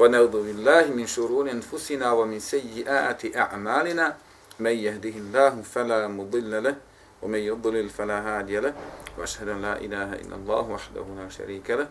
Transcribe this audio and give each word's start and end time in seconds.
ونعوذ 0.00 0.32
بالله 0.32 0.96
من 0.96 1.06
شرور 1.06 1.50
أنفسنا 1.50 2.12
ومن 2.12 2.40
سيئات 2.40 3.36
أعمالنا. 3.36 4.16
من 4.60 4.72
يهده 4.72 5.12
الله 5.12 5.62
فلا 5.62 6.08
مضل 6.08 6.62
له 6.62 6.76
ومن 7.22 7.38
يضلل 7.38 7.88
فلا 7.88 8.18
هادي 8.20 8.60
له 8.60 8.74
وأشهد 9.18 9.48
أن 9.48 9.62
لا 9.62 9.76
إله 9.76 10.24
إلا 10.24 10.36
الله 10.36 10.64
وحده 10.70 11.04
لا 11.16 11.28
شريك 11.28 11.70
له 11.70 11.88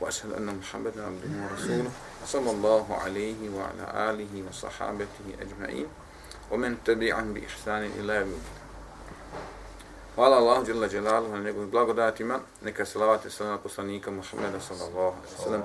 وأشهد 0.00 0.32
أن 0.32 0.58
محمدا 0.58 1.06
عبده 1.06 1.30
ورسوله 1.42 1.90
صلى 2.26 2.50
الله 2.50 2.86
عليه 2.94 3.40
وعلى 3.54 4.10
آله 4.10 4.32
وصحابته 4.48 5.26
أجمعين 5.42 5.86
ومن 6.50 6.76
تبعهم 6.84 7.34
بإحسان 7.34 7.82
إلى 7.98 8.12
يوم 8.26 8.32
الدين. 8.38 8.61
Hvala 10.14 10.36
Allahu 10.36 10.66
dželle 10.66 10.88
dželalu 10.88 11.28
na 11.28 11.38
njegovim 11.38 11.70
blagodatima. 11.70 12.40
Neka 12.62 12.84
salavat 12.84 13.24
i 13.24 13.42
na 13.42 13.58
poslanika 13.58 14.10
Muhameda 14.10 14.60
sallallahu 14.60 15.16
alejhi 15.16 15.36
ve 15.38 15.44
sellem. 15.44 15.62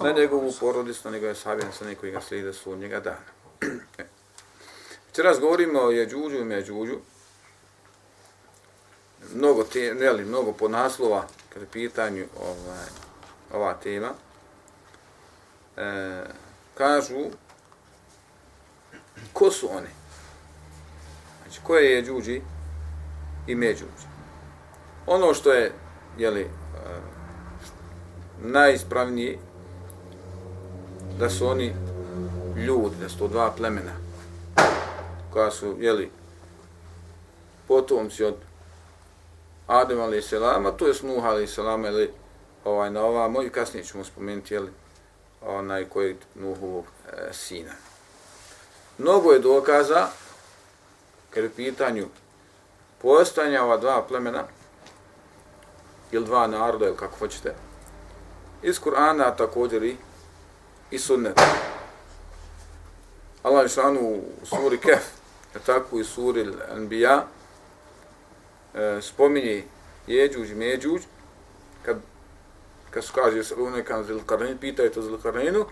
Na 0.00 0.20
njegovu 0.20 0.52
porodicu, 0.60 1.00
na 1.04 1.10
njegove 1.10 1.34
sahabe, 1.34 1.64
na 1.64 1.72
sve 1.72 1.94
koji 1.94 2.12
ga 2.12 2.20
slijede 2.20 2.52
su 2.52 2.76
njega 2.76 3.00
dana. 3.00 3.16
E. 3.98 4.06
Večeras 5.06 5.40
govorimo 5.40 5.80
o 5.80 5.90
Jeđuđu 5.90 6.36
i 6.36 6.44
Međuđu. 6.44 6.98
Mnogo, 9.34 9.64
te, 9.64 9.94
ne 9.94 10.12
li, 10.12 10.24
mnogo 10.24 10.52
podnaslova 10.52 11.26
kad 11.48 11.62
je 11.62 11.68
pitanju 11.72 12.26
ovaj, 12.40 12.86
ova 13.52 13.74
tema. 13.74 14.10
E, 15.76 16.22
kažu 16.74 17.24
ko 19.32 19.50
su 19.50 19.68
oni? 19.76 19.88
Znači, 21.42 21.60
ko 21.62 21.76
je 21.76 21.92
Jeđuđi? 21.92 22.42
I 23.46 23.54
Međuđe. 23.54 24.06
Ono 25.06 25.34
što 25.34 25.52
je 25.52 25.72
jeli, 26.18 26.44
uh, 26.44 26.50
najispravnije 28.42 29.38
da 31.18 31.30
su 31.30 31.46
oni 31.46 31.74
ljudi, 32.56 32.96
da 33.00 33.08
su 33.08 33.18
to 33.18 33.28
dva 33.28 33.50
plemena 33.56 33.92
koja 35.32 35.50
su 35.50 35.76
jeli, 35.80 36.10
potomci 37.68 38.24
od 38.24 38.34
Adem 39.66 40.00
ali 40.00 40.22
selama, 40.22 40.70
to 40.70 40.86
je 40.86 40.94
Nuh 41.02 41.24
ali 41.24 41.46
selama 41.46 41.88
ili 41.88 42.10
ovaj 42.64 42.90
na 42.90 43.02
ovamo 43.02 43.42
i 43.42 43.50
kasnije 43.50 43.84
ćemo 43.84 44.04
spomenuti 44.04 44.54
jeli, 44.54 44.70
onaj 45.42 45.84
koji 45.84 46.16
Nuhovog 46.34 46.84
e, 46.84 47.32
sina. 47.32 47.72
Mnogo 48.98 49.32
je 49.32 49.38
dokaza 49.38 50.08
kad 51.30 51.44
je 51.44 51.50
pitanju 51.50 52.06
postojanja 53.02 53.64
ova 53.64 53.76
dva 53.76 54.02
plemena 54.08 54.44
ili 56.12 56.24
dva 56.24 56.46
naroda 56.46 56.86
ili 56.86 56.96
kako 56.96 57.16
hoćete 57.18 57.54
iz 58.62 58.80
Kur'ana 58.80 59.36
također 59.36 59.82
i, 59.82 59.96
i 60.90 60.98
sunneta. 60.98 61.42
Allah 63.42 63.62
je 63.62 63.68
šanu 63.68 64.00
u 64.42 64.46
suri 64.46 64.78
Kef, 64.78 65.04
je 65.54 65.60
tako 65.66 65.98
i 65.98 66.04
suri 66.04 66.46
Anbiya, 66.74 67.22
e, 68.74 68.98
spominje 69.02 69.64
Jeđuđ 70.06 70.50
i 70.50 70.54
Međuđ, 70.54 71.02
kad, 71.82 71.96
kad 72.90 73.04
su 73.04 73.12
kaže 73.14 73.54
Lunekan 73.56 74.04
Zilkarnin, 74.04 74.58
pitaju 74.58 74.90
to 74.90 75.02
Zilkarninu, 75.02 75.64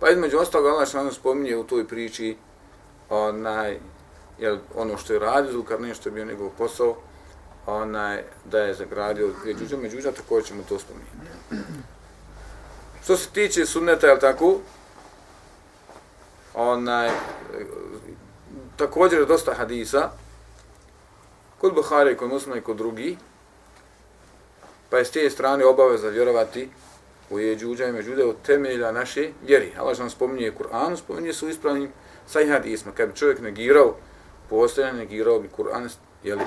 pa 0.00 0.10
između 0.10 0.38
ostalog 0.38 0.66
Allah 0.66 0.82
je 0.82 0.90
šanu 0.90 1.12
spominje 1.12 1.56
u 1.56 1.64
toj 1.64 1.88
priči 1.88 2.36
onaj, 3.08 3.78
jel, 4.38 4.58
ono 4.74 4.98
što 4.98 5.12
je 5.12 5.18
radio 5.18 5.52
Zulkarnin, 5.52 5.94
što 5.94 6.08
je 6.08 6.12
bio 6.12 6.24
njegov 6.24 6.50
posao, 6.58 6.96
onaj, 7.66 8.22
da 8.44 8.58
je 8.58 8.74
zagradio 8.74 9.30
Jeđuđa, 9.46 9.76
Međuđa, 9.76 10.12
također 10.12 10.48
ćemo 10.48 10.62
to 10.68 10.78
spomenuti. 10.78 11.68
Što 13.02 13.16
se 13.16 13.28
tiče 13.30 13.66
sunneta, 13.66 14.06
jel 14.06 14.18
tako, 14.18 14.58
onaj, 16.54 17.10
također 18.76 19.20
je 19.20 19.26
dosta 19.26 19.54
hadisa, 19.54 20.10
kod 21.60 21.74
Buhari, 21.74 22.16
kod 22.16 22.28
muslima 22.28 22.56
i 22.56 22.60
kod 22.60 22.76
drugi, 22.76 23.16
pa 24.90 24.98
je 24.98 25.04
s 25.04 25.10
te 25.10 25.30
strane 25.30 25.64
obaveza 25.64 26.08
vjerovati 26.08 26.68
u 27.30 27.38
Jeđuđa 27.38 27.86
i 27.86 27.92
Međuđa 27.92 28.26
od 28.26 28.36
temelja 28.46 28.92
naše 28.92 29.30
vjeri. 29.46 29.72
Allah 29.78 29.98
nam 29.98 30.10
spominje 30.10 30.52
Kur'an, 30.58 30.96
spominje 30.96 31.32
su 31.32 31.48
ispravnim 31.48 31.92
sahih 32.26 32.50
hadisma. 32.50 32.92
Kad 32.92 33.08
bi 33.08 33.16
čovjek 33.16 33.40
negirao 33.40 33.96
postojanje 34.52 34.98
negirao 34.98 35.40
bi 35.40 35.48
Kur'an, 35.56 35.88
jeli, 36.22 36.44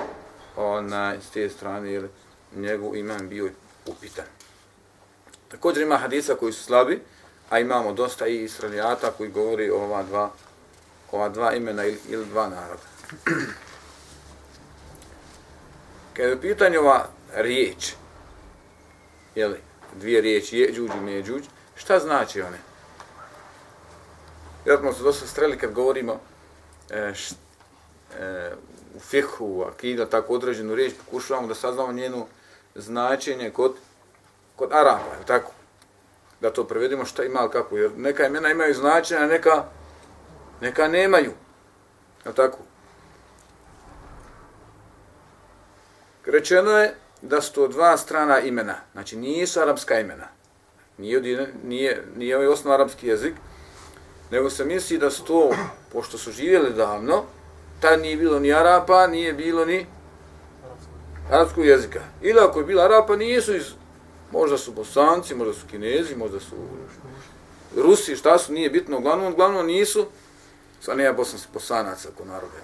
ona, 0.56 1.14
s 1.20 1.30
te 1.30 1.48
strane, 1.48 1.92
jeli, 1.92 2.08
njegov 2.54 2.96
iman 2.96 3.28
bio 3.28 3.50
upitan. 3.86 4.24
Također 5.48 5.82
ima 5.82 5.96
hadisa 5.96 6.34
koji 6.34 6.52
su 6.52 6.64
slabi, 6.64 7.02
a 7.50 7.58
imamo 7.58 7.92
dosta 7.92 8.26
i 8.26 8.44
israelijata 8.44 9.10
koji 9.10 9.30
govori 9.30 9.70
o 9.70 9.76
ova 9.76 10.02
dva, 10.02 10.30
ova 11.12 11.28
dva 11.28 11.54
imena 11.54 11.84
ili, 11.84 11.98
ili 12.08 12.26
dva 12.26 12.48
naroda. 12.48 12.82
Kada 16.16 16.28
je 16.28 16.40
pitanje 16.40 16.78
ova 16.78 17.08
riječ, 17.34 17.92
jeli, 19.34 19.58
dvije 20.00 20.20
riječi, 20.20 20.58
jeđuđ 20.58 20.90
i 20.98 21.00
međuđ, 21.00 21.42
šta 21.74 21.98
znači 21.98 22.42
one? 22.42 22.58
Vjerojatno 24.64 24.92
se 24.92 25.02
dosta 25.02 25.26
streli 25.26 25.58
kad 25.58 25.72
govorimo 25.72 26.20
e, 26.90 27.12
e, 28.20 28.50
u 28.96 29.00
fihu, 29.00 29.46
u 29.46 29.62
akida, 29.62 30.06
tako 30.06 30.32
određenu 30.32 30.74
riječ, 30.74 30.94
pokušavamo 31.04 31.46
da 31.46 31.54
saznamo 31.54 31.92
njenu 31.92 32.26
značenje 32.74 33.50
kod, 33.50 33.74
kod 34.56 34.72
Araba, 34.72 35.14
je 35.20 35.26
tako? 35.26 35.52
Da 36.40 36.52
to 36.52 36.64
prevedimo 36.64 37.04
šta 37.04 37.24
ima, 37.24 37.40
ali 37.40 37.50
kako? 37.50 37.76
Jer 37.76 37.90
neka 37.96 38.26
imena 38.26 38.50
imaju 38.50 38.74
značenje, 38.74 39.20
a 39.20 39.26
neka, 39.26 39.64
neka 40.60 40.88
nemaju. 40.88 41.32
Je 42.26 42.34
tako? 42.34 42.58
Rečeno 46.26 46.70
je 46.70 46.94
da 47.22 47.40
su 47.40 47.52
to 47.52 47.68
dva 47.68 47.96
strana 47.96 48.40
imena, 48.40 48.74
znači 48.92 49.16
nisu 49.16 49.60
arapska 49.60 50.00
imena. 50.00 50.28
Nije, 50.98 51.20
nije, 51.20 51.52
nije, 51.64 52.04
nije 52.16 52.36
ovaj 52.36 52.48
osnov 52.48 52.74
arapski 52.74 53.06
jezik, 53.06 53.34
nego 54.30 54.50
se 54.50 54.64
misli 54.64 54.98
da 54.98 55.10
su 55.10 55.24
to, 55.24 55.50
pošto 55.92 56.18
su 56.18 56.32
živjeli 56.32 56.74
davno, 56.74 57.24
tad 57.86 58.00
nije 58.00 58.16
bilo 58.16 58.38
ni 58.40 58.52
Arapa, 58.52 59.06
nije 59.06 59.32
bilo 59.32 59.64
ni 59.64 59.86
arapskog 61.30 61.66
jezika. 61.66 62.00
Ili 62.22 62.40
ako 62.40 62.58
je 62.58 62.64
bilo 62.64 62.82
Arapa, 62.82 63.16
nisu 63.16 63.56
iz, 63.56 63.66
možda 64.32 64.58
su 64.58 64.72
Bosanci, 64.72 65.34
možda 65.34 65.54
su 65.54 65.66
Kinezi, 65.70 66.16
možda 66.16 66.40
su 66.40 66.56
Rusi, 67.76 68.16
šta 68.16 68.38
su, 68.38 68.52
nije 68.52 68.70
bitno, 68.70 68.98
uglavnom, 68.98 69.32
uglavnom 69.32 69.66
nisu, 69.66 70.06
sva 70.80 70.94
nema 70.94 71.12
bosanski 71.12 71.48
bosanaca 71.52 72.08
ako 72.14 72.24
narode, 72.24 72.58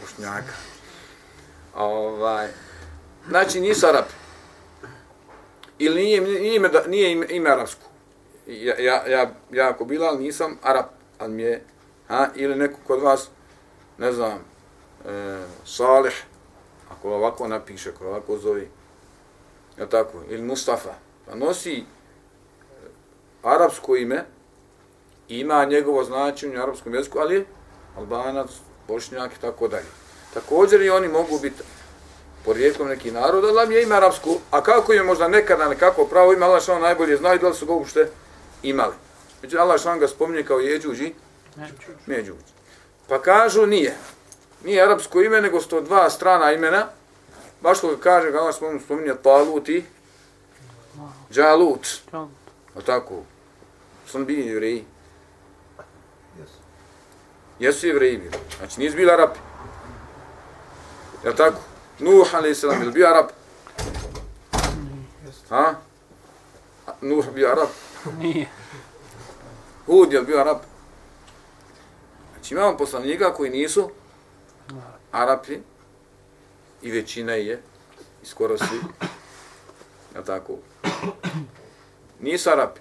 bošnjaka. 0.00 0.54
Ovaj, 1.74 2.48
znači 3.28 3.60
nisu 3.60 3.86
Arapi. 3.86 4.14
Ili 5.78 6.02
nije, 6.02 6.20
nije, 6.20 6.56
ime, 6.56 6.70
nije 6.86 7.12
ime, 7.12 7.26
ime 7.30 7.50
arapsko. 7.50 7.86
Ja, 8.46 8.74
ja, 8.78 9.06
ja, 9.06 9.30
ja 9.50 9.68
ako 9.68 9.84
bila, 9.84 10.06
ali 10.08 10.24
nisam 10.24 10.58
Arap, 10.62 10.86
ali 11.18 11.32
mi 11.32 11.42
je, 11.42 11.64
ha, 12.08 12.28
ili 12.34 12.56
neko 12.56 12.78
kod 12.86 13.02
vas, 13.02 13.28
ne 14.00 14.12
znam, 14.12 14.38
e, 15.06 15.44
Salih, 15.64 16.22
ako 16.90 17.14
ovako 17.14 17.48
napiše, 17.48 17.90
ako 17.90 18.06
ovako 18.06 18.38
zove, 18.38 18.66
je 19.78 19.88
tako, 19.90 20.22
ili 20.28 20.42
Mustafa, 20.42 20.94
pa 21.26 21.34
nosi 21.34 21.78
e, 21.78 21.84
arapsko 23.42 23.96
ime, 23.96 24.24
ima 25.28 25.64
njegovo 25.64 26.04
značenje 26.04 26.58
u 26.58 26.62
arapskom 26.62 26.94
jeziku, 26.94 27.18
ali 27.18 27.34
je 27.34 27.46
albanac, 27.96 28.50
bošnjak 28.88 29.32
i 29.32 29.40
tako 29.40 29.68
dalje. 29.68 29.90
Također 30.34 30.82
i 30.82 30.90
oni 30.90 31.08
mogu 31.08 31.38
biti 31.42 31.62
porijekom 32.44 32.88
neki 32.88 33.10
narod, 33.10 33.44
ali 33.44 33.74
je 33.74 33.82
ime 33.82 33.94
arapsko, 33.94 34.30
a 34.50 34.62
kako 34.62 34.92
je 34.92 35.02
možda 35.02 35.28
nekada 35.28 35.68
nekako 35.68 36.04
pravo 36.04 36.32
ime, 36.32 36.46
Allah 36.46 36.62
što 36.62 36.78
najbolje 36.78 37.16
zna 37.16 37.34
i 37.34 37.38
da 37.38 37.48
li 37.48 37.54
su 37.54 37.66
ga 37.66 37.72
uopšte 37.72 38.08
imali. 38.62 38.94
Međutim, 39.42 39.60
Allah 39.60 39.80
što 39.80 39.98
ga 39.98 40.08
spominje 40.08 40.42
kao 40.42 40.58
jeđuđi, 40.58 41.14
međuđi. 42.06 42.59
Pa 43.10 43.22
kažu 43.22 43.66
nije. 43.66 43.96
Nije 44.64 44.82
arapsko 44.82 45.22
ime, 45.22 45.40
nego 45.40 45.60
sto 45.60 45.80
dva 45.80 46.10
strana 46.10 46.52
imena. 46.52 46.86
Baš 47.60 47.78
što 47.78 47.96
kaže, 47.96 48.32
kada 48.32 48.52
smo 48.52 48.80
spominjali 48.84 49.18
Talut 49.22 49.68
i 49.68 49.84
Džalut. 51.32 51.88
O 52.74 52.82
tako. 52.86 53.14
Sam 54.06 54.24
bi 54.24 54.46
jevreji. 54.46 54.84
Jesu 57.58 57.86
jevreji 57.86 58.18
bili. 58.18 58.36
Znači 58.58 58.80
nisu 58.80 58.96
bili 58.96 59.10
Arapi. 59.10 59.38
Jel 61.24 61.34
tako? 61.36 61.58
Nuh 61.98 62.34
a.s. 62.34 62.62
je 62.62 62.90
bio 62.92 63.06
Arab? 63.06 63.26
Ha? 65.48 65.74
Nuh 67.00 67.24
bio 67.34 67.50
Arab? 67.50 67.68
Nije. 68.18 68.48
Hud 69.86 70.12
je 70.12 70.22
bio 70.22 70.40
Arab? 70.40 70.69
Znači 72.50 72.60
imamo 72.60 72.76
poslanika 72.76 73.34
koji 73.34 73.50
nisu 73.50 73.90
Arapi 75.12 75.58
i 76.82 76.90
većina 76.90 77.32
je 77.32 77.62
i 78.22 78.26
skoro 78.26 78.58
svi. 78.58 78.80
Jel 80.14 80.24
tako? 80.24 80.52
Nisu 82.20 82.50
Arapi. 82.50 82.80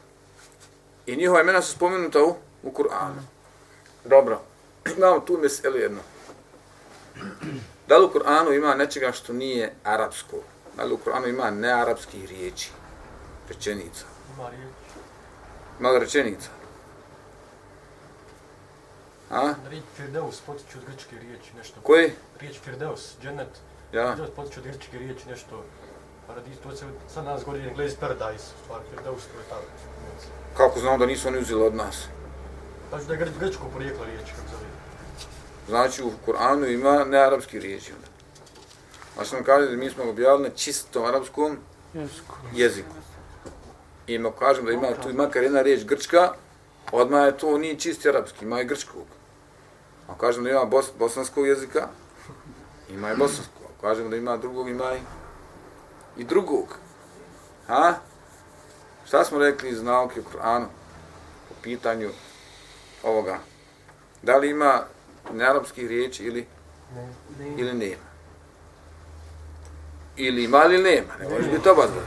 I 1.05 1.15
njihova 1.15 1.41
imena 1.41 1.61
su 1.61 1.71
spomenuta 1.71 2.23
u, 2.23 2.35
u 2.63 2.71
Kur'anu. 2.71 3.21
Dobro. 4.05 4.41
Imamo 4.97 5.19
tu 5.19 5.37
meselu 5.41 5.77
jedno. 5.77 6.01
Da 7.87 7.97
li 7.97 8.05
u 8.05 8.09
Kur'anu 8.09 8.55
ima 8.55 8.75
nečega 8.75 9.11
što 9.11 9.33
nije 9.33 9.73
arapsko? 9.83 10.37
Da 10.77 10.83
li 10.83 10.93
u 10.93 10.97
Kur'anu 10.97 11.29
ima 11.29 11.51
nearapskih 11.51 12.29
riječi? 12.29 12.71
Rečenica. 13.49 14.05
Ima. 14.37 14.49
Malo 15.79 15.99
rečenica. 15.99 16.58
A? 19.29 19.53
Riječ 19.69 19.83
Firdeus 19.95 20.41
potiče 20.41 20.77
od 20.77 20.85
grčke 20.85 21.15
riječi, 21.19 21.51
nešto. 21.57 21.81
Koji? 21.83 22.11
Riječ 22.39 22.59
Firdeus, 22.59 23.15
džennet. 23.21 23.47
Ja. 23.93 24.07
Firdeus 24.07 24.35
potiče 24.35 24.59
od 24.59 24.65
grčke 24.65 24.97
riječi, 24.97 25.29
nešto. 25.29 25.63
Paradis, 26.27 26.57
to 26.63 26.75
se 26.75 26.85
sad 27.13 27.25
nas 27.25 27.43
govori 27.45 27.67
Englezi 27.67 27.95
Paradise, 27.99 28.45
u 28.61 28.63
stvari 28.63 28.83
Firdeus, 28.89 29.23
to 29.23 29.39
je 29.39 29.45
ta. 29.49 29.55
Kako 30.57 30.79
znam 30.79 30.99
da 30.99 31.05
nisu 31.05 31.27
oni 31.27 31.39
uzeli 31.39 31.63
od 31.63 31.75
nas? 31.75 32.05
Znači 32.89 33.05
da 33.05 33.13
je 33.13 33.19
grč, 33.19 33.29
grčko 33.39 33.63
porijeklo 33.73 34.05
riječi, 34.05 34.33
kako 34.35 34.47
zove. 34.51 34.69
Znači 35.67 36.03
u 36.03 36.11
Kur'anu 36.27 36.73
ima 36.73 37.03
nearapski 37.05 37.59
riječi. 37.59 37.93
onda. 37.93 38.07
A 39.21 39.25
što 39.25 39.35
nam 39.35 39.45
kaže 39.45 39.67
da 39.67 39.77
mi 39.77 39.89
smo 39.89 40.03
objavili 40.09 40.49
na 40.49 40.55
čistom 40.55 41.05
arapskom 41.05 41.57
Jesko. 41.93 42.35
jeziku. 42.53 42.95
I 44.07 44.13
ima 44.13 44.31
kažem 44.39 44.65
da 44.65 44.71
ima 44.71 44.87
tu 45.03 45.13
makar 45.13 45.43
jedna 45.43 45.61
riječ 45.61 45.83
grčka, 45.85 46.33
odmah 46.91 47.25
je 47.25 47.37
to 47.37 47.57
nije 47.57 47.79
čisti 47.79 48.09
arapski, 48.09 48.45
ima 48.45 48.61
i 48.61 48.65
grčkog. 48.65 49.05
A 50.09 50.17
kažem 50.17 50.43
da 50.43 50.49
ima 50.49 50.65
bos, 50.65 50.85
bosanskog 50.99 51.47
jezika, 51.47 51.87
ima 52.89 53.11
i 53.11 53.15
bosanskog. 53.15 53.63
A 53.63 53.81
kažem 53.81 54.09
da 54.09 54.15
ima 54.15 54.37
drugog, 54.37 54.69
ima 54.69 54.93
i, 54.95 54.99
i 56.21 56.23
drugog. 56.23 56.77
Ha? 57.67 57.93
Šta 59.05 59.23
smo 59.23 59.39
rekli 59.39 59.69
iz 59.69 59.83
nauke 59.83 60.19
u 60.19 60.23
Kur'anu 60.23 60.65
po 61.49 61.55
pitanju 61.61 62.09
ovoga? 63.03 63.37
Da 64.21 64.37
li 64.37 64.49
ima 64.49 64.83
nearapskih 65.33 65.87
riječi 65.87 66.23
ili, 66.23 66.47
Ne. 66.95 67.13
ili 67.57 67.73
nema? 67.73 68.09
Ili 70.17 70.43
ima 70.43 70.65
ili 70.65 70.83
nema, 70.83 71.13
ne 71.19 71.29
može 71.29 71.51
biti 71.51 71.69
oba 71.69 71.87
dva. 71.87 72.01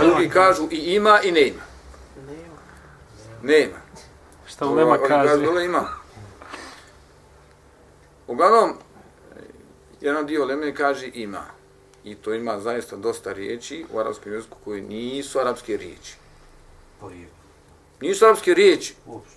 Drugi 0.00 0.30
kažu 0.30 0.68
i 0.70 0.76
ima 0.76 1.20
i 1.22 1.32
nema. 1.32 1.62
Nema. 3.42 3.81
Šta 4.62 4.70
u 4.70 4.76
nema 4.76 4.98
kaže? 5.08 5.36
"Dole 5.36 5.64
ima. 5.64 5.88
Uglavnom, 8.26 8.74
jedan 10.00 10.26
dio 10.26 10.44
Leme 10.44 10.74
kaže 10.74 11.10
ima. 11.14 11.44
I 12.04 12.14
to 12.14 12.34
ima 12.34 12.60
zaista 12.60 12.96
dosta 12.96 13.32
riječi 13.32 13.86
u 13.92 13.98
arapskom 13.98 14.32
jeziku 14.32 14.56
koji 14.64 14.82
nisu 14.82 15.38
arapske 15.38 15.76
riječi. 15.76 16.16
Porijeklo. 17.00 17.36
Nisu 18.00 18.24
arapske 18.24 18.54
riječi. 18.54 18.94
Uopšte. 19.06 19.36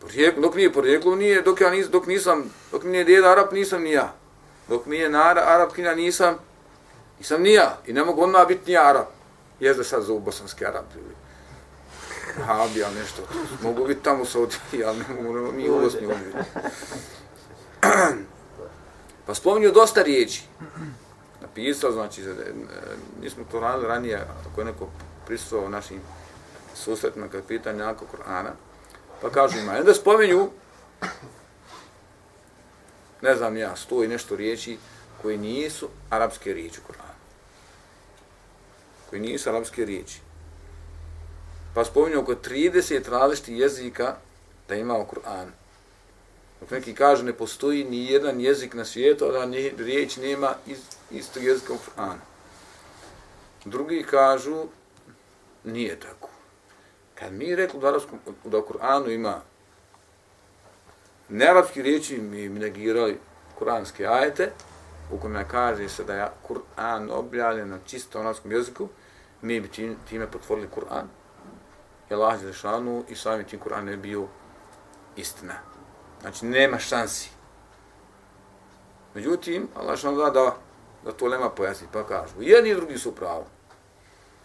Porijeklo, 0.00 0.42
dok 0.42 0.54
nije 0.54 0.72
porijeklo, 0.72 1.14
nije, 1.14 1.42
dok 1.42 1.60
ja 1.60 1.70
nis, 1.70 1.86
dok 1.86 2.06
nisam, 2.06 2.50
dok 2.72 2.82
mi 2.82 2.90
nije 2.90 3.04
djeda 3.04 3.32
Arap, 3.32 3.52
nisam 3.52 3.82
ni 3.82 3.90
ja. 3.90 4.14
Dok 4.68 4.86
mi 4.86 4.96
je 4.96 5.10
nara, 5.10 5.42
Arapkinja, 5.46 5.94
nisam, 5.94 6.34
nisam 7.18 7.42
ni 7.42 7.52
ja. 7.52 7.78
I 7.86 7.92
ne 7.92 8.04
mogu 8.04 8.22
odmah 8.22 8.48
biti 8.48 8.66
ni 8.66 8.72
ja 8.72 8.88
Arap. 8.88 9.08
Jes 9.60 9.76
da 9.76 9.84
sad 9.84 10.02
zovu 10.02 10.20
bosanski 10.20 10.66
Arap 10.66 10.84
ili 10.94 11.21
Habija, 12.40 12.90
nešto. 12.90 13.22
Mogu 13.62 13.86
biti 13.86 14.02
tamo 14.02 14.24
sa 14.24 14.38
odviji, 14.38 14.84
ali 14.88 14.98
ne 14.98 15.22
mogu, 15.22 15.52
mi 15.52 15.70
u 15.70 15.80
Bosni 15.80 16.06
biti. 16.06 16.38
Pa 19.26 19.34
spominju 19.34 19.72
dosta 19.72 20.02
riječi. 20.02 20.42
Napisao, 21.40 21.92
znači, 21.92 22.22
e, 22.22 22.34
mi 23.22 23.30
smo 23.30 23.44
to 23.50 23.60
radili 23.60 23.88
ranije, 23.88 24.26
ako 24.50 24.60
je 24.60 24.64
neko 24.64 24.88
prisutovao 25.26 25.68
našim 25.68 26.00
susretima 26.74 27.28
kad 27.28 27.44
pita 27.46 27.72
nekako 27.72 28.04
Kur'ana, 28.04 28.50
pa 29.22 29.30
kažu 29.30 29.58
ima. 29.58 29.76
I 29.76 29.80
onda 29.80 29.94
spominju, 29.94 30.50
ne 33.22 33.36
znam 33.36 33.56
ja, 33.56 33.76
sto 33.76 34.04
i 34.04 34.08
nešto 34.08 34.36
riječi 34.36 34.78
koji 35.22 35.38
nisu 35.38 35.88
arapske 36.10 36.54
riječi 36.54 36.80
u 36.80 36.92
Kur'anu. 36.92 37.16
Koji 39.10 39.22
nisu 39.22 39.48
arapske 39.50 39.84
riječi. 39.84 40.20
Pa 41.74 41.84
spominju 41.84 42.20
oko 42.20 42.34
30 42.34 43.08
različitih 43.08 43.58
jezika 43.58 44.16
da 44.68 44.74
ima 44.74 44.98
u 44.98 45.06
Kur'anu. 45.06 45.50
Dok 46.60 46.70
neki 46.70 46.94
kažu 46.94 47.24
ne 47.24 47.32
postoji 47.32 47.84
ni 47.84 48.06
jedan 48.06 48.40
jezik 48.40 48.74
na 48.74 48.84
svijetu, 48.84 49.24
a 49.24 49.32
da 49.32 49.46
ni, 49.46 49.72
riječ 49.78 50.16
nema 50.16 50.54
iz, 50.66 50.78
istog 51.10 51.42
jezika 51.42 51.72
u 51.72 51.76
Kur'anu. 51.76 52.20
Drugi 53.64 54.02
kažu 54.10 54.64
nije 55.64 56.00
tako. 56.00 56.28
Kad 57.14 57.32
mi 57.32 57.56
rekli 57.56 57.80
da, 57.80 57.98
da 58.44 58.58
u 58.58 58.62
Kur'anu 58.62 59.10
ima 59.10 59.40
nearapski 61.28 61.82
riječi, 61.82 62.18
mi 62.18 62.48
mi 62.48 62.60
negirali 62.60 63.18
kuranske 63.58 64.06
ajete, 64.06 64.50
u 65.12 65.18
kojima 65.18 65.44
kaže 65.44 65.88
se 65.88 66.04
da 66.04 66.14
je 66.14 66.28
Kur'an 66.48 67.10
objavljen 67.10 67.68
na 67.68 67.78
čisto 67.86 68.18
arapskom 68.18 68.52
jeziku, 68.52 68.88
mi 69.42 69.60
bi 69.60 69.68
time 70.08 70.30
potvorili 70.30 70.68
Kur'an, 70.74 71.06
je 72.10 72.16
Allah 72.16 72.40
Đelešanu 72.40 73.04
i 73.08 73.16
samim 73.16 73.46
tim 73.46 73.60
Kur'an 73.60 73.88
je 73.88 73.96
bio 73.96 74.26
istina. 75.16 75.54
Znači, 76.20 76.46
nema 76.46 76.78
šansi. 76.78 77.30
Međutim, 79.14 79.68
Allah 79.74 79.86
Đelešanu 79.86 80.16
da, 80.16 80.30
da, 80.30 80.56
da 81.04 81.12
to 81.12 81.26
lema 81.26 81.50
pojasni, 81.50 81.86
pa 81.92 82.06
kažu, 82.06 82.34
jedni 82.38 82.70
i 82.70 82.74
drugi 82.74 82.98
su 82.98 83.14
pravo. 83.14 83.46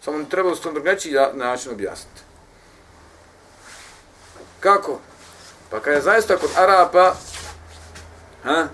Samo 0.00 0.18
ne 0.18 0.24
trebalo 0.28 0.56
se 0.56 0.62
to 0.62 0.72
drugačiji 0.72 1.14
način 1.34 1.72
objasniti. 1.72 2.20
Kako? 4.60 4.98
Pa 5.70 5.80
kada 5.80 5.96
je 5.96 6.02
zaista 6.02 6.36
kod 6.36 6.50
Arapa, 6.56 7.14
ha, 8.42 8.66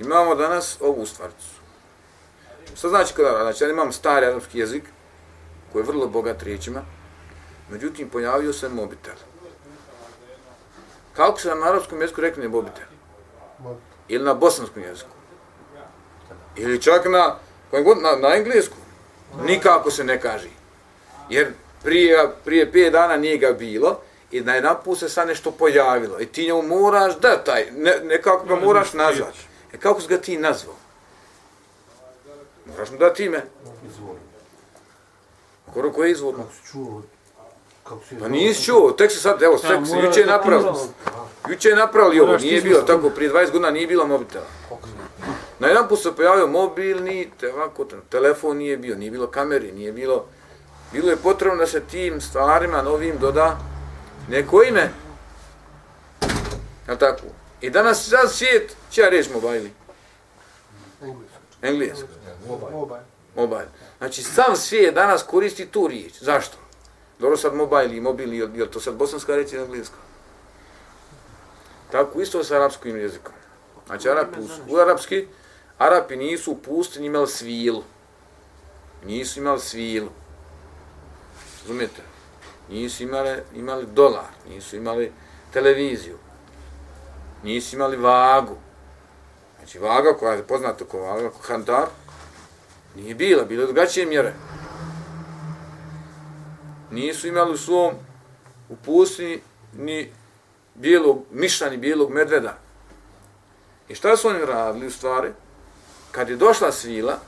imamo 0.00 0.34
danas 0.34 0.76
ovu 0.80 1.06
stvarcu. 1.06 1.46
Što 2.76 2.88
znači 2.88 3.14
kod 3.14 3.24
Arapa? 3.24 3.42
Znači, 3.42 3.64
ja 3.64 3.70
imam 3.70 3.92
stari 3.92 4.26
arapski 4.26 4.58
jezik, 4.58 4.84
koji 5.72 5.82
je 5.82 5.86
vrlo 5.86 6.06
bogat 6.06 6.42
riječima, 6.42 6.82
međutim, 7.70 8.08
pojavio 8.08 8.52
se 8.52 8.68
mobitel. 8.68 9.14
Kako 11.16 11.40
se 11.40 11.48
na 11.48 11.68
arapskom 11.68 12.00
jeziku 12.00 12.20
rekne 12.20 12.48
mobitel? 12.48 12.84
Ili 14.08 14.24
na 14.24 14.34
bosanskom 14.34 14.82
jeziku? 14.82 15.10
Ili 16.56 16.82
čak 16.82 17.04
na, 17.04 17.36
na, 18.02 18.16
na 18.16 18.34
engleskom? 18.36 18.78
Nikako 19.44 19.90
se 19.90 20.04
ne 20.04 20.20
kaže. 20.20 20.48
Jer 21.28 21.52
prije, 21.82 22.30
prije 22.44 22.72
pet 22.72 22.92
dana 22.92 23.16
nije 23.16 23.38
ga 23.38 23.52
bilo 23.52 24.00
i 24.30 24.40
na 24.40 24.54
jedan 24.54 24.76
put 24.84 24.98
se 24.98 25.08
sad 25.08 25.28
nešto 25.28 25.50
pojavilo. 25.50 26.20
I 26.20 26.26
ti 26.26 26.44
njemu 26.44 26.62
moraš 26.62 27.18
da 27.18 27.44
taj, 27.44 27.70
ne, 27.70 27.92
nekako 28.04 28.46
ga 28.46 28.56
moraš 28.56 28.92
nazvati. 28.92 29.38
E 29.72 29.78
kako 29.78 30.00
si 30.00 30.08
ga 30.08 30.18
ti 30.18 30.38
nazvao? 30.38 30.76
Moraš 32.66 32.90
mu 32.90 32.98
dati 32.98 33.24
ime. 33.24 33.42
Izvoli. 33.90 34.18
Koro 35.74 35.92
koje 35.92 36.08
je 36.08 36.12
izvorno? 36.12 36.42
Kako 36.42 36.54
si 36.54 36.72
čuo? 36.72 37.02
Pa 38.20 38.28
nisi 38.28 38.64
čuo, 38.64 38.92
tek 38.92 39.10
se 39.10 39.18
sad, 39.20 39.42
evo, 39.42 39.56
tek 39.56 39.86
se, 39.86 39.96
juče 40.06 40.20
je 40.20 40.26
napravili. 40.26 40.72
Juče 41.48 41.68
je 41.68 41.76
napravili 41.76 42.20
ovo, 42.20 42.36
nije 42.36 42.60
bilo 42.62 42.82
tako, 42.82 43.10
prije 43.10 43.32
20 43.32 43.50
godina 43.50 43.70
nije 43.70 43.86
bilo 43.86 44.06
mobitela. 44.06 44.44
Na 45.58 45.68
jedan 45.68 45.88
put 45.88 45.98
se 46.02 46.16
pojavio 46.16 46.46
mobilni, 46.46 47.30
te 47.40 47.52
ovako, 47.54 47.84
te- 47.84 47.96
telefon 48.08 48.56
nije 48.56 48.76
bio, 48.76 48.96
nije 48.96 49.10
bilo 49.10 49.26
kameri, 49.26 49.72
nije 49.72 49.92
bilo... 49.92 50.24
Bilo 50.92 51.10
je 51.10 51.16
potrebno 51.16 51.58
da 51.58 51.66
se 51.66 51.80
tim 51.80 52.20
stvarima 52.20 52.82
novim 52.82 53.18
doda 53.18 53.58
neko 54.28 54.62
ime. 54.62 54.90
Jel 56.88 56.96
tako? 56.96 57.22
I 57.60 57.70
danas 57.70 58.08
sad 58.08 58.32
svijet, 58.32 58.76
će 58.90 59.00
ja 59.00 59.08
reći 59.08 59.30
mobili? 59.32 59.72
Engleski. 61.62 62.04
Mobile. 62.48 63.00
Mobile. 63.36 63.68
Znači, 63.98 64.22
sam 64.22 64.56
svijet 64.56 64.94
danas 64.94 65.22
koristi 65.22 65.66
tu 65.66 65.86
riječ. 65.86 66.12
Zašto? 66.20 66.56
Dobro 67.20 67.36
sad 67.36 67.54
mobile 67.54 67.96
i 67.96 68.00
mobilni, 68.00 68.36
je 68.36 68.70
to 68.70 68.80
sad 68.80 68.94
bosanska 68.94 69.36
reći 69.36 69.56
ili 69.56 69.64
engleska? 69.64 69.96
Tako 71.92 72.20
isto 72.20 72.44
sa 72.44 72.56
arapskim 72.56 72.96
jezikom. 72.96 73.32
Znači, 73.86 74.08
Arapi, 74.08 74.40
u, 74.40 74.74
u 74.74 74.76
arapski, 74.76 75.26
Arapi 75.78 76.16
nisu 76.16 76.52
u 76.52 76.58
pustinji 76.58 77.06
imali 77.06 77.28
svilu. 77.28 77.82
Nisu 79.04 79.40
imali 79.40 79.60
svilu. 79.60 80.08
Razumijete? 81.62 82.02
nisu 82.70 83.02
imali, 83.02 83.30
imali 83.54 83.86
dolar, 83.86 84.24
nisu 84.48 84.76
imali 84.76 85.12
televiziju, 85.52 86.16
nisu 87.42 87.76
imali 87.76 87.96
vagu. 87.96 88.56
Znači 89.58 89.78
vaga 89.78 90.12
koja 90.18 90.32
je 90.32 90.42
poznata 90.42 90.84
kao 90.90 91.00
vaga, 91.00 91.30
kao 91.30 91.40
kandar, 91.46 91.86
nije 92.96 93.14
bila, 93.14 93.44
bila 93.44 93.64
drugačije 93.64 94.06
mjere. 94.06 94.34
Nisu 96.90 97.28
imali 97.28 97.52
u 97.52 97.56
svom, 97.56 97.94
u 98.68 98.76
pustinji, 98.76 99.40
ni 99.72 100.12
bijelog 100.74 101.24
miša, 101.30 101.70
ni 101.70 101.76
bijelog 101.76 102.10
medveda. 102.10 102.58
I 103.88 103.94
šta 103.94 104.16
su 104.16 104.28
oni 104.28 104.46
radili 104.46 104.86
u 104.86 104.90
stvari? 104.90 105.28
Kad 106.10 106.28
je 106.28 106.36
došla 106.36 106.72
svila, 106.72 107.18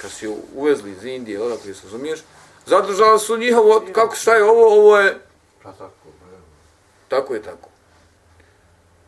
kad 0.00 0.10
su 0.10 0.24
je 0.26 0.36
uvezli 0.54 0.90
iz 0.90 1.04
Indije, 1.04 1.42
odakle 1.42 1.74
se 1.74 1.80
razumiješ, 1.84 2.20
zadržali 2.66 3.18
su 3.18 3.38
njihovo, 3.38 3.84
kako 3.92 4.14
šta 4.14 4.34
je 4.34 4.44
ovo, 4.44 4.66
ovo 4.66 4.98
je, 4.98 5.20
Pa 5.62 5.72
tako, 5.72 6.08
ne. 6.30 6.38
tako 7.08 7.34
je 7.34 7.42
tako. 7.42 7.68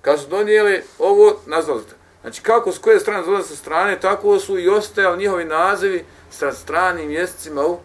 Kad 0.02 0.21
su 0.21 0.26
donijeli 0.29 0.83
ovo, 0.99 1.41
nazvali 1.47 1.83
ste. 1.83 1.95
Znači 2.23 2.43
kako 2.43 2.73
s 2.73 2.79
koje 2.79 3.00
strane 3.00 3.26
dolaze 3.26 3.49
sa 3.49 3.57
strane, 3.57 4.00
tako 4.00 4.38
su 4.38 4.59
i 4.59 4.69
ostajali 4.69 5.19
njihovi 5.19 5.45
nazivi 5.45 6.05
sa 6.31 6.52
stranim 6.52 7.09
mjesecima 7.09 7.67
u, 7.67 7.79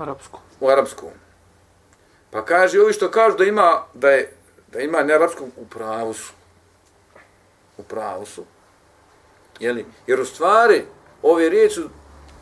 Arapsku. 0.00 0.38
u 0.60 0.68
arapskom. 0.68 1.08
Pa 2.30 2.44
kaže, 2.44 2.80
ovi 2.80 2.92
što 2.92 3.10
kažu 3.10 3.36
da 3.36 3.44
ima, 3.44 3.84
da 3.94 4.10
je, 4.10 4.32
da 4.72 4.80
ima 4.80 5.02
ne 5.02 5.14
arapskom, 5.14 5.52
u 5.56 5.66
pravu 5.66 6.14
su. 6.14 6.32
U 7.78 7.82
pravu 7.82 8.26
su. 8.26 8.44
Jeli? 9.58 9.86
Jer 10.06 10.20
u 10.20 10.24
stvari, 10.24 10.84
ove 11.22 11.48
riječi 11.48 11.74
su 11.74 11.88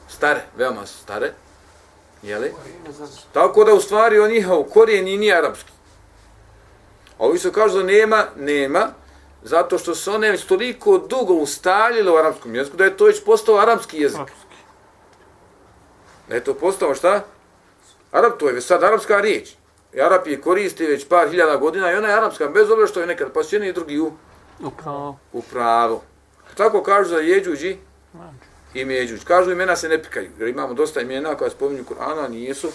stare, 0.08 0.40
veoma 0.56 0.86
su 0.86 0.98
stare. 0.98 1.32
Jeli? 2.22 2.52
Tako 3.32 3.64
da 3.64 3.74
u 3.74 3.80
stvari 3.80 4.18
on 4.18 4.30
njihov 4.30 4.62
korijen 4.62 5.08
i 5.08 5.18
nije 5.18 5.38
arapski. 5.38 5.72
A 7.18 7.24
ovi 7.24 7.38
su 7.38 7.52
kažu 7.52 7.78
da 7.78 7.84
nema, 7.84 8.24
nema, 8.36 8.88
zato 9.42 9.78
što 9.78 9.94
se 9.94 10.10
one 10.10 10.30
već 10.30 10.44
toliko 10.44 10.98
dugo 10.98 11.34
ustaljile 11.34 12.12
u 12.12 12.16
arapskom 12.16 12.54
jeziku, 12.54 12.76
da 12.76 12.84
je 12.84 12.96
to 12.96 13.04
već 13.04 13.24
postao 13.24 13.58
arapski 13.58 13.98
jezik. 13.98 14.18
Arapski. 14.18 14.56
Da 16.28 16.34
je 16.34 16.44
to 16.44 16.54
postao 16.54 16.94
šta? 16.94 17.24
Arab, 18.12 18.32
to 18.38 18.48
je 18.48 18.54
već 18.54 18.64
sad 18.64 18.84
arapska 18.84 19.20
riječ. 19.20 19.48
I 19.92 20.00
Arap 20.00 20.26
je 20.26 20.40
koristi 20.40 20.86
već 20.86 21.08
par 21.08 21.28
hiljada 21.28 21.56
godina 21.56 21.92
i 21.92 21.94
ona 21.94 22.08
je 22.08 22.14
arapska, 22.14 22.48
bez 22.48 22.70
obzira 22.70 22.86
što 22.86 23.00
je 23.00 23.06
nekad 23.06 23.32
pa 23.32 23.42
su 23.42 23.54
jedni 23.54 23.68
i 23.68 23.72
drugi 23.72 23.98
u, 23.98 24.12
Upravo. 24.60 25.18
u 25.32 25.42
pravu. 25.42 26.00
Tako 26.54 26.82
kažu 26.82 27.08
za 27.08 27.16
Jeđuđi 27.18 27.76
i 28.74 28.84
Međuđ. 28.84 29.24
Kažu 29.24 29.50
imena 29.50 29.76
se 29.76 29.88
ne 29.88 30.02
pikaju, 30.02 30.30
jer 30.38 30.48
imamo 30.48 30.74
dosta 30.74 31.00
imena 31.00 31.34
koja 31.34 31.50
spominju 31.50 31.84
Kur'ana, 31.84 32.24
a 32.24 32.28
nijesu 32.28 32.68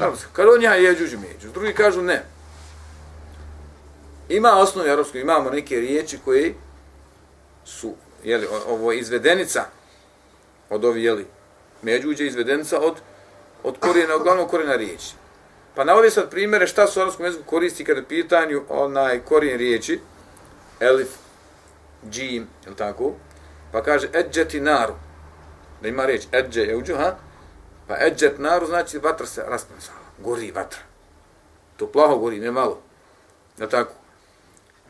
arapska. 0.00 0.28
Kad 0.32 0.48
on 0.48 0.62
je 0.62 0.84
Jeđuđ 0.84 1.12
i 1.12 1.16
Međuđ, 1.16 1.52
drugi 1.52 1.74
kažu 1.74 2.02
ne. 2.02 2.24
Ima 4.28 4.58
osnovi 4.58 4.90
arapskog, 4.90 5.20
imamo 5.20 5.50
neke 5.50 5.80
riječi 5.80 6.18
koje 6.24 6.54
su, 7.64 7.94
jeli, 8.24 8.46
ovo 8.68 8.92
izvedenica 8.92 9.64
od 10.70 10.84
ovi, 10.84 11.04
jeli, 11.04 11.26
Međuđe 11.82 12.26
izvedenica 12.26 12.80
od, 12.80 12.94
od 13.66 13.78
korijena, 13.78 14.14
od 14.14 14.22
glavnog 14.22 14.50
korijena 14.50 14.76
riječi. 14.76 15.14
Pa 15.74 15.84
navodi 15.84 16.10
sad 16.10 16.30
primjere 16.30 16.66
šta 16.66 16.86
se 16.86 16.98
u 16.98 17.02
arapskom 17.02 17.26
jeziku 17.26 17.44
koristi 17.44 17.84
kada 17.84 18.00
je 18.00 18.08
pitanju 18.08 18.62
onaj 18.68 19.20
korijen 19.20 19.58
riječi, 19.58 20.00
elif, 20.80 21.08
džim, 22.10 22.46
je 22.66 22.76
tako? 22.76 23.12
Pa 23.72 23.82
kaže 23.82 24.08
edžeti 24.12 24.60
naru, 24.60 24.94
da 25.82 25.88
ima 25.88 26.06
riječ 26.06 26.22
edže 26.32 26.62
je 26.62 26.76
uđu, 26.76 26.94
ha? 26.96 27.16
Pa 27.88 27.94
edžet 28.06 28.38
naru 28.38 28.66
znači 28.66 28.98
vatra 28.98 29.26
se 29.26 29.44
raspensala, 29.48 29.98
gori 30.18 30.52
vatra. 30.52 30.80
To 31.76 31.86
plaho 31.86 32.18
gori, 32.18 32.40
ne 32.40 32.50
malo. 32.50 32.82
Je 33.58 33.68
tako? 33.68 33.92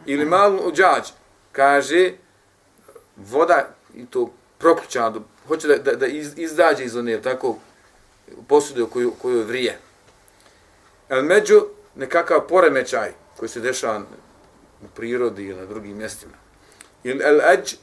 Ili 0.06 0.24
malo 0.24 0.62
uđađ, 0.64 1.08
kaže 1.52 2.12
voda 3.16 3.68
i 3.94 4.06
to 4.06 4.30
proključana, 4.58 5.10
do- 5.10 5.22
hoće 5.48 5.68
da, 5.68 5.76
da, 5.76 5.96
da 5.96 6.06
iz, 6.06 6.32
izdađe 6.36 6.84
iz 6.84 6.96
one, 6.96 7.22
tako, 7.22 7.56
posudu 8.48 8.86
koju, 8.86 9.12
koju 9.22 9.42
vrije. 9.42 9.78
El 11.08 11.22
među 11.22 11.66
nekakav 11.94 12.46
poremećaj 12.48 13.12
koji 13.36 13.48
se 13.48 13.60
dešava 13.60 14.02
u 14.82 14.86
prirodi 14.94 15.44
ili 15.44 15.60
na 15.60 15.66
drugim 15.66 15.96
mjestima. 15.96 16.32
Ili 17.04 17.24
el 17.24 17.40
ađ 17.40 17.74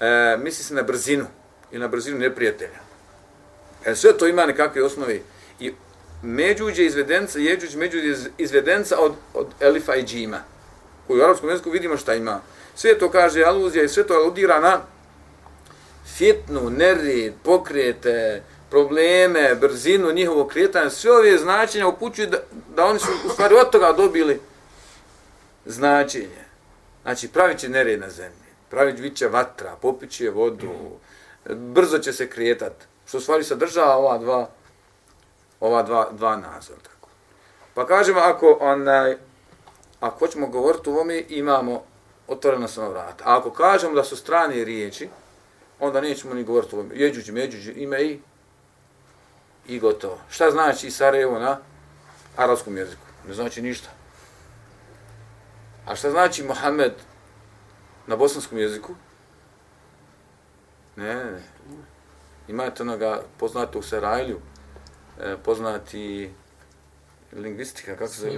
e, 0.00 0.36
misli 0.36 0.64
se 0.64 0.74
na 0.74 0.82
brzinu 0.82 1.26
i 1.72 1.78
na 1.78 1.88
brzinu 1.88 2.18
neprijatelja. 2.18 2.78
E, 3.84 3.94
sve 3.94 4.18
to 4.18 4.26
ima 4.26 4.46
nekakve 4.46 4.84
osnove. 4.84 5.20
I 5.60 5.72
međuđe 6.22 6.84
izvedenca, 6.84 7.38
jeđuđ 7.38 7.74
međuđe 7.74 8.14
izvedenca 8.38 8.96
od, 8.98 9.12
od 9.34 9.46
elifa 9.60 9.94
i 9.94 10.04
džima. 10.04 10.42
Koji 11.06 11.20
u 11.20 11.24
arapskom 11.24 11.50
jeziku 11.50 11.70
vidimo 11.70 11.96
šta 11.96 12.14
ima. 12.14 12.40
Sve 12.74 12.98
to 12.98 13.10
kaže 13.10 13.42
aluzija 13.42 13.84
i 13.84 13.88
sve 13.88 14.06
to 14.06 14.14
aludira 14.14 14.60
na 14.60 14.80
fitnu, 16.16 16.70
nered, 16.70 17.32
pokrete, 17.42 18.42
probleme, 18.70 19.54
brzinu 19.54 20.12
njihovog 20.12 20.48
kretanja, 20.48 20.90
sve 20.90 21.12
ove 21.12 21.38
značenja 21.38 21.86
upućuju 21.86 22.26
da, 22.26 22.38
da 22.76 22.84
oni 22.84 22.98
su 22.98 23.08
u 23.26 23.28
stvari 23.28 23.54
od 23.54 23.70
toga 23.70 23.92
dobili 23.92 24.40
značenje. 25.66 26.44
Znači, 27.02 27.28
pravit 27.28 27.58
će 27.58 27.68
nered 27.68 28.00
na 28.00 28.10
zemlji, 28.10 28.50
pravit 28.70 29.16
će 29.16 29.28
vatra, 29.28 29.76
popit 29.82 30.10
će 30.10 30.30
vodu, 30.30 30.72
brzo 31.48 31.98
će 31.98 32.12
se 32.12 32.30
kretat, 32.30 32.72
što 33.06 33.18
u 33.18 33.20
stvari 33.20 33.44
sadržava 33.44 33.96
ova 33.96 34.18
dva, 34.18 34.48
ova 35.60 35.82
dva, 35.82 36.08
dva 36.12 36.36
nazora. 36.36 36.80
Tako. 36.82 37.08
Pa 37.74 37.86
kažemo, 37.86 38.20
ako, 38.20 38.58
onaj, 38.60 39.16
ako 40.00 40.18
hoćemo 40.18 40.46
govoriti 40.46 40.90
o 40.90 40.92
ovome, 40.92 41.24
imamo 41.28 41.84
otvorena 42.28 42.68
sama 42.68 42.88
vrata. 42.88 43.24
A 43.26 43.38
ako 43.38 43.50
kažemo 43.50 43.94
da 43.94 44.04
su 44.04 44.16
strane 44.16 44.64
riječi, 44.64 45.08
onda 45.80 46.00
nećemo 46.00 46.34
ni 46.34 46.44
govoriti 46.44 46.76
o 46.76 46.78
ovome. 46.78 46.94
Jeđuđi, 46.96 47.32
međuđi, 47.32 47.72
ime 47.72 48.02
i 48.02 48.20
i 49.66 49.78
gotovo. 49.78 50.18
Šta 50.30 50.50
znači 50.50 50.90
Sarajevo 50.90 51.38
na 51.38 51.58
arapskom 52.36 52.76
jeziku? 52.76 53.02
Ne 53.28 53.34
znači 53.34 53.62
ništa. 53.62 53.88
A 55.86 55.96
šta 55.96 56.10
znači 56.10 56.42
Mohamed 56.42 56.92
na 58.06 58.16
bosanskom 58.16 58.58
jeziku? 58.58 58.94
Ne, 60.96 61.14
ne, 61.14 61.24
ne. 61.24 61.40
Imate 62.48 62.82
onoga 62.82 63.22
poznatog 63.38 63.84
Sarajlju, 63.84 64.40
e, 65.20 65.36
poznati 65.44 66.30
lingvistika, 67.32 67.92
kako 67.96 68.08
se 68.08 68.20
zove? 68.20 68.32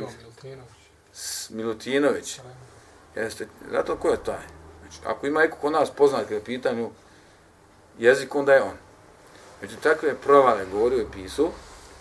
S- 1.12 1.50
Milutinović. 1.50 2.40
Jeste, 3.16 3.46
zato 3.70 3.96
ko 3.96 4.08
je 4.08 4.24
taj? 4.24 4.44
Znači, 4.80 4.98
ako 5.06 5.26
ima 5.26 5.40
neko 5.40 5.56
ko 5.56 5.70
nas 5.70 5.90
poznat 5.90 6.22
kada 6.22 6.34
je 6.34 6.40
u 6.40 6.44
pitanju 6.44 6.90
jezik, 7.98 8.34
onda 8.34 8.54
je 8.54 8.62
on. 8.62 8.76
Među 9.62 9.76
takve 9.82 10.14
provale 10.14 10.64
govorio 10.72 11.02
i 11.02 11.06
pisao, 11.12 11.50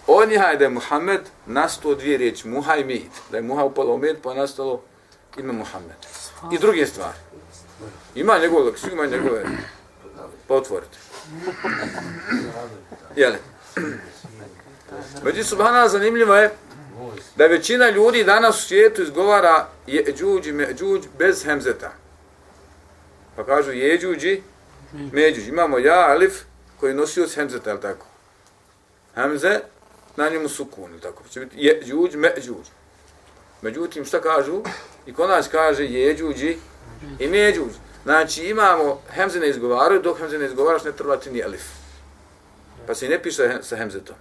on 0.08 0.32
je 0.32 0.56
da 0.58 0.64
je 0.64 0.70
Muhammed 0.70 1.22
nastao 1.46 1.96
dvije 1.96 2.18
riječi, 2.18 2.48
Muha 2.48 2.76
i 2.76 2.84
Mit. 2.84 3.12
Da 3.32 3.38
je 3.38 3.44
Muha 3.44 3.64
upalo 3.64 3.96
u 3.96 4.02
pa 4.24 4.34
nastalo 4.34 4.82
ime 5.38 5.54
Muhammed. 5.54 5.96
I 6.52 6.58
druge 6.60 6.86
stvari. 6.86 7.18
Ima 8.16 8.38
njegove, 8.38 8.78
svi 8.78 8.92
ima 8.92 9.06
njegove, 9.06 9.44
pa 10.48 10.54
otvorite. 10.54 10.98
Jeli? 13.16 13.38
Među 15.24 15.44
subhana 15.44 15.88
zanimljivo 15.88 16.36
je 16.36 16.52
da 17.36 17.48
većina 17.48 17.90
ljudi 17.90 18.24
danas 18.24 18.60
u 18.60 18.68
svijetu 18.68 19.02
izgovara 19.02 19.68
je 19.88 20.14
džuđ 20.18 20.48
me, 20.48 20.68
međuđ 20.68 21.02
bez 21.18 21.44
hemzeta. 21.46 21.92
Pa 23.36 23.46
kažu 23.46 23.72
jeđuđi, 23.72 24.42
međuđ. 25.12 25.48
Imamo 25.48 25.78
ja, 25.78 26.10
alif, 26.10 26.42
koji 26.82 26.94
nosi 26.94 27.22
od 27.22 27.36
hemzeta, 27.36 27.70
je 27.70 27.74
li 27.74 27.82
tako? 27.82 28.06
Hemze, 29.16 29.60
na 30.16 30.30
njemu 30.30 30.50
sukun, 30.50 30.94
je 30.94 31.00
tako? 31.00 31.24
Će 31.30 31.40
biti 31.40 31.56
jeđuđ, 31.60 32.16
međuđ. 32.16 32.68
Međutim, 33.62 34.06
šta 34.06 34.22
kažu? 34.22 34.62
I 35.06 35.14
kod 35.14 35.30
nas 35.30 35.48
kaže 35.48 35.86
jeđuđi 35.86 36.58
i 37.20 37.28
međuđ. 37.28 37.74
Znači 38.04 38.44
imamo, 38.44 39.02
hemze 39.10 39.40
ne 39.40 39.50
izgovaraju, 39.50 40.02
dok 40.02 40.20
hemze 40.20 40.38
ne 40.38 40.46
izgovaraš 40.46 40.84
ne 40.84 40.92
treba 40.92 41.18
ti 41.18 41.32
ni 41.32 41.44
alif. 41.44 41.64
Pa 42.88 42.96
se 42.96 43.06
i 43.06 43.10
ne 43.10 43.24
piše 43.24 43.60
sa 43.62 43.76
hemzetom. 43.76 44.16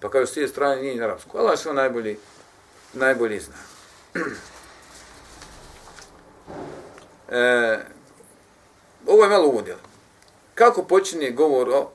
Pa 0.00 0.10
kao 0.10 0.26
s 0.26 0.32
tije 0.32 0.48
strane 0.48 0.82
nije 0.82 0.96
na 0.96 1.04
arapsku. 1.04 1.38
Allah 1.38 1.58
što 1.58 1.72
najbolji, 1.72 2.18
najbolji 2.92 3.40
zna. 3.40 3.56
e, 7.38 7.78
ovo 9.06 9.22
je 9.22 9.30
malo 9.30 9.46
uvodjel. 9.46 9.78
Kako 10.58 10.82
počinje 10.82 11.30
govor 11.30 11.68
o 11.68 11.90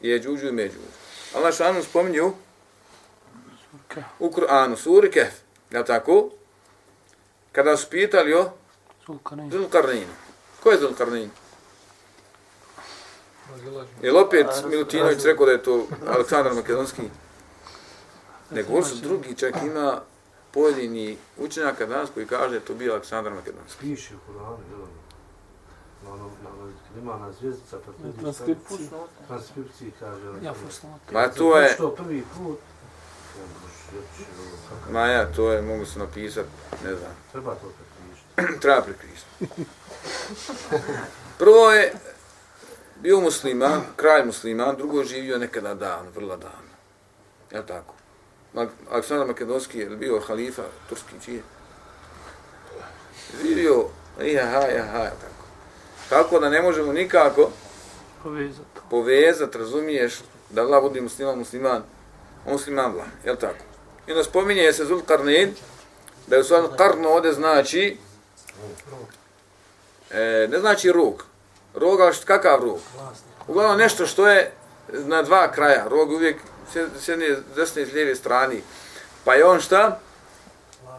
jeđuđu 0.00 0.48
i 0.48 0.52
međuđu? 0.52 0.86
Allah 1.36 1.54
što 1.54 1.72
nam 1.72 1.82
spominju 1.82 2.32
u 4.18 4.30
Kur'anu, 4.30 4.76
suri 4.76 5.10
Kehf, 5.10 5.34
je 5.70 5.84
tako? 5.84 6.30
Kada 7.52 7.76
su 7.76 7.90
pitali 7.90 8.34
o. 8.34 8.50
Zulkarnainu. 9.50 10.12
Ko 10.62 10.70
je 10.70 10.78
Zulkarnain? 10.78 11.30
Je 14.02 14.12
li 14.12 14.18
opet 14.18 14.46
Milutinović 14.66 15.24
rekao 15.24 15.46
da 15.46 15.52
je 15.52 15.62
to 15.62 15.86
Aleksandar 16.06 16.54
Makedonski? 16.54 17.02
Nego 18.50 18.82
su 18.82 18.94
drugi, 18.94 19.34
čak 19.34 19.54
ima 19.62 20.00
pojedini 20.50 21.16
učenjaka 21.38 21.86
danas 21.86 22.10
koji 22.14 22.26
kaže 22.26 22.48
da 22.48 22.54
je 22.54 22.64
to 22.64 22.74
bio 22.74 22.92
Aleksandar 22.92 23.32
Makedonski. 23.32 23.80
Piše 23.80 24.14
u 24.14 24.32
Kur'anu? 24.32 24.99
Na 26.04 26.12
ono, 26.12 26.24
na 26.24 26.48
ono, 26.50 26.72
kad 26.88 27.02
ima 27.02 27.18
na 27.18 27.32
zvijezdica, 27.32 27.76
pa 27.86 28.06
Na 28.06 28.12
tu 28.12 28.20
transkripciji. 28.20 28.88
transkripciji 29.26 29.92
kaže, 30.00 30.24
jel? 30.24 30.44
Ja 30.44 30.54
fusnot. 30.54 31.00
Ma 31.12 31.28
to 31.28 31.58
je, 31.58 31.72
Što 31.74 31.90
prvi 31.90 32.24
put, 32.36 32.58
ma 34.90 35.06
ja, 35.06 35.32
to 35.32 35.52
je, 35.52 35.62
mogu 35.62 35.86
se 35.86 35.98
napisat, 35.98 36.46
ne 36.84 36.94
znam, 36.94 37.12
Treba 37.32 37.54
to 37.54 37.66
prepišiti. 37.76 38.60
treba 38.62 38.82
prekrišiti. 38.82 39.64
Prvo 41.38 41.70
je 41.70 41.92
bio 42.96 43.20
musliman, 43.20 43.82
kralj 43.96 44.26
musliman, 44.26 44.76
drugo 44.76 44.98
je 44.98 45.04
živio 45.06 45.38
nekada 45.38 45.74
davno, 45.74 46.10
vrlo 46.10 46.36
davno. 46.36 46.70
Ja 47.52 47.62
tako. 47.66 47.94
Aleksandar 48.90 49.26
Makedonski 49.26 49.78
je 49.78 49.86
bio 49.86 50.20
halifa 50.20 50.62
turski 50.88 51.14
čije. 51.24 51.42
Živio, 53.42 53.84
iha, 54.22 54.68
iha, 54.76 55.04
tako. 55.04 55.29
Tako 56.10 56.38
da 56.40 56.48
ne 56.50 56.62
možemo 56.62 56.92
nikako 56.92 57.50
Povezati. 58.22 58.80
povezat, 58.90 59.54
razumiješ, 59.54 60.14
da 60.50 60.62
Allah 60.62 60.82
budi 60.82 61.00
musliman, 61.00 61.38
musliman, 61.38 61.82
musliman 62.46 62.92
vlah, 62.92 63.06
jel 63.24 63.36
tako? 63.36 63.64
I 64.06 64.10
onda 64.12 64.24
spominje 64.24 64.72
se 64.72 64.84
Zul 64.84 65.00
Karnin, 65.06 65.54
da 66.26 66.36
je 66.36 66.40
u 66.40 66.44
stvari 66.44 66.66
karno 66.78 67.08
ovdje 67.08 67.32
znači, 67.32 67.96
e, 70.10 70.48
ne 70.50 70.58
znači 70.58 70.92
rog. 70.92 71.24
Rog, 71.74 72.00
ali 72.00 72.16
kakav 72.24 72.60
rog? 72.64 72.78
Uglavnom 73.48 73.78
nešto 73.78 74.06
što 74.06 74.28
je 74.28 74.52
na 74.90 75.22
dva 75.22 75.52
kraja. 75.52 75.88
Rog 75.88 76.10
uvijek 76.10 76.36
s 76.98 77.08
jedne 77.08 77.36
desne 77.56 77.82
i 77.82 77.86
s 77.86 77.92
lijeve 77.92 78.14
strani. 78.14 78.62
Pa 79.24 79.34
je 79.34 79.44
on 79.44 79.60
šta? 79.60 80.00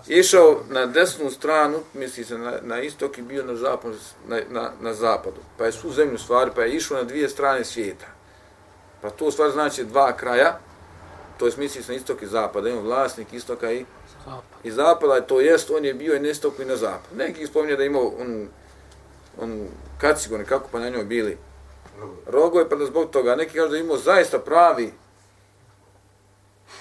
Išao 0.07 0.59
na 0.69 0.85
desnu 0.85 1.29
stranu, 1.29 1.79
misli 1.93 2.23
se 2.23 2.37
na, 2.37 2.53
na 2.61 2.81
istok 2.81 3.17
i 3.17 3.21
bio 3.21 3.43
na, 3.45 3.55
zapad, 3.55 3.93
na, 4.27 4.39
na, 4.49 4.71
na 4.81 4.93
zapadu. 4.93 5.37
Pa 5.57 5.65
je 5.65 5.71
svu 5.71 5.91
zemlju 5.91 6.17
stvari, 6.17 6.51
pa 6.55 6.61
je 6.61 6.75
išao 6.75 6.97
na 6.97 7.03
dvije 7.03 7.29
strane 7.29 7.65
svijeta. 7.65 8.05
Pa 9.01 9.09
to 9.09 9.25
u 9.25 9.31
stvari 9.31 9.51
znači 9.51 9.83
dva 9.83 10.17
kraja, 10.17 10.59
to 11.37 11.45
je 11.45 11.51
misli 11.57 11.83
se 11.83 11.91
na 11.91 11.97
istok 11.97 12.21
i 12.21 12.27
zapad, 12.27 12.63
da 12.63 12.69
ima 12.69 12.81
vlasnik 12.81 13.33
istoka 13.33 13.71
i, 13.71 13.85
Zapad. 14.25 14.41
i 14.63 14.71
zapada, 14.71 15.21
to 15.21 15.39
jest 15.39 15.69
on 15.69 15.85
je 15.85 15.93
bio 15.93 16.15
i 16.15 16.19
na 16.19 16.29
istoku 16.29 16.61
i 16.61 16.65
na 16.65 16.75
zapadu. 16.75 17.15
Neki 17.15 17.47
spominje 17.47 17.75
da 17.75 17.83
je 17.83 17.87
imao 17.87 18.11
onu, 18.19 18.47
onu 19.41 19.67
kacigu 19.97 20.37
nekako 20.37 20.67
pa 20.71 20.79
na 20.79 20.89
njoj 20.89 21.03
bili 21.03 21.37
rogove, 22.27 22.69
pa 22.69 22.75
da 22.75 22.85
zbog 22.85 23.09
toga 23.09 23.35
neki 23.35 23.53
kažu 23.53 23.69
da 23.69 23.75
je 23.75 23.83
imao 23.83 23.97
zaista 23.97 24.39
pravi, 24.39 24.93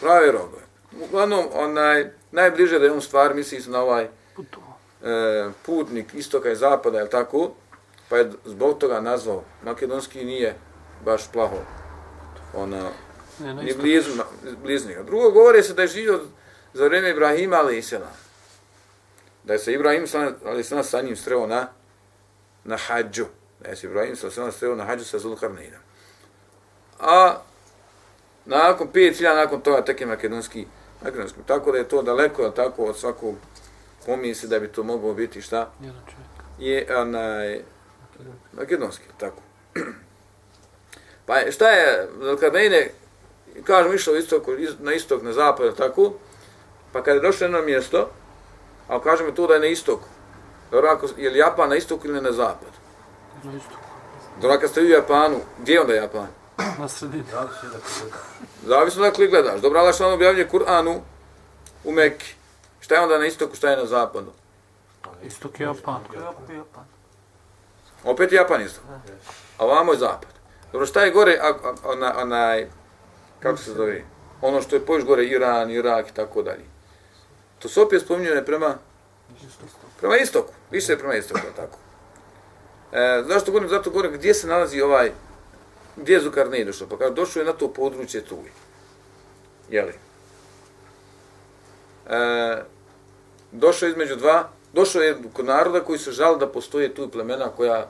pravi 0.01 0.31
rogove. 0.31 0.63
Uglavnom, 1.05 1.45
onaj, 1.55 2.11
najbliže 2.33 2.79
da 2.79 2.85
je 2.85 2.93
on 2.93 3.01
stvar 3.01 3.35
misli 3.35 3.61
se 3.61 3.71
na 3.71 3.83
ovaj 3.83 4.05
e, 4.05 4.09
putnik 5.67 6.15
istoka 6.15 6.51
i 6.51 6.57
zapada, 6.57 6.99
je 6.99 7.11
tako? 7.11 7.51
Pa 8.09 8.17
je 8.17 8.31
zbog 8.45 8.79
toga 8.79 9.01
nazvao. 9.01 9.45
Makedonski 9.65 10.25
nije 10.25 10.55
baš 11.05 11.33
plaho. 11.33 11.59
Ona, 12.55 12.91
Ne, 13.41 13.55
ni 13.55 13.75
blizu, 13.75 14.11
blizu 14.63 14.89
njega. 14.89 15.03
Drugo, 15.03 15.31
govori 15.31 15.63
se 15.63 15.75
da 15.75 15.83
je 15.83 15.89
živio 15.89 16.21
za 16.75 16.85
vrijeme 16.85 17.11
Ibrahima, 17.11 17.57
ali 17.57 17.79
i 17.79 17.83
sela. 17.83 18.11
Da 19.45 19.53
je 19.53 19.59
se 19.59 19.73
Ibrahim, 19.73 20.07
ali 20.45 20.65
se 20.65 20.83
sa 20.83 21.03
njim 21.03 21.17
sreo 21.17 21.47
na, 21.47 21.69
na 22.65 22.77
hađu. 22.77 23.25
Da 23.61 23.71
je 23.71 23.77
se 23.77 23.87
Ibrahim 23.87 24.17
sa 24.17 24.43
njim 24.43 24.53
sreo 24.53 24.75
na 24.75 24.85
hađu 24.85 25.05
sa 25.05 25.19
Zulkarninom. 25.19 25.81
A 27.01 27.37
nakon 28.45 28.89
5000 28.93 29.35
nakon 29.35 29.61
toga 29.61 29.85
tek 29.85 30.01
je 30.01 30.07
makedonski, 30.07 30.67
makedonski. 31.03 31.39
Tako 31.43 31.73
da 31.73 31.79
je 31.79 31.89
to 31.89 32.03
daleko, 32.03 32.51
tako, 32.51 32.85
od 32.85 32.97
svakog 32.97 33.35
pomisli 34.07 34.49
da 34.49 34.61
bi 34.61 34.69
to 34.69 34.83
moglo 34.83 35.15
biti 35.15 35.43
šta? 35.43 35.71
Jedan 35.81 36.01
čovjek. 36.03 36.31
je 36.59 36.97
onaj 36.97 37.61
makedonski, 38.53 39.05
tako. 39.19 39.43
Pa 41.27 41.37
je- 41.37 41.53
šta 41.53 41.69
je, 41.69 42.09
kad 42.41 42.53
ne 42.53 42.67
ide, 42.67 42.91
kažem, 43.65 43.95
išao 43.95 44.15
istok, 44.17 44.43
iz- 44.59 44.79
na 44.79 44.93
istok, 44.93 45.23
na 45.23 45.33
zapad, 45.33 45.77
tako, 45.77 46.13
pa 46.93 47.03
kad 47.03 47.15
je 47.15 47.21
došlo 47.21 47.49
na 47.49 47.57
jedno 47.57 47.67
mjesto, 47.67 48.11
a 48.89 49.01
kažemo 49.01 49.31
to 49.31 49.47
da 49.47 49.55
je 49.55 49.61
na 49.61 49.67
istok, 49.67 50.01
dobro, 50.71 50.89
ako, 50.89 51.07
je 51.17 51.31
li 51.31 51.39
Japan 51.39 51.69
na 51.69 51.77
istok 51.77 52.05
ili 52.05 52.21
na 52.21 52.33
zapad? 52.33 52.69
Na 53.45 53.53
istoku. 53.53 53.81
Dobro, 54.41 54.59
kad 54.61 54.71
ste 54.71 54.81
u 54.81 54.89
Japanu, 54.89 55.41
gdje 55.59 55.73
je 55.73 55.81
onda 55.81 55.95
Japan? 55.95 56.27
Na 56.79 56.89
sredini. 56.89 57.25
Se 58.61 58.67
da 58.67 58.75
Zavisno 58.75 59.03
dakle 59.03 59.27
gledaš. 59.27 59.61
Dobro, 59.61 59.81
Allah 59.81 59.95
što 59.95 60.15
objavlja 60.15 60.49
Kur'anu 60.49 61.01
u 61.85 61.93
Mekki. 61.93 62.35
Šta 62.81 62.95
je 62.95 63.01
onda 63.01 63.19
na 63.19 63.27
istoku, 63.27 63.57
šta 63.57 63.71
je 63.71 63.77
na 63.77 63.87
zapadu? 63.87 64.33
Istok 65.23 65.61
je 65.61 65.65
Japan. 65.65 66.01
Opet 68.05 68.33
je 68.33 68.37
Japan 68.37 68.63
isto. 68.63 68.81
A 69.59 69.65
ovamo 69.65 69.93
je 69.93 69.99
zapad. 69.99 70.31
Dobro, 70.73 70.87
šta 70.87 71.03
je 71.03 71.11
gore, 71.11 71.39
a, 71.43 71.49
a, 71.49 71.75
ona, 71.85 72.15
onaj, 72.19 72.67
kako 73.41 73.59
se 73.59 73.73
zove, 73.73 74.05
ono 74.41 74.63
što 74.63 74.77
je 74.77 74.87
pojiš 74.87 75.05
gore, 75.05 75.25
Iran, 75.25 75.71
Irak 75.71 76.09
i 76.09 76.15
tako 76.15 76.43
dalje. 76.43 76.65
To 77.59 77.69
se 77.69 77.81
opet 77.81 78.03
spominjuje 78.03 78.45
prema, 78.45 78.75
prema 80.01 80.17
istoku, 80.17 80.53
više 80.71 80.93
je 80.93 80.99
prema 80.99 81.15
istoku, 81.15 81.41
tako. 81.57 81.79
E, 82.93 83.25
zašto 83.29 83.51
govorim? 83.51 83.69
Zato 83.69 83.91
govorim 83.91 84.13
gdje 84.13 84.35
se 84.35 84.47
nalazi 84.47 84.81
ovaj, 84.81 85.13
gdje 85.97 86.15
je 86.15 86.21
Zukarnej 86.21 86.65
došao? 86.65 86.89
Pa 86.89 86.97
kaže, 86.99 87.15
došao 87.15 87.41
je 87.41 87.47
na 87.47 87.53
to 87.53 87.69
područje 87.69 88.25
tu. 88.25 88.39
Jeli? 89.71 89.93
E, 92.11 92.63
došao 93.53 93.87
je 93.87 93.91
između 93.91 94.17
dva, 94.17 94.49
došao 94.73 95.03
je 95.03 95.17
kod 95.33 95.45
naroda 95.45 95.81
koji 95.81 95.99
se 95.99 96.13
žali 96.13 96.39
da 96.39 96.49
postoje 96.49 96.95
tu 96.95 97.09
plemena 97.09 97.49
koja 97.49 97.89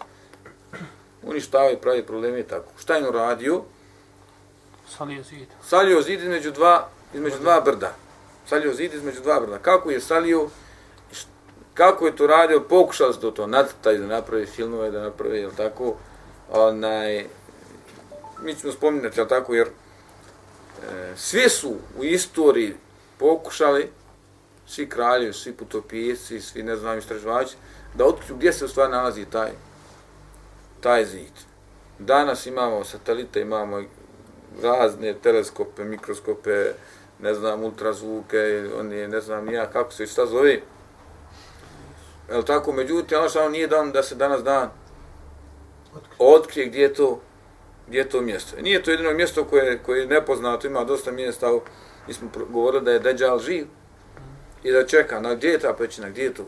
uništavaju, 1.23 1.79
pravi 1.81 2.07
probleme 2.07 2.41
i 2.41 2.43
tako. 2.43 2.73
Šta 2.79 2.97
je 2.97 3.09
on 3.09 3.15
radio? 3.15 3.63
Salije 4.97 5.23
zid. 5.23 5.49
Salio 5.63 6.03
zid 6.03 6.21
između 6.21 6.51
dva, 6.51 6.89
između 7.15 7.39
dva 7.39 7.61
brda. 7.61 7.95
Salio 8.47 8.75
zid 8.75 8.95
između 8.95 9.21
dva 9.21 9.41
brda. 9.41 9.59
Kako 9.59 9.91
je 9.91 10.01
salio, 10.01 10.49
kako 11.75 12.07
je 12.07 12.17
to 12.17 12.27
radio, 12.27 12.61
pokušali 12.61 13.15
su 13.15 13.21
to, 13.21 13.31
to 13.31 13.47
nacrtati, 13.47 13.99
da 13.99 14.07
napravi 14.07 14.47
filmove, 14.47 14.91
da 14.91 15.03
napravi, 15.03 15.39
jel 15.39 15.51
tako, 15.57 15.95
onaj, 16.51 17.27
mi 18.43 18.55
ćemo 18.55 18.73
spominjati, 18.73 19.21
jel 19.21 19.27
tako, 19.27 19.55
jer 19.55 19.67
e, 19.67 19.73
svi 21.17 21.49
su 21.49 21.75
u 21.99 22.05
istoriji 22.05 22.75
pokušali, 23.19 23.91
svi 24.67 24.89
kraljevi, 24.89 25.33
svi 25.33 25.53
putopijeci, 25.53 26.41
svi, 26.41 26.63
ne 26.63 26.77
znam, 26.77 26.99
istraživači, 26.99 27.57
da 27.95 28.05
otkriju 28.05 28.37
gdje 28.37 28.53
se 28.53 28.65
u 28.65 28.69
stvari 28.69 28.93
nalazi 28.93 29.25
taj, 29.25 29.51
taj 30.81 31.05
zid. 31.05 31.33
Danas 31.99 32.47
imamo 32.47 32.85
satelite, 32.85 33.41
imamo 33.41 33.83
razne 34.63 35.15
teleskope, 35.23 35.85
mikroskope, 35.85 36.73
ne 37.19 37.35
znam, 37.35 37.65
ultrazvuke, 37.65 38.69
oni, 38.79 39.09
ne 39.09 39.21
znam, 39.21 39.45
nija 39.45 39.71
kako 39.71 39.93
se 39.93 40.07
šta 40.07 40.27
zove. 40.27 40.61
Jel 42.31 42.43
tako, 42.43 42.73
međutim, 42.73 43.19
ono 43.19 43.29
što 43.29 43.49
nije 43.49 43.67
dan 43.67 43.93
da 43.93 44.03
se 44.03 44.15
danas 44.15 44.43
dan 44.43 44.71
otkrije 46.19 46.67
gdje 46.67 46.83
je 46.83 46.95
to, 46.95 47.21
gdje 47.91 47.99
je 47.99 48.09
to 48.09 48.21
mjesto. 48.21 48.57
I 48.57 48.63
nije 48.63 48.83
to 48.83 48.91
jedino 48.91 49.13
mjesto 49.13 49.45
koje, 49.45 49.79
koje 49.79 50.01
je 50.01 50.07
nepoznato, 50.07 50.67
ima 50.67 50.85
dosta 50.85 51.11
mjesta, 51.13 51.53
u- 51.53 51.63
mi 52.09 52.15
smo 52.15 52.31
govorili 52.49 52.85
da 52.85 52.91
je 52.93 52.99
Dejjal 52.99 53.39
živ 53.39 53.67
i 54.63 54.73
da 54.73 54.87
čeka, 54.87 55.21
na 55.21 55.35
gdje 55.35 55.49
je 55.49 55.59
ta 55.59 55.75
pećina, 55.75 56.09
gdje 56.11 56.23
je 56.23 56.35
to. 56.35 56.45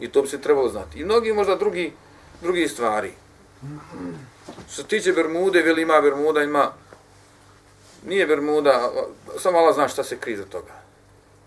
I 0.00 0.08
to 0.08 0.22
bi 0.22 0.28
se 0.28 0.40
trebalo 0.40 0.68
znati. 0.68 0.98
I 1.00 1.04
mnogi 1.04 1.32
možda 1.32 1.54
drugi, 1.56 1.92
drugi 2.42 2.68
stvari. 2.68 3.12
Što 4.72 4.82
se 4.82 4.88
tiče 4.88 5.12
Bermude, 5.12 5.62
veli 5.62 5.82
ima 5.82 6.00
Bermuda, 6.00 6.42
ima... 6.42 6.72
Nije 8.06 8.26
Bermuda, 8.26 8.90
samo 9.38 9.58
Allah 9.58 9.74
zna 9.74 9.88
šta 9.88 10.04
se 10.04 10.16
krije 10.18 10.36
za 10.38 10.44
toga. 10.44 10.72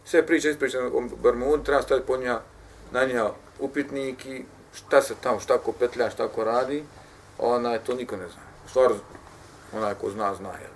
Sve 0.05 0.25
priče 0.25 0.49
ispričane 0.49 0.85
o 0.87 1.01
Bermudu, 1.23 1.63
treba 1.63 1.81
staviti 1.81 2.07
po 2.07 2.17
nja, 2.17 2.39
na 2.91 3.05
nja 3.05 3.29
upitnik 3.59 4.25
i 4.25 4.43
šta 4.73 5.01
se 5.01 5.15
tamo, 5.23 5.39
šta 5.39 5.57
ko 5.57 5.71
petlja, 5.71 6.09
šta 6.09 6.27
ko 6.27 6.43
radi, 6.43 6.83
onaj, 7.37 7.79
to 7.79 7.93
niko 7.95 8.17
ne 8.17 8.27
zna. 8.27 8.50
Stvar, 8.71 8.91
onaj 9.73 9.93
ko 10.01 10.09
zna, 10.09 10.35
zna, 10.35 10.49
jel? 10.49 10.71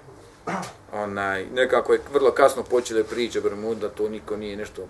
Onaj, 0.93 1.45
nekako 1.45 1.93
je 1.93 2.01
vrlo 2.13 2.31
kasno 2.31 2.63
počele 2.63 3.03
priče 3.03 3.41
Bermuda, 3.41 3.89
to 3.89 4.09
niko 4.09 4.37
nije 4.37 4.57
nešto... 4.57 4.87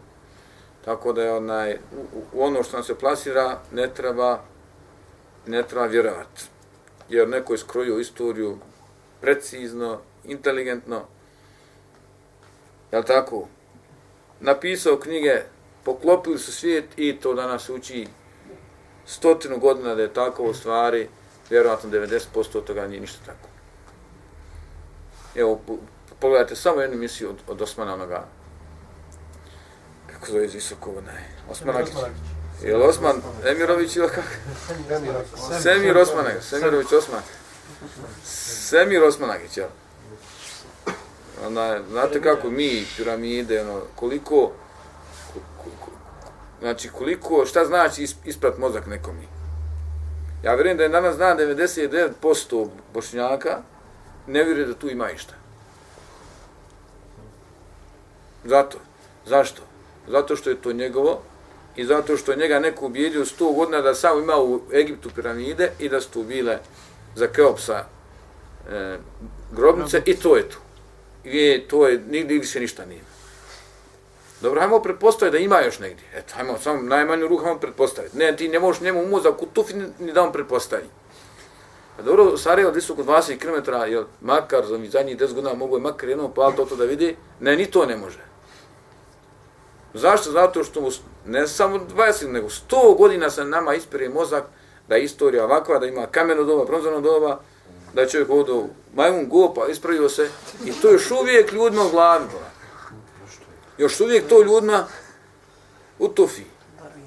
Tako 0.85 1.13
da 1.13 1.23
je 1.23 1.33
onaj, 1.33 1.73
u, 1.73 2.21
u 2.33 2.43
ono 2.43 2.63
što 2.63 2.77
nam 2.77 2.83
se 2.83 2.95
plasira, 2.95 3.59
ne 3.71 3.93
treba, 3.93 4.39
ne 5.45 5.63
treba 5.63 5.85
vjerovati. 5.85 6.45
Jer 7.09 7.29
neko 7.29 7.53
je 7.53 7.57
skrojio 7.57 7.99
istoriju 7.99 8.57
precizno, 9.21 9.99
inteligentno, 10.23 11.01
jel 12.91 13.03
tako, 13.03 13.47
napisao 14.39 14.97
knjige, 14.97 15.41
poklopili 15.83 16.39
su 16.39 16.51
svijet 16.51 16.85
i 16.97 17.19
to 17.19 17.33
danas 17.33 17.69
uči 17.69 18.07
stotinu 19.05 19.59
godina 19.59 19.95
da 19.95 20.01
je 20.01 20.13
tako 20.13 20.43
u 20.43 20.53
stvari, 20.53 21.09
vjerojatno 21.49 21.89
90% 21.89 22.57
od 22.57 22.63
toga 22.63 22.87
nije 22.87 23.01
ništa 23.01 23.19
tako. 23.25 23.47
Evo, 25.35 25.61
pogledajte 26.19 26.55
samo 26.55 26.81
jednu 26.81 26.97
misiju 26.97 27.29
od, 27.29 27.35
od 27.47 27.61
Osmana 27.61 27.93
onoga, 27.93 28.25
kako 30.13 30.31
zove 30.31 30.45
iz 30.45 30.53
Visokova, 30.53 31.01
ne, 31.01 31.29
Osmanagić. 31.49 31.93
Je 32.63 32.77
li 32.77 32.83
Osman 32.83 33.21
Emirović 33.45 33.95
ili 33.95 34.09
kako? 34.09 34.27
Semir 35.61 35.97
Osmanagić, 35.97 36.43
Semirović 36.43 36.91
Osman. 36.91 37.21
Semir 38.23 39.03
Osmanagić, 39.03 39.57
jel? 39.57 39.67
Onda, 41.45 41.79
znate 41.91 42.21
kako 42.21 42.49
mi, 42.49 42.85
piramide, 42.97 43.61
ono, 43.61 43.81
koliko, 43.95 44.51
znači 46.59 46.89
koliko, 46.89 47.45
šta 47.45 47.65
znači 47.65 48.07
isprat 48.25 48.57
mozak 48.57 48.87
nekom 48.87 49.15
mi? 49.15 49.34
Ja 50.45 50.53
vjerujem 50.53 50.77
da 50.77 50.83
je 50.83 50.89
danas 50.89 51.15
zna 51.15 51.35
99% 51.35 52.67
bošnjaka, 52.93 53.61
ne 54.27 54.43
vjeruje 54.43 54.65
da 54.65 54.73
tu 54.73 54.89
ima 54.89 55.11
išta. 55.11 55.33
Zato. 58.43 58.77
Zašto? 59.25 59.61
Zato 60.07 60.35
što 60.35 60.49
je 60.49 60.61
to 60.61 60.73
njegovo 60.73 61.21
i 61.75 61.85
zato 61.85 62.17
što 62.17 62.31
je 62.31 62.37
njega 62.37 62.59
neko 62.59 62.85
ubijedio 62.85 63.25
sto 63.25 63.51
godina 63.51 63.81
da 63.81 63.95
samo 63.95 64.19
ima 64.19 64.37
u 64.37 64.61
Egiptu 64.73 65.09
piramide 65.15 65.71
i 65.79 65.89
da 65.89 66.01
su 66.01 66.11
tu 66.11 66.23
bile 66.23 66.59
za 67.15 67.27
Keopsa 67.27 67.85
e, 68.69 68.97
grobnice 69.51 70.01
i 70.05 70.15
to 70.15 70.35
je 70.35 70.49
tu. 70.49 70.57
I 71.23 71.63
to 71.67 71.87
je, 71.87 72.03
nigdje 72.09 72.39
više 72.39 72.59
ništa 72.59 72.85
nije. 72.85 73.01
Dobro, 74.45 74.61
hajmo 74.61 74.79
pretpostaviti 74.79 75.37
da 75.37 75.43
ima 75.43 75.59
još 75.59 75.79
negdje. 75.79 76.05
Eto, 76.15 76.33
hajmo 76.35 76.57
samo 76.57 76.81
najmanju 76.81 77.27
ruku 77.27 77.43
hajmo 77.43 77.59
pretpostaviti. 77.59 78.17
Ne, 78.17 78.35
ti 78.35 78.47
ne 78.47 78.59
možeš 78.59 78.81
njemu 78.81 79.03
u 79.03 79.07
mozak 79.07 79.41
u 79.41 79.45
tufi 79.45 79.73
ni 79.99 80.13
da 80.13 80.23
on 80.23 80.31
pretpostavi. 80.31 80.89
A 81.99 82.01
dobro, 82.01 82.37
Sarajevo, 82.37 82.71
gdje 82.71 82.81
su 82.81 82.95
20 82.95 83.37
km, 83.37 83.71
jel, 83.91 84.03
makar 84.21 84.65
za 84.65 84.77
mi 84.77 84.89
zadnjih 84.89 85.17
10 85.17 85.33
godina 85.33 85.53
mogu 85.53 85.77
je 85.77 85.81
makar 85.81 86.09
jednom 86.09 86.33
pa 86.33 86.51
to, 86.51 86.65
to 86.65 86.75
da 86.75 86.85
vidi, 86.85 87.15
ne, 87.39 87.55
ni 87.55 87.65
to 87.65 87.85
ne 87.85 87.97
može. 87.97 88.19
Zašto? 89.93 90.31
Zato 90.31 90.63
što 90.63 90.81
mu 90.81 90.89
ne 91.25 91.47
samo 91.47 91.79
20, 91.95 92.31
nego 92.31 92.47
100 92.47 92.97
godina 92.97 93.29
se 93.29 93.45
nama 93.45 93.73
ispire 93.73 94.09
mozak 94.09 94.43
da 94.87 94.95
je 94.95 95.03
istorija 95.03 95.45
ovakva, 95.45 95.79
da 95.79 95.85
ima 95.85 96.07
kameno 96.07 96.43
doba, 96.43 96.65
bronzano 96.65 97.01
doba, 97.01 97.39
da 97.93 98.01
je 98.01 98.09
čovjek 98.09 98.29
ovdje 98.29 98.55
majmun 98.95 99.29
gopa, 99.29 99.67
ispravio 99.67 100.09
se 100.09 100.29
i 100.65 100.71
to 100.81 100.91
još 100.91 101.11
uvijek 101.11 101.51
ljudima 101.51 101.83
u 101.83 101.89
glavi. 101.89 102.25
Još 103.77 103.99
uvijek 103.99 104.27
to 104.27 104.43
ljudima 104.43 104.87
u 105.99 106.07
tufi. 106.07 106.43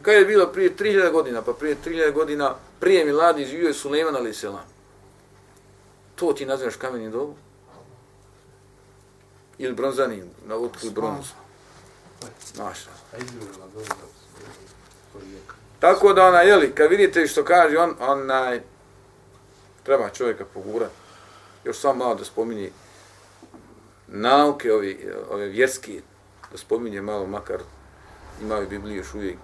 Kad 0.03 0.15
je 0.15 0.25
bilo 0.25 0.47
prije 0.47 0.77
3000 0.77 1.13
godina, 1.13 1.43
pa 1.43 1.53
prije 1.53 1.77
3000 1.85 2.13
godina 2.13 2.55
prije 2.81 3.05
Miladi 3.05 3.45
živio 3.45 3.69
je 3.69 3.75
Suleiman 3.75 4.17
ali 4.17 4.35
selam. 4.35 4.65
To 6.15 6.33
ti 6.33 6.47
nazvaš 6.47 6.77
kamenim 6.77 7.11
dobu? 7.11 7.35
Ili 9.59 9.75
bronzanim, 9.75 10.31
na 10.47 10.57
otkriju 10.57 10.93
bronzu. 10.93 11.33
Maša. 12.59 12.91
Tako 15.81 16.13
da 16.13 16.27
ona, 16.27 16.41
jeli, 16.41 16.73
kad 16.75 16.91
vidite 16.91 17.27
što 17.27 17.45
kaže 17.45 17.79
on, 17.79 17.95
onaj, 18.01 18.61
treba 19.83 20.09
čovjeka 20.09 20.45
pogurati. 20.55 20.95
Još 21.65 21.79
samo 21.79 22.05
malo 22.05 22.15
da 22.15 22.25
spominje 22.25 22.71
nauke, 24.07 24.73
ovi, 24.73 25.13
ove 25.31 25.47
vjerski, 25.47 26.01
da 26.53 26.59
spominje 26.59 27.03
malo, 27.03 27.27
makar 27.27 27.61
imaju 28.43 28.69
Bibliju 28.69 28.97
još 28.97 29.15
uvijek 29.15 29.39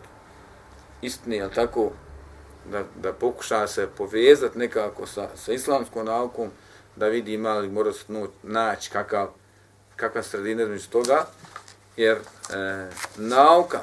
istine, 1.03 1.40
ali 1.40 1.53
tako, 1.53 1.90
da, 2.71 2.83
da 3.03 3.12
pokuša 3.12 3.67
se 3.67 3.88
povezati 3.97 4.59
nekako 4.59 5.07
sa, 5.07 5.29
sa 5.37 5.53
islamskom 5.53 6.07
naukom, 6.07 6.51
da 6.97 7.09
vidi 7.09 7.35
ima 7.35 7.55
li 7.55 7.69
mora 7.69 7.93
se 7.93 8.05
naći 8.43 8.90
kakav, 8.90 9.29
kakva 9.97 10.23
sredina 10.23 10.62
između 10.62 10.88
toga, 10.88 11.27
jer 11.97 12.17
e, 12.17 12.90
nauka 13.17 13.81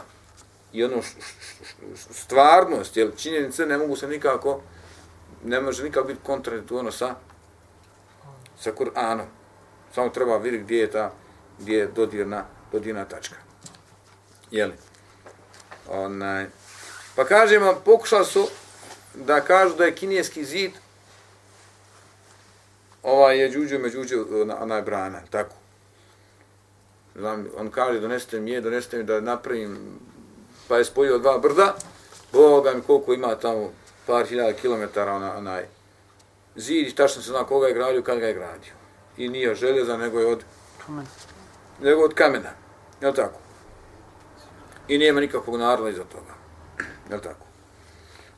i 0.74 0.84
ono 0.84 1.02
š, 1.02 1.10
š, 1.10 1.66
š, 1.96 2.14
stvarnost, 2.14 2.98
jer 2.98 3.12
činjenice 3.18 3.66
ne 3.66 3.78
mogu 3.78 3.96
se 3.96 4.08
nikako, 4.08 4.62
ne 5.44 5.62
može 5.62 5.84
nikako 5.84 6.08
biti 6.08 6.20
kontradiktorno 6.24 6.92
sa, 6.92 7.16
sa 8.60 8.72
Kur'anom. 8.72 9.26
Samo 9.96 10.10
treba 10.10 10.38
vidjeti 10.38 10.64
gdje 10.64 10.78
je 10.78 10.92
ta, 10.92 11.12
gdje 11.60 11.78
je 11.78 11.88
dodirna, 11.88 12.46
dodirna 12.72 13.06
tačka. 13.06 13.36
Jeli? 14.52 14.74
Onaj, 15.90 16.46
pa 17.16 17.26
kažemo, 17.26 17.82
pokušali 17.86 18.26
su 18.26 18.48
da 19.14 19.42
kažu 19.42 19.76
da 19.76 19.86
je 19.86 19.96
kineski 19.96 20.46
zid 20.46 20.72
ovaj 23.04 23.40
je 23.40 23.52
džuđu 23.52 23.80
međuđu 23.80 24.26
onaj 24.60 24.82
brana, 24.82 25.22
tako. 25.30 25.56
Znam, 27.16 27.48
on 27.58 27.72
kaže, 27.72 28.00
donesite 28.00 28.40
mi 28.40 28.52
je, 28.52 28.62
donesite 28.62 28.98
mi 28.98 29.04
da 29.04 29.22
napravim, 29.22 30.00
pa 30.68 30.78
je 30.78 30.86
spojio 30.86 31.18
dva 31.18 31.38
brda, 31.38 31.76
Boga 32.34 32.74
mi 32.74 32.82
koliko 32.82 33.14
ima 33.14 33.36
tamo 33.36 33.72
par 34.06 34.26
hiljada 34.26 34.54
kilometara 34.54 35.14
ona, 35.14 35.38
onaj 35.38 35.66
zid 36.56 36.88
i 36.88 36.96
tačno 36.96 37.22
se 37.22 37.30
zna 37.30 37.44
koga 37.44 37.68
je 37.68 37.74
gradio, 37.74 38.02
kad 38.02 38.20
ga 38.20 38.28
je 38.28 38.34
gradio. 38.34 38.74
I 39.18 39.30
nije 39.30 39.52
od 39.52 39.58
željeza, 39.58 39.98
nego 39.98 40.20
je 40.20 40.26
od, 40.26 40.44
Kamen. 40.86 41.06
nego 41.82 42.02
od 42.04 42.14
kamena. 42.14 42.50
Je 43.02 43.08
li 43.08 43.14
tako? 43.16 43.40
I 44.88 44.98
nema 44.98 45.20
nikakvog 45.20 45.60
naroda 45.60 45.90
iza 45.90 46.04
toga. 46.04 46.34
Je 47.10 47.16
li 47.16 47.22
tako? 47.22 47.46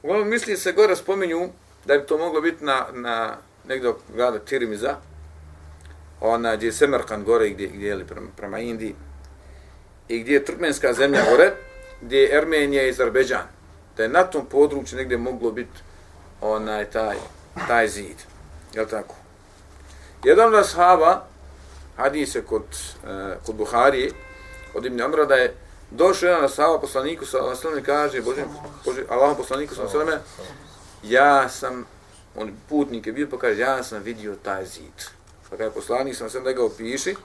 Uglavnom 0.04 0.30
misli 0.30 0.58
se 0.58 0.72
gore 0.72 0.96
spominju 0.96 1.50
da 1.86 1.98
bi 1.98 2.06
to 2.06 2.18
moglo 2.18 2.42
biti 2.42 2.66
na, 2.66 2.86
na 2.92 3.38
negdje 3.68 3.90
od 3.90 3.98
grada 4.16 4.40
Tirmiza, 4.40 4.96
ona 6.22 6.56
gdje 6.56 6.68
je 6.68 6.72
Semerkan 6.72 7.24
gore, 7.24 7.50
gdje, 7.50 7.68
gdje 7.68 7.88
je 7.88 8.08
prema, 8.08 8.28
prema 8.38 8.60
Indiji, 8.60 8.96
i 10.08 10.20
gdje 10.20 10.34
je 10.34 10.46
Turkmenska 10.46 10.94
zemlja 10.94 11.20
gore, 11.30 11.52
gdje 12.02 12.18
je 12.18 12.38
Ermenija 12.38 12.84
i 12.84 12.90
Azerbeđan. 12.90 13.48
Da 13.98 14.04
je 14.04 14.10
na 14.10 14.24
tom 14.24 14.46
području 14.46 14.98
negdje 14.98 15.18
moglo 15.18 15.52
biti 15.52 15.80
onaj 16.42 16.86
taj, 16.86 17.18
taj 17.68 17.88
zid. 17.88 18.18
Je 18.74 18.82
li 18.82 18.90
tako? 18.90 19.16
Jedan 20.24 20.48
od 20.48 20.60
ashaba, 20.60 21.26
hadise 21.98 22.42
kod, 22.42 22.64
uh, 22.64 23.46
kod 23.46 23.56
Buharije, 23.56 24.12
od 24.74 24.86
Ibn 24.86 25.02
Amra, 25.02 25.26
da 25.26 25.36
je 25.36 25.56
došao 25.92 26.28
jedan 26.28 26.46
ashaba 26.46 26.80
poslaniku 26.80 27.26
sa 27.26 27.38
Allahom 27.38 27.80
i 27.80 27.84
kaže, 27.84 28.22
Bože, 28.22 28.44
Bože, 28.86 29.06
Allahom 29.10 29.38
poslaniku 29.38 29.76
sa 29.76 29.82
Allahom, 29.82 30.20
ja 31.04 31.50
sam, 31.50 31.86
on 32.36 32.52
putnik 32.70 33.08
je 33.08 33.14
bio, 33.14 33.28
pa 33.30 33.38
kaže, 33.38 33.62
ja 33.62 33.84
sam 33.84 34.04
vidio 34.04 34.36
taj 34.44 34.66
zid. 34.66 35.04
Pa 35.50 35.58
kaže, 35.58 35.72
poslanik 35.72 36.16
sam 36.16 36.30
sam 36.30 36.44
da 36.44 36.52
ga 36.52 36.66
opiši, 36.66 37.16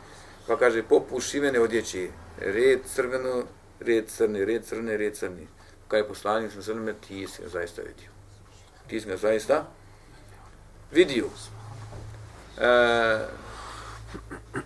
pa 0.46 0.56
kaže, 0.56 0.82
poput 0.82 1.22
šivene 1.22 1.61
odjeće, 1.61 2.08
red 2.38 2.80
crveno, 2.94 3.42
red 3.80 4.04
crni, 4.08 4.44
red 4.44 4.64
crni, 4.64 4.96
red 4.96 5.16
crni. 5.16 5.48
Pa 5.84 5.90
kaže, 5.90 6.08
poslanik 6.08 6.52
sam 6.52 6.62
sam 6.62 6.87
ti 7.08 7.26
si 7.26 7.42
ga 7.42 7.48
zaista 7.48 7.82
vidio. 7.82 8.11
Ti 8.87 9.00
si 9.00 9.08
ga 9.08 9.16
zaista 9.16 9.66
vidio. 10.92 11.24
E, 12.61 13.26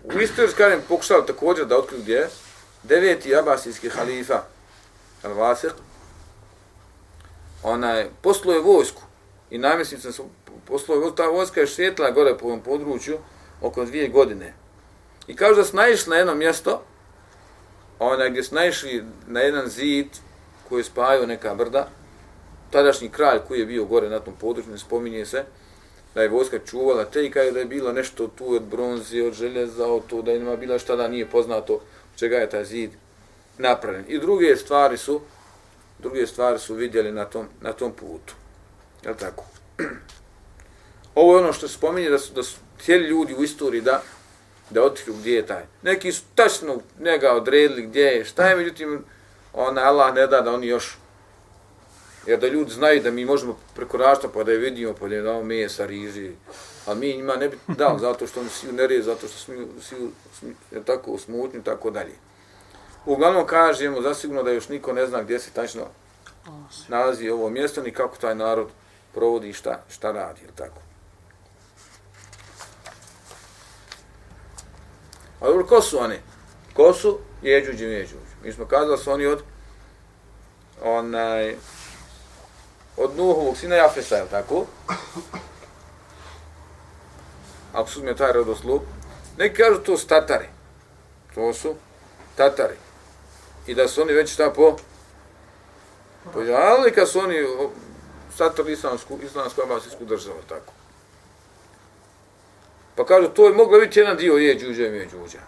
u 0.02 0.20
istoriju, 0.20 0.54
kažem, 0.56 0.80
pokušao 0.88 1.22
također 1.22 1.66
da 1.66 1.78
otkriju 1.78 2.02
gdje 2.02 2.28
deveti 2.82 3.36
abasijski 3.36 3.88
halifa, 3.88 4.42
Al-Vasiq, 5.22 5.72
onaj, 7.62 8.06
posluje 8.22 8.60
vojsku 8.60 9.02
i 9.50 9.58
namjesnicom 9.58 10.12
su 10.12 10.24
posluje 10.66 11.00
vojsku, 11.00 11.16
ta 11.16 11.26
vojska 11.26 11.60
je 11.60 11.66
šetla 11.66 12.10
gore 12.10 12.38
po 12.38 12.46
ovom 12.46 12.60
području 12.60 13.18
oko 13.60 13.84
dvije 13.84 14.08
godine. 14.08 14.54
I 15.26 15.36
kao 15.36 15.54
da 15.54 15.64
su 15.64 15.76
naišli 15.76 16.10
na 16.10 16.16
jedno 16.16 16.34
mjesto, 16.34 16.82
onaj, 17.98 18.30
gdje 18.30 18.42
su 18.42 18.54
naišli 18.54 19.04
na 19.26 19.40
jedan 19.40 19.68
zid 19.68 20.06
koji 20.68 20.80
je 20.80 20.84
spajao 20.84 21.26
neka 21.26 21.54
brda, 21.54 21.88
tadašnji 22.70 23.08
kralj 23.08 23.38
koji 23.48 23.60
je 23.60 23.66
bio 23.66 23.84
gore 23.84 24.08
na 24.08 24.20
tom 24.20 24.34
području, 24.40 24.72
ne 24.72 24.78
spominje 24.78 25.26
se, 25.26 25.44
da 26.14 26.22
je 26.22 26.28
vojska 26.28 26.58
čuvala 26.66 27.04
te 27.04 27.26
i 27.26 27.30
kada 27.30 27.58
je 27.58 27.64
bilo 27.64 27.92
nešto 27.92 28.28
tu 28.28 28.54
od 28.54 28.62
bronze, 28.62 29.22
od 29.22 29.32
željeza, 29.32 29.86
od 29.86 30.06
to, 30.06 30.22
da 30.22 30.32
je 30.32 30.38
nema 30.38 30.56
bila 30.56 30.78
šta 30.78 30.96
da 30.96 31.08
nije 31.08 31.26
poznato 31.26 31.80
čega 32.16 32.36
je 32.36 32.50
taj 32.50 32.64
zid 32.64 32.90
napravljen. 33.58 34.04
I 34.08 34.18
druge 34.18 34.56
stvari 34.56 34.96
su 34.96 35.20
druge 35.98 36.26
stvari 36.26 36.58
su 36.58 36.74
vidjeli 36.74 37.12
na 37.12 37.24
tom, 37.24 37.46
na 37.60 37.72
tom 37.72 37.92
putu. 37.92 38.34
Je 39.04 39.16
tako? 39.16 39.44
Ovo 41.14 41.36
je 41.36 41.42
ono 41.42 41.52
što 41.52 41.68
se 41.68 41.74
spominje 41.74 42.10
da 42.10 42.18
su, 42.18 42.32
da 42.34 42.42
su 42.42 42.56
htjeli 42.78 43.08
ljudi 43.08 43.34
u 43.34 43.44
istoriji 43.44 43.80
da 43.80 44.02
da 44.70 44.82
otkriju 44.82 45.16
gdje 45.16 45.34
je 45.34 45.46
taj. 45.46 45.62
Neki 45.82 46.12
su 46.12 46.22
tačno 46.34 46.78
njega 47.00 47.32
odredili 47.32 47.82
gdje 47.82 48.02
je, 48.02 48.24
šta 48.24 48.48
je, 48.48 48.56
međutim, 48.56 49.04
ona 49.52 49.82
Allah 49.82 50.14
ne 50.14 50.26
da 50.26 50.40
da 50.40 50.52
oni 50.52 50.66
još 50.66 50.98
Jer 52.26 52.38
da 52.38 52.48
ljudi 52.48 52.70
znaju 52.70 53.02
da 53.02 53.10
mi 53.10 53.24
možemo 53.24 53.58
prekoračiti 53.74 54.28
pa 54.34 54.44
da 54.44 54.52
je 54.52 54.58
vidimo, 54.58 54.94
pa 55.00 55.08
da 55.08 55.14
je 55.14 55.22
dao 55.22 55.44
mesa, 55.44 55.86
riži, 55.86 56.32
a 56.86 56.94
mi 56.94 57.16
njima 57.16 57.36
ne 57.36 57.48
bi 57.48 57.58
dao 57.68 57.98
zato 57.98 58.26
što 58.26 58.40
oni 58.40 58.48
svi 58.48 58.72
nerije, 58.72 59.02
zato 59.02 59.28
što 59.28 59.38
smo 59.38 59.54
svi, 59.80 60.10
je 60.70 60.84
tako 60.84 61.18
smutni, 61.18 61.64
tako 61.64 61.90
dalje. 61.90 62.12
Uglavnom 63.06 63.46
kažemo, 63.46 64.02
zasigurno 64.02 64.42
da 64.42 64.50
još 64.50 64.68
niko 64.68 64.92
ne 64.92 65.06
zna 65.06 65.22
gdje 65.22 65.38
se 65.38 65.50
tačno 65.50 65.82
nalazi 66.88 67.30
ovo 67.30 67.50
mjesto, 67.50 67.82
ni 67.82 67.90
kako 67.90 68.16
taj 68.16 68.34
narod 68.34 68.68
provodi 69.14 69.48
i 69.48 69.52
šta, 69.52 69.82
šta 69.88 70.12
radi, 70.12 70.40
ili 70.42 70.52
tako. 70.56 70.80
A 75.40 75.46
dobro, 75.46 75.66
ko 75.66 75.80
su 75.80 75.98
oni? 75.98 76.16
Ko 76.74 76.92
su? 76.92 77.18
Jeđuđi, 77.42 77.84
jeđuđi. 77.84 78.32
Mi 78.44 78.52
smo 78.52 78.66
kazali 78.66 78.90
da 78.90 78.96
su 78.96 79.10
oni 79.10 79.26
od 79.26 79.42
onaj 80.82 81.56
od 83.02 83.16
Nuhovog 83.16 83.56
sina 83.56 83.76
Jafesa, 83.76 84.16
je 84.16 84.26
tako? 84.30 84.66
Ako 87.72 87.90
su 87.90 87.98
uzme 87.98 88.16
taj 88.16 88.32
rodoslub. 88.32 88.82
Neki 89.38 89.56
kažu 89.56 89.78
to 89.78 89.98
su 89.98 90.06
Tatari. 90.06 90.46
To 91.34 91.54
su 91.54 91.74
Tatari. 92.36 92.76
I 93.66 93.74
da 93.74 93.88
su 93.88 94.02
oni 94.02 94.12
već 94.12 94.32
šta 94.32 94.50
po 94.50 94.76
pojavili 96.32 96.92
kad 96.92 97.08
su 97.08 97.18
oni 97.18 97.46
satrli 98.36 98.72
islamsku, 98.72 99.18
islamsku 99.22 99.62
abasijsku 99.64 100.04
državu, 100.04 100.38
tako. 100.48 100.72
Pa 102.94 103.06
kažu, 103.06 103.28
to 103.28 103.46
je 103.48 103.54
moglo 103.54 103.78
biti 103.78 104.00
jedan 104.00 104.16
dio 104.16 104.34
je 104.34 104.58
džuđa 104.58 104.86
i 104.86 104.90
međuđa. 104.90 105.38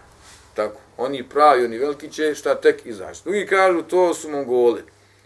Tako. 0.53 0.79
Oni 0.97 1.29
pravi, 1.29 1.65
oni 1.65 1.77
veliki 1.77 2.11
će 2.11 2.35
šta 2.35 2.55
tek 2.55 2.85
izaći. 2.85 3.23
Drugi 3.23 3.47
kažu, 3.47 3.81
to 3.81 4.13
su 4.13 4.29
Mongoli. 4.29 4.83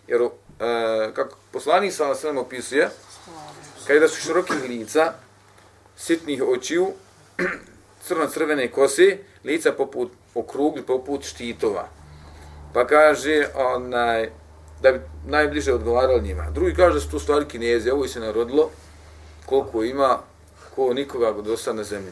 Jer, 0.07 0.29
e, 0.59 1.11
kako 1.13 1.37
poslanik 1.51 1.93
sa 1.93 2.13
nam 2.23 2.37
opisuje, 2.37 2.89
kada 3.87 4.07
su 4.07 4.21
širokih 4.21 4.63
lica, 4.69 5.13
sitnih 5.97 6.43
očiju, 6.43 6.91
crno-crvene 8.07 8.71
kose, 8.71 9.17
lica 9.43 9.71
poput 9.71 10.11
okrugli, 10.35 10.81
poput 10.81 11.23
štitova. 11.23 11.87
Pa 12.73 12.87
kaže, 12.87 13.47
onaj, 13.55 14.29
da 14.81 14.91
bi 14.91 14.99
najbliže 15.25 15.73
odgovarali 15.73 16.21
njima. 16.21 16.49
Drugi 16.51 16.75
kaže 16.75 16.93
da 16.93 16.99
su 16.99 17.11
to 17.11 17.19
stvari 17.19 17.45
kinezi, 17.45 17.89
ovo 17.89 18.07
se 18.07 18.19
narodilo, 18.19 18.69
koliko 19.45 19.83
ima, 19.83 20.19
ko 20.75 20.93
nikoga 20.93 21.31
do 21.31 21.57
sad 21.57 21.75
na 21.75 21.83
zemlji. 21.83 22.11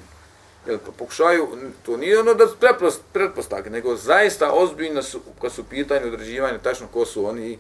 Jel, 0.68 0.78
pa 0.86 0.92
pokušaju, 0.92 1.48
to 1.86 1.98
nije 1.98 2.20
ono 2.20 2.34
da 2.34 2.48
preprost, 2.60 3.02
pretpostavke, 3.14 3.70
nego 3.70 3.96
zaista 3.96 4.52
ozbiljno 4.52 5.04
su, 5.04 5.22
kad 5.42 5.52
su 5.52 5.64
pitanje 5.64 6.06
određivanja, 6.06 6.58
tačno 6.58 6.88
ko 6.94 7.06
su 7.06 7.26
oni 7.26 7.58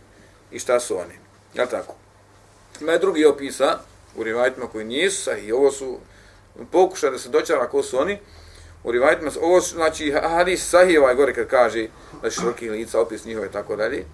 i 0.52 0.60
šta 0.60 0.80
su 0.80 0.98
oni. 0.98 1.14
Ja 1.54 1.66
tako? 1.66 1.96
Ima 2.82 2.92
je 2.92 3.00
drugi 3.00 3.26
opisa 3.26 3.80
u 4.16 4.24
rivajtima 4.24 4.68
koji 4.68 4.86
nisu, 4.86 5.32
i 5.38 5.52
ovo 5.52 5.72
su 5.72 6.00
pokušaj 6.72 7.12
da 7.12 7.20
se 7.20 7.30
dočara 7.30 7.68
ko 7.68 7.84
su 7.84 8.00
oni, 8.00 8.20
u 8.84 8.92
rivajtima, 8.92 9.32
ovo 9.42 9.62
su, 9.62 9.76
znači, 9.76 10.12
hadis 10.12 10.70
sahih 10.70 11.00
ovaj 11.00 11.16
gore 11.16 11.34
kad 11.34 11.48
kaže 11.48 11.88
da 12.22 12.30
široki 12.30 12.70
lica, 12.70 13.02
opis 13.02 13.26
njihove 13.26 13.48
i 13.48 13.52
tako 13.52 13.76
dalje. 13.76 14.06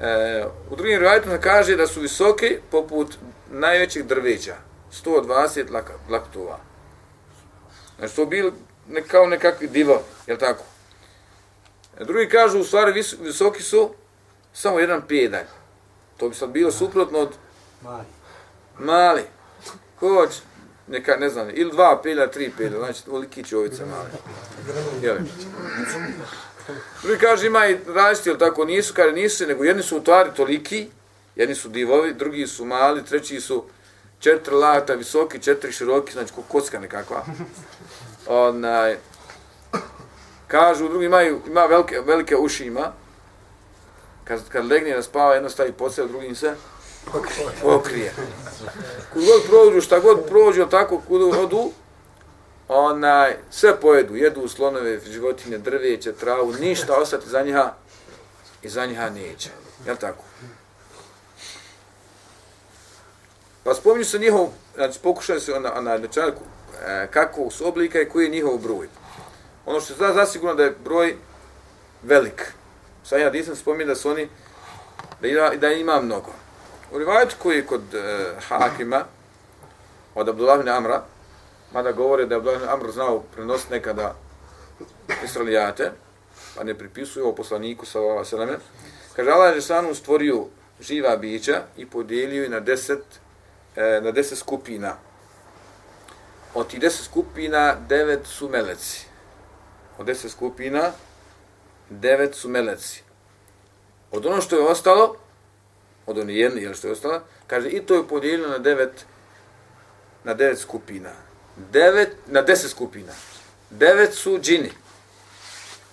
E, 0.00 0.44
u 0.70 0.76
drugim 0.76 0.98
rivajtima 0.98 1.38
kaže 1.38 1.76
da 1.76 1.86
su 1.86 2.00
visoki 2.00 2.58
poput 2.70 3.16
najvećih 3.50 4.04
drveća, 4.04 4.56
120 5.04 5.70
lak, 5.70 5.90
laktova. 6.10 6.58
Znači, 7.98 8.16
to 8.16 8.26
bili 8.26 8.52
ne, 8.88 9.02
kao 9.02 9.26
nekakvi 9.26 9.68
divovi, 9.68 10.00
je 10.26 10.38
tako? 10.38 10.64
E, 12.00 12.04
drugi 12.04 12.28
kažu, 12.28 12.58
u 12.58 12.64
stvari, 12.64 12.92
vis, 12.92 13.14
visoki 13.20 13.62
su 13.62 13.94
samo 14.52 14.78
jedan 14.78 15.02
pedalj. 15.08 15.46
To 16.16 16.28
bi 16.28 16.34
sad 16.34 16.50
bilo 16.50 16.70
suprotno 16.70 17.18
od 17.18 17.34
Mali. 17.82 18.04
mali. 18.78 19.22
Ko 20.00 20.26
će? 20.26 20.40
Neka, 20.86 21.16
ne 21.16 21.28
znam, 21.28 21.48
ili 21.52 21.70
dva 21.70 22.00
pelja, 22.02 22.30
tri 22.30 22.52
pelja, 22.58 22.78
znači, 22.78 23.02
oliki 23.10 23.44
čovice 23.44 23.84
male. 23.84 24.10
Jel? 25.02 25.16
Drugi 27.02 27.18
kaže, 27.20 27.46
ima 27.46 27.66
i 27.66 27.78
različiti, 27.86 28.28
ili 28.28 28.38
tako, 28.38 28.64
nisu, 28.64 28.94
kaže, 28.94 29.12
nisu, 29.12 29.46
nego 29.46 29.64
jedni 29.64 29.82
su 29.82 29.96
u 29.96 30.00
tvari 30.00 30.30
toliki, 30.36 30.88
jedni 31.36 31.54
su 31.54 31.68
divovi, 31.68 32.14
drugi 32.14 32.46
su 32.46 32.64
mali, 32.64 33.04
treći 33.04 33.40
su 33.40 33.64
četiri 34.18 34.54
lata 34.54 34.94
visoki, 34.94 35.42
četiri 35.42 35.72
široki, 35.72 36.12
znači, 36.12 36.32
ko 36.32 36.42
kocka 36.48 36.80
nekakva. 36.80 37.24
Onaj, 38.26 38.96
kažu, 40.46 40.88
drugi 40.88 41.06
imaju, 41.06 41.40
ima 41.46 41.66
velike, 41.66 42.00
velike 42.00 42.36
uši 42.36 42.64
ima, 42.64 42.92
kad, 44.32 44.48
kad 44.48 44.66
legne 44.66 44.94
da 44.94 45.02
spava, 45.02 45.34
jedno 45.34 45.50
stavi 45.50 45.72
pod 45.72 45.94
sebe, 45.94 46.08
drugim 46.08 46.34
se 46.34 46.54
pokrije. 47.62 48.12
Kud 49.12 49.24
god 49.24 49.42
prođu, 49.46 49.80
šta 49.80 50.00
god 50.00 50.28
prođu, 50.28 50.66
tako 50.66 51.02
kud 51.08 51.22
odu, 51.22 51.70
onaj, 52.68 53.36
sve 53.50 53.80
pojedu, 53.80 54.16
jedu 54.16 54.48
slonove, 54.48 55.00
životinje, 55.00 55.58
drveće, 55.58 56.12
travu, 56.12 56.52
ništa 56.60 56.96
ostati 56.96 57.28
za 57.28 57.42
njiha 57.42 57.72
i 58.62 58.68
za 58.68 58.86
njiha 58.86 59.10
neće. 59.10 59.50
Jel 59.86 59.96
tako? 59.96 60.24
Pa 63.64 63.74
spominju 63.74 64.04
se 64.04 64.18
njihov, 64.18 64.48
znači 64.74 64.98
pokušaju 65.02 65.40
se 65.40 65.60
na, 65.60 65.80
na 65.80 65.98
načelku 65.98 66.42
e, 66.86 67.08
kakvog 67.10 67.52
su 67.52 67.68
oblika 67.68 68.00
i 68.00 68.08
koji 68.08 68.24
je 68.24 68.30
njihov 68.30 68.58
broj. 68.58 68.88
Ono 69.66 69.80
što 69.80 69.94
zna 69.94 70.12
zasigurno 70.12 70.54
da 70.54 70.64
je 70.64 70.76
broj 70.84 71.16
velik. 72.02 72.52
Sa 73.04 73.16
ja 73.16 73.30
nisam 73.30 73.56
spominio 73.56 73.86
da 73.86 73.94
su 73.94 74.10
oni, 74.10 74.28
da 75.20 75.28
ima, 75.28 75.50
da 75.50 75.72
ima 75.72 76.00
mnogo. 76.00 76.32
U 76.92 76.98
rivajetu 76.98 77.36
koji 77.38 77.56
je 77.56 77.66
kod 77.66 77.94
e, 77.94 78.26
Hakima, 78.48 79.04
od 80.14 80.28
Abdullah 80.28 80.60
ibn 80.60 80.68
Amra, 80.68 81.02
mada 81.72 81.92
govore 81.92 82.26
da 82.26 82.34
je 82.34 82.38
Abdullah 82.38 82.60
ibn 82.60 82.70
Amr 82.70 82.90
znao 82.90 83.22
prenositi 83.34 83.72
nekada 83.72 84.14
Israelijate, 85.24 85.90
pa 86.56 86.64
ne 86.64 86.74
pripisuju 86.74 87.24
ovo 87.24 87.34
poslaniku 87.34 87.86
sa 87.86 88.00
ova 88.00 88.24
seleme, 88.24 88.58
kaže 89.16 89.30
Allah 89.30 89.54
je 89.54 89.62
sanu 89.62 89.94
stvorio 89.94 90.44
živa 90.80 91.16
bića 91.16 91.62
i 91.76 91.86
podijelio 91.86 92.42
je 92.42 92.48
na 92.48 92.60
deset, 92.60 93.04
e, 93.76 94.00
na 94.02 94.10
deset 94.10 94.38
skupina. 94.38 94.96
Od 96.54 96.68
tih 96.68 96.80
deset 96.80 97.04
skupina 97.04 97.76
devet 97.88 98.26
su 98.26 98.48
meleci. 98.48 99.06
Od 99.98 100.06
deset 100.06 100.30
skupina 100.30 100.92
devet 102.00 102.34
su 102.34 102.48
meleci. 102.48 103.02
Od 104.10 104.26
ono 104.26 104.40
što 104.40 104.56
je 104.56 104.66
ostalo, 104.66 105.16
od 106.06 106.18
one 106.18 106.34
jedne, 106.34 106.62
jel 106.62 106.74
što 106.74 106.88
je 106.88 106.92
ostalo, 106.92 107.20
kaže 107.46 107.68
i 107.68 107.82
to 107.82 107.94
je 107.94 108.08
podijeljeno 108.08 108.48
na 108.48 108.58
devet, 108.58 109.06
na 110.24 110.34
devet 110.34 110.58
skupina. 110.58 111.10
Devet, 111.56 112.16
na 112.26 112.42
deset 112.42 112.70
skupina. 112.70 113.12
Devet 113.70 114.14
su 114.14 114.38
džini, 114.38 114.72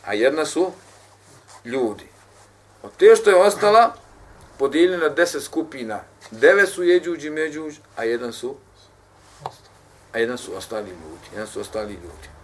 a 0.05 0.13
jedna 0.13 0.45
su 0.45 0.71
ljudi. 1.65 2.07
Od 2.83 2.91
te 2.97 3.15
što 3.15 3.29
je 3.29 3.35
ostala, 3.35 3.95
podijeljeno 4.57 5.03
na 5.03 5.09
deset 5.09 5.43
skupina. 5.43 5.99
Devet 6.31 6.69
su 6.69 6.83
jeđuđ 6.83 7.25
i 7.25 7.29
međuđ, 7.29 7.75
a 7.95 8.03
jedan 8.03 8.33
su 8.33 8.55
a 10.13 10.19
jedan 10.19 10.37
su 10.37 10.55
ostali 10.55 10.89
ljudi. 10.89 11.27
Jedan 11.31 11.47
su 11.47 11.61
ostali 11.61 11.93
ljudi. 11.93 12.38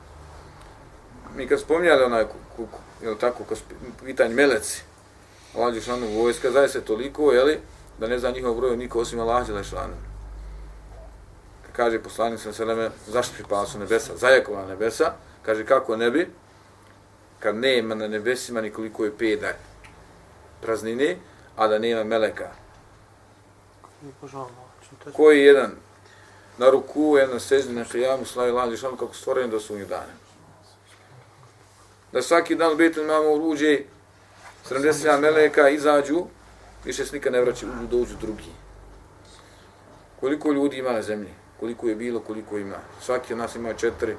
Mi 1.36 1.48
kad 1.48 1.60
spominjali 1.60 2.04
onaj, 2.04 2.26
je 3.02 3.20
tako, 3.20 3.44
kad 3.44 3.58
pitanje 4.06 4.36
meleci, 4.36 4.84
Allah 5.56 5.74
Đelešanu 5.74 6.08
vojska, 6.08 6.52
zaje 6.52 6.70
se 6.70 6.82
toliko, 6.82 7.32
jeli, 7.32 7.60
da 8.00 8.08
ne 8.08 8.20
zna 8.20 8.32
njihov 8.32 8.56
broj 8.56 8.78
niko 8.78 9.00
osim 9.00 9.20
Allah 9.20 9.48
Đelešanu. 9.48 9.94
Kaže 11.72 12.04
poslanik 12.04 12.40
sa 12.40 12.54
seleme, 12.54 12.90
zašto 13.08 13.34
pripala 13.36 13.66
su 13.66 13.80
nebesa? 13.80 14.18
Zajakova 14.18 14.66
nebesa, 14.66 15.14
kaže 15.42 15.66
kako 15.66 15.98
ne 15.98 16.12
bi, 16.12 16.30
kad 17.40 17.56
nema 17.56 17.96
na 17.96 18.08
nebesima 18.08 18.62
nikoliko 18.62 19.06
je 19.06 19.18
pedalj 19.18 19.54
praznine, 20.62 21.18
a 21.56 21.68
da 21.68 21.80
nema 21.80 22.04
meleka. 22.04 22.50
Koji 25.14 25.40
je 25.40 25.46
jedan 25.46 25.72
na 26.58 26.70
ruku, 26.70 27.18
jedan 27.18 27.40
sežni 27.40 27.74
na 27.74 27.86
šijamu, 27.86 28.26
slavi 28.26 28.52
Allah 28.52 28.66
Đelešanu, 28.66 28.98
kako 28.98 29.14
stvoren 29.14 29.50
do 29.50 29.60
sunju 29.60 29.86
dana. 29.86 30.25
Da 32.16 32.22
svaki 32.22 32.56
dan 32.56 32.74
u 32.74 32.76
Betel 32.76 33.04
imamo 33.04 33.32
uđe 33.32 33.80
70 34.70 35.20
meleka 35.20 35.70
izađu, 35.70 36.26
više 36.86 37.06
se 37.06 37.16
nikad 37.16 37.34
ne 37.34 37.42
vraćaju, 37.42 37.72
uđu, 37.72 37.88
dođu 37.88 38.16
drugi. 38.22 38.52
Koliko 40.20 40.52
ljudi 40.52 40.78
ima 40.78 40.92
na 40.92 41.02
zemlji? 41.02 41.30
Koliko 41.60 41.88
je 41.88 41.96
bilo, 41.96 42.20
koliko 42.20 42.58
ima? 42.58 42.78
Svaki 43.02 43.34
od 43.34 43.40
nas 43.40 43.56
ima 43.56 43.74
četiri, 43.74 44.16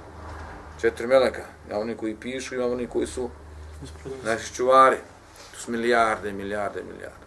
četiri 0.80 1.06
meleka. 1.06 1.42
Ja 1.70 1.78
oni 1.78 1.96
koji 1.96 2.16
pišu, 2.16 2.54
ima 2.54 2.66
oni 2.66 2.86
koji 2.86 3.06
su 3.06 3.30
naši 4.24 4.54
čuvari. 4.54 4.96
To 5.52 5.60
su 5.60 5.70
milijarde, 5.70 6.32
milijarde, 6.32 6.82
milijarde. 6.82 7.26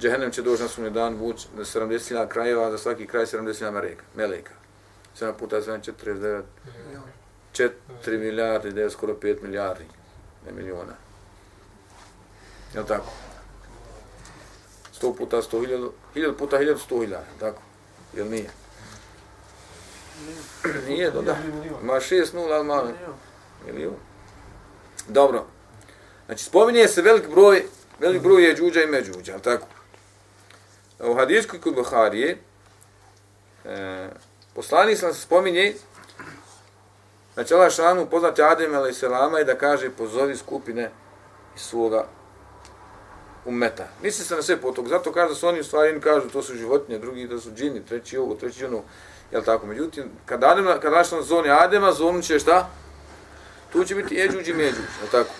Džehennem 0.00 0.30
će 0.30 0.42
doći 0.42 0.62
na 0.62 0.68
svoj 0.68 0.90
dan 0.90 1.14
vući 1.14 1.48
na 1.56 1.64
70 1.64 2.28
krajeva, 2.28 2.70
za 2.70 2.78
svaki 2.78 3.06
kraj 3.06 3.26
70 3.26 3.70
meleka. 3.70 4.04
meleka. 4.16 4.52
7 5.20 5.32
puta 5.32 5.56
7, 5.56 5.92
49. 5.92 6.42
4 7.54 7.70
milijarde, 8.06 8.70
9, 8.70 8.90
skoro 8.90 9.14
5 9.14 9.42
milijardi, 9.42 9.84
ne 10.46 10.52
miliona. 10.52 10.92
Je 12.74 12.80
li 12.80 12.86
tako? 12.86 13.12
100 15.00 15.16
puta 15.16 15.42
100 15.42 15.60
hiljada, 15.60 15.86
hiljada 16.14 16.36
puta 16.36 16.58
hiljada, 16.58 16.78
100 16.90 17.00
hiljada, 17.00 17.26
tako? 17.40 17.62
Je 18.16 18.22
li 18.22 18.30
nije? 18.30 18.50
Nije, 20.88 21.10
da, 21.10 21.22
da. 21.22 21.36
Ma 21.82 21.92
6 21.92 22.34
nula, 22.34 22.56
ali 22.56 22.64
malo. 22.64 22.90
Milijon. 23.66 23.94
Dobro. 25.08 25.46
Znači, 26.26 26.44
spominje 26.44 26.88
se 26.88 27.02
velik 27.02 27.28
broj, 27.28 27.62
velik 28.00 28.22
broj 28.22 28.44
je 28.44 28.56
džuđa 28.56 28.82
i 28.82 28.86
međuđa, 28.86 29.32
je 29.32 29.42
tako? 29.42 29.66
U 30.98 31.14
hadijskoj 31.14 31.60
kod 31.60 31.74
Buharije, 31.74 32.38
e, 33.64 34.08
poslani 34.54 34.96
sam 34.96 35.14
se 35.14 35.20
spominje 35.20 35.74
Znači, 37.34 37.54
Allah 37.54 37.72
šanu 37.72 38.06
poznati 38.10 38.42
Adem 38.42 38.74
a.s. 38.74 39.02
i 39.40 39.44
da 39.44 39.58
kaže 39.58 39.90
pozovi 39.90 40.36
skupine 40.36 40.90
iz 41.56 41.62
svoga 41.62 42.06
umeta. 43.44 43.88
Misli 44.02 44.24
se 44.24 44.36
na 44.36 44.42
sve 44.42 44.56
potog, 44.56 44.88
zato 44.88 45.12
kaže 45.12 45.28
da 45.28 45.34
su 45.34 45.48
oni 45.48 45.60
u 45.60 45.64
stvari 45.64 46.00
kažu 46.00 46.28
to 46.28 46.42
su 46.42 46.54
životinje, 46.54 46.98
drugi 46.98 47.26
da 47.28 47.40
su 47.40 47.50
džini, 47.50 47.86
treći 47.86 48.18
ovo, 48.18 48.34
treći 48.34 48.64
ono, 48.64 48.82
jel 49.32 49.42
tako? 49.42 49.66
Međutim, 49.66 50.04
kad 50.26 50.44
Adem, 50.44 50.64
kad 50.64 50.92
Allah 50.92 51.08
šanu 51.08 51.22
zoni 51.22 51.50
Adema, 51.50 51.92
zonu 51.92 52.22
će 52.22 52.38
šta? 52.38 52.70
Tu 53.72 53.84
će 53.84 53.94
biti 53.94 54.14
jeđuđi 54.14 54.52
međuđi, 54.52 54.88
jel 55.00 55.10
tako? 55.10 55.34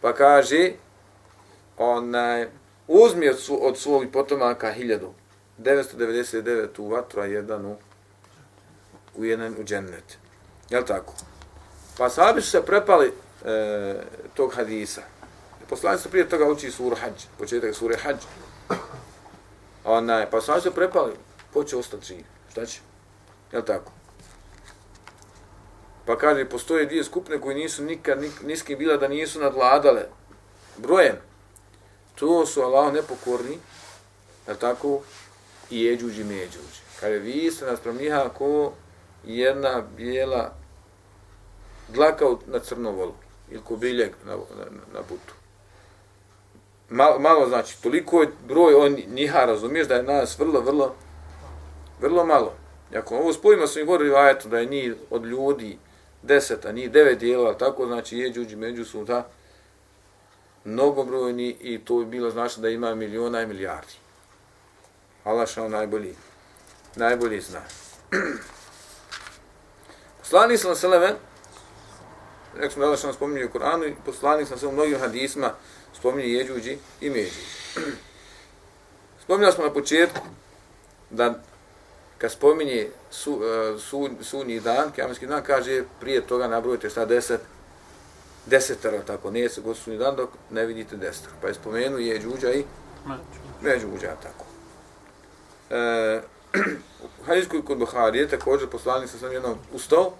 Pa 0.00 0.12
kaže, 0.12 0.72
onaj, 1.78 2.48
uzmi 2.88 3.28
od, 3.28 3.40
svo, 3.40 3.56
od 3.56 3.78
svog 3.78 4.04
potomaka 4.12 4.72
hiljadu, 4.72 5.12
999 5.58 6.68
u 6.78 6.88
vatru, 6.88 7.20
a 7.20 7.24
jedan 7.24 7.66
u, 7.66 7.76
u 9.16 9.24
jedan 9.24 9.54
u 9.60 9.64
džennet. 9.64 10.23
Jel 10.70 10.84
tako? 10.84 11.14
Pa 11.98 12.10
sahabi 12.10 12.42
su 12.42 12.50
se 12.50 12.62
prepali 12.62 13.12
e, 13.44 13.94
tog 14.34 14.54
hadisa. 14.54 15.02
Poslani 15.68 15.98
su 15.98 16.10
prije 16.10 16.28
toga 16.28 16.44
uči 16.44 16.70
suru 16.70 16.96
hađ, 16.96 17.24
početak 17.38 17.74
sure 17.74 17.96
hađ. 17.96 18.16
Onaj, 19.84 20.30
pa 20.30 20.40
sahabi 20.40 20.62
su 20.62 20.68
se 20.68 20.74
prepali, 20.74 21.12
ko 21.52 21.64
će 21.64 21.76
ostati 21.76 22.06
živ? 22.06 22.24
Šta 22.50 22.66
će? 22.66 22.80
Jel 23.52 23.62
tako? 23.62 23.92
Pa 26.06 26.18
kaže, 26.18 26.48
postoje 26.48 26.86
dvije 26.86 27.04
skupine 27.04 27.40
koje 27.40 27.54
nisu 27.54 27.82
nikad 27.82 28.18
niski 28.42 28.76
bila 28.76 28.96
da 28.96 29.08
nisu 29.08 29.40
nadladale 29.40 30.06
brojem. 30.76 31.16
To 32.14 32.46
su 32.46 32.62
Allah 32.62 32.92
nepokorni, 32.92 33.58
jel 34.46 34.56
tako? 34.56 35.00
I 35.70 35.84
jeđuđi 35.84 36.24
međuđi. 36.24 36.80
Kaže, 37.00 37.18
vi 37.18 37.50
ste 37.50 37.64
nas 37.66 37.80
promniha 37.80 38.28
ko 38.28 38.72
jedna 39.26 39.82
bijela 39.96 40.54
dlaka 41.88 42.24
na 42.46 42.58
crnovolu 42.58 43.14
ili 43.50 43.60
ko 43.64 43.76
biljeg 43.76 44.10
na, 44.24 44.32
na, 44.32 44.64
na 44.92 45.00
butu. 45.08 45.34
Malo, 46.88 47.18
malo 47.18 47.48
znači, 47.48 47.82
toliko 47.82 48.22
je 48.22 48.28
broj 48.48 48.74
on 48.74 48.96
njiha, 49.08 49.44
razumiješ 49.44 49.88
da 49.88 49.94
je 49.94 50.02
nas 50.02 50.38
vrlo, 50.38 50.60
vrlo, 50.60 50.94
vrlo 52.00 52.26
malo. 52.26 52.54
Ako 52.96 53.16
ovo 53.16 53.32
spojimo 53.32 53.64
im 53.80 53.88
ovim 53.88 54.14
a 54.14 54.30
eto, 54.30 54.48
da 54.48 54.58
je 54.58 54.66
njih 54.66 54.94
od 55.10 55.24
ljudi 55.24 55.78
deset, 56.22 56.64
a 56.64 56.72
njih 56.72 56.90
devet 56.90 57.18
dijela, 57.18 57.58
tako 57.58 57.86
znači 57.86 58.18
je 58.18 58.32
džuđi 58.32 58.56
među 58.56 58.84
su 58.84 59.04
ta 59.06 59.26
mnogobrojni 60.64 61.56
i 61.60 61.78
to 61.84 61.98
bi 61.98 62.04
bilo 62.04 62.30
znači 62.30 62.60
da 62.60 62.68
ima 62.68 62.94
miliona 62.94 63.42
i 63.42 63.46
milijardi. 63.46 63.92
Allah 65.24 65.48
što 65.48 65.68
najbolji, 65.68 66.14
najbolji 66.96 67.40
zna. 67.40 67.60
Poslanik 70.24 70.60
sam 70.60 70.76
Seleme, 70.76 71.14
rekli 72.54 72.70
smo 72.70 72.86
da 72.86 72.96
što 72.96 73.06
nam 73.06 73.14
spominje 73.14 73.46
u 73.46 73.50
Koranu, 73.50 73.84
i 73.84 73.94
poslanik 74.04 74.48
sam 74.48 74.58
se 74.58 74.66
u 74.66 74.72
mnogim 74.72 74.98
hadisma 74.98 75.50
spominje 75.92 76.28
jeđuđi 76.28 76.78
i 77.00 77.10
međuđi. 77.10 77.46
Spominjali 79.24 79.54
smo 79.54 79.64
na 79.64 79.72
početku 79.72 80.20
da 81.10 81.34
kad 82.18 82.32
spominje 82.32 82.88
su, 83.10 83.32
uh, 83.32 83.80
su, 83.80 84.10
sunji 84.20 84.60
dan, 84.60 84.92
kjamenski 84.92 85.26
dan, 85.26 85.42
kaže 85.42 85.82
prije 86.00 86.26
toga 86.26 86.48
nabrojite 86.48 86.90
šta 86.90 87.04
deset, 87.04 87.40
desetara, 88.46 89.02
tako, 89.02 89.30
nije 89.30 89.48
se 89.48 89.60
god 89.60 89.76
sunji 89.76 89.98
dan 89.98 90.16
dok 90.16 90.30
ne 90.50 90.66
vidite 90.66 90.96
desetara. 90.96 91.34
Pa 91.40 91.48
je 91.48 91.54
spomenu 91.54 91.98
jeđuđa 91.98 92.52
i 92.52 92.64
međuđa, 93.60 94.16
tako. 94.22 94.44
E, 95.70 96.20
hadijskoj 97.26 97.64
kod 97.64 97.78
Buharije, 97.78 98.28
također 98.28 98.68
poslanik 98.68 99.10
sam 99.10 99.20
sam 99.20 99.32
jednom 99.32 99.58
ustao, 99.72 100.12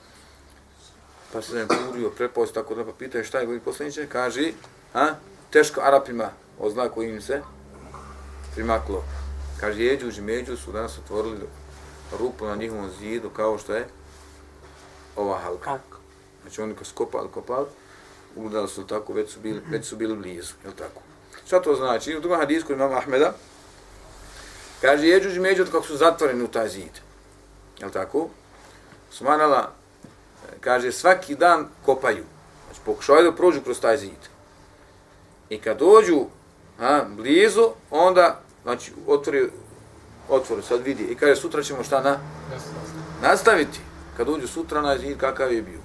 pa 1.32 1.42
se 1.42 1.54
ne 1.54 1.66
burio, 1.66 2.10
prepost, 2.10 2.54
tako 2.54 2.74
da 2.74 2.84
pa 2.84 2.92
pitaju 2.98 3.24
šta 3.24 3.38
je 3.38 3.46
koji 3.46 3.60
poslaniče, 3.60 4.06
kaže, 4.06 4.52
a, 4.94 5.14
teško 5.50 5.80
Arapima, 5.80 6.30
oznako 6.58 7.02
im 7.02 7.22
se 7.22 7.42
primaklo. 8.54 9.04
Kaže, 9.60 9.84
jeđuđi, 9.84 10.22
među 10.22 10.56
su 10.56 10.72
danas 10.72 10.98
otvorili 10.98 11.46
rupu 12.18 12.46
na 12.46 12.56
njihovom 12.56 12.90
zidu, 12.98 13.30
kao 13.30 13.58
što 13.58 13.74
je 13.74 13.86
ova 15.16 15.38
halka. 15.38 15.78
Znači 16.42 16.60
oni 16.60 16.74
ko 16.74 16.84
skopali, 16.84 17.28
kopali, 17.34 17.66
ugledali 18.36 18.68
su 18.68 18.86
tako, 18.86 19.12
već 19.12 19.32
su 19.32 19.40
bili, 19.40 19.60
već 19.70 19.86
su 19.86 19.96
bili 19.96 20.16
blizu, 20.16 20.52
je 20.64 20.70
tako? 20.76 21.00
Šta 21.46 21.62
to 21.62 21.74
znači? 21.74 22.16
U 22.16 22.20
drugom 22.20 22.38
hadisku 22.38 22.72
imam 22.72 22.92
Ahmeda, 22.92 23.34
Kaže, 24.80 25.06
jeđuđ 25.06 25.36
i 25.36 25.40
međuđ 25.40 25.70
kako 25.70 25.86
su 25.86 25.96
zatvoreni 25.96 26.44
u 26.44 26.48
taj 26.48 26.68
zid. 26.68 26.92
Jel 27.78 27.90
tako? 27.90 28.28
Sumanala, 29.10 29.72
kaže, 30.60 30.92
svaki 30.92 31.34
dan 31.34 31.68
kopaju. 31.84 32.24
Znači, 32.66 32.80
pokušaju 32.84 33.22
da 33.22 33.36
prođu 33.36 33.60
kroz 33.60 33.80
taj 33.80 33.96
zid. 33.96 34.22
I 35.48 35.58
kad 35.58 35.78
dođu 35.78 36.26
a, 36.80 37.04
blizu, 37.08 37.70
onda, 37.90 38.40
znači, 38.62 38.92
otvori, 39.06 39.50
otvori, 40.28 40.62
sad 40.62 40.82
vidi. 40.82 41.02
I 41.04 41.14
kaže, 41.14 41.36
sutra 41.36 41.62
ćemo 41.62 41.84
šta 41.84 42.02
na? 42.02 42.18
Nastaviti. 43.22 43.80
Kad 44.16 44.28
uđu 44.28 44.48
sutra 44.48 44.80
na 44.80 44.98
zid, 44.98 45.18
kakav 45.18 45.52
je 45.52 45.62
bio. 45.62 45.80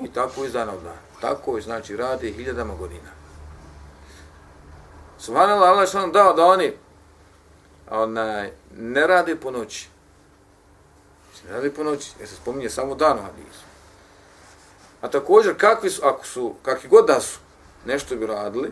I 0.00 0.08
tako 0.12 0.44
iz 0.44 0.52
dana 0.52 0.72
od 0.72 0.82
dana. 0.82 1.00
Tako 1.20 1.56
je, 1.56 1.62
znači, 1.62 1.96
radi 1.96 2.32
hiljadama 2.32 2.74
godina. 2.74 3.10
Subhanallah, 5.18 5.70
Allah 5.70 5.88
što 5.88 6.00
nam 6.00 6.12
dao 6.12 6.32
da 6.32 6.46
oni 6.46 6.72
onaj, 7.90 8.50
ne 8.76 9.06
rade 9.06 9.36
po 9.36 9.50
noći. 9.50 9.88
Znači, 11.30 11.46
ne 11.46 11.52
rade 11.52 11.70
po 11.70 11.84
noći, 11.84 12.10
jer 12.18 12.28
se 12.28 12.34
spominje 12.34 12.70
samo 12.70 12.94
dan 12.94 13.18
u 13.18 13.22
hadisu. 13.22 13.64
A 15.00 15.08
također, 15.08 15.56
kakvi 15.56 15.90
su, 15.90 16.02
ako 16.04 16.26
su, 16.26 16.54
kakvi 16.62 16.88
god 16.88 17.06
da 17.06 17.20
su, 17.20 17.38
nešto 17.86 18.16
bi 18.16 18.26
radili, 18.26 18.70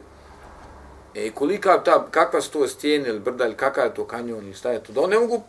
e, 1.15 1.31
kolika 1.31 1.83
ta, 1.85 2.07
kakva 2.11 2.41
su 2.41 2.51
to 2.51 2.69
stijene 2.69 3.09
ili 3.09 3.21
brda 3.21 3.47
ili 3.47 3.57
kakav 3.57 3.85
je 3.85 3.95
to 3.95 4.07
kanjon 4.07 4.45
ili 4.45 4.55
šta 4.55 4.71
je 4.71 4.83
to, 4.83 4.93
da 4.93 5.01
on 5.01 5.11
ne 5.11 5.19
mogu, 5.19 5.43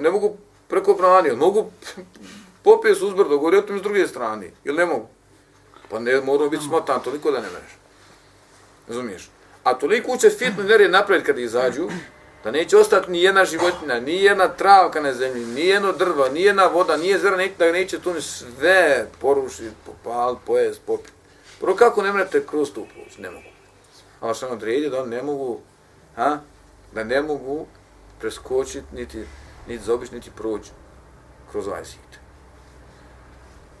ne 0.00 0.10
mogu 0.10 0.36
preko 0.68 0.94
pravani, 0.94 1.36
mogu 1.36 1.70
popije 2.64 2.94
su 2.94 3.06
uzbrdo, 3.06 3.38
govori 3.38 3.56
o 3.56 3.62
tom 3.62 3.78
s 3.78 3.82
druge 3.82 4.06
strane, 4.06 4.50
ili 4.64 4.76
ne 4.76 4.86
mogu. 4.86 5.06
Pa 5.90 5.98
ne 5.98 6.20
moramo 6.20 6.50
biti 6.50 6.64
smotan 6.64 7.02
toliko 7.02 7.30
da 7.30 7.40
ne 7.40 7.48
mereš. 7.48 7.78
Razumiješ? 8.88 9.30
A 9.64 9.74
toliko 9.74 10.16
će 10.16 10.30
fitno 10.30 10.62
nerije 10.62 10.88
napraviti 10.88 11.26
kada 11.26 11.40
izađu, 11.40 11.88
Da 12.48 12.52
neće 12.52 12.76
ostati 12.76 13.10
ni 13.10 13.22
jedna 13.22 13.44
životinja, 13.44 14.00
ni 14.00 14.22
jedna 14.22 14.48
travka 14.48 15.00
na 15.00 15.12
zemlji, 15.12 15.46
ni 15.46 15.60
jedno 15.60 15.92
drvo, 15.92 16.28
ni 16.28 16.42
jedna 16.42 16.66
voda, 16.66 16.96
ni 16.96 17.08
jezera, 17.08 17.36
ne, 17.36 17.50
da 17.58 17.72
neće 17.72 18.00
tu 18.00 18.22
sve 18.22 19.06
porušiti, 19.20 19.74
popal, 19.86 20.36
pojest, 20.46 20.80
popiti. 20.86 21.12
Prvo 21.60 21.76
kako 21.76 22.02
ne 22.02 22.12
mrete 22.12 22.46
kroz 22.46 22.72
tu 22.72 22.86
proći? 22.94 23.20
Ne 23.22 23.30
mogu. 23.30 23.48
Ali 24.20 24.34
što 24.34 24.46
odredio 24.46 24.90
da 24.90 25.06
ne 25.06 25.22
mogu, 25.22 25.60
ha? 26.16 26.38
da 26.92 27.04
ne 27.04 27.22
mogu 27.22 27.66
preskočiti, 28.20 28.86
niti, 28.92 29.24
niti 29.66 29.84
zobiš, 29.84 30.10
niti 30.10 30.30
proći 30.36 30.70
kroz 31.50 31.68
ovaj 31.68 31.84
zid. 31.84 32.18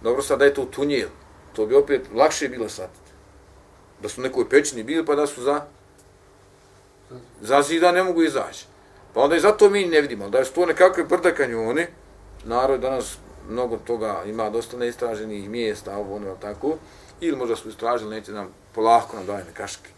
Dobro 0.02 0.22
sad 0.22 0.38
da 0.38 0.44
je 0.44 0.54
to 0.54 0.64
tunjel, 0.64 1.08
to 1.52 1.66
bi 1.66 1.74
opet 1.74 2.02
lakše 2.14 2.48
bilo 2.48 2.68
sad. 2.68 2.90
Da 4.02 4.08
su 4.08 4.20
nekoj 4.20 4.48
pećini 4.48 4.82
bili 4.82 5.06
pa 5.06 5.14
da 5.14 5.26
su 5.26 5.42
za 5.42 5.66
za 7.40 7.62
zida 7.62 7.92
ne 7.92 8.02
mogu 8.02 8.22
izaći. 8.22 8.66
Pa 9.14 9.20
onda 9.20 9.36
i 9.36 9.40
zato 9.40 9.70
mi 9.70 9.86
ne 9.86 10.00
vidimo, 10.00 10.28
da 10.28 10.38
je 10.38 10.44
to 10.44 10.66
nekakve 10.66 11.04
brda 11.04 11.34
kanjoni, 11.34 11.86
narod 12.44 12.80
danas 12.80 13.18
mnogo 13.48 13.76
toga 13.76 14.22
ima 14.26 14.50
dosta 14.50 14.76
neistraženih 14.76 15.50
mjesta, 15.50 15.96
ovo 15.96 16.16
ono, 16.16 16.36
tako, 16.40 16.76
ili 17.20 17.36
možda 17.36 17.56
su 17.56 17.68
istražili, 17.68 18.10
neće 18.10 18.32
nam 18.32 18.48
polako 18.74 19.16
nam 19.16 19.26
daje 19.26 19.44
nekaške. 19.44 19.90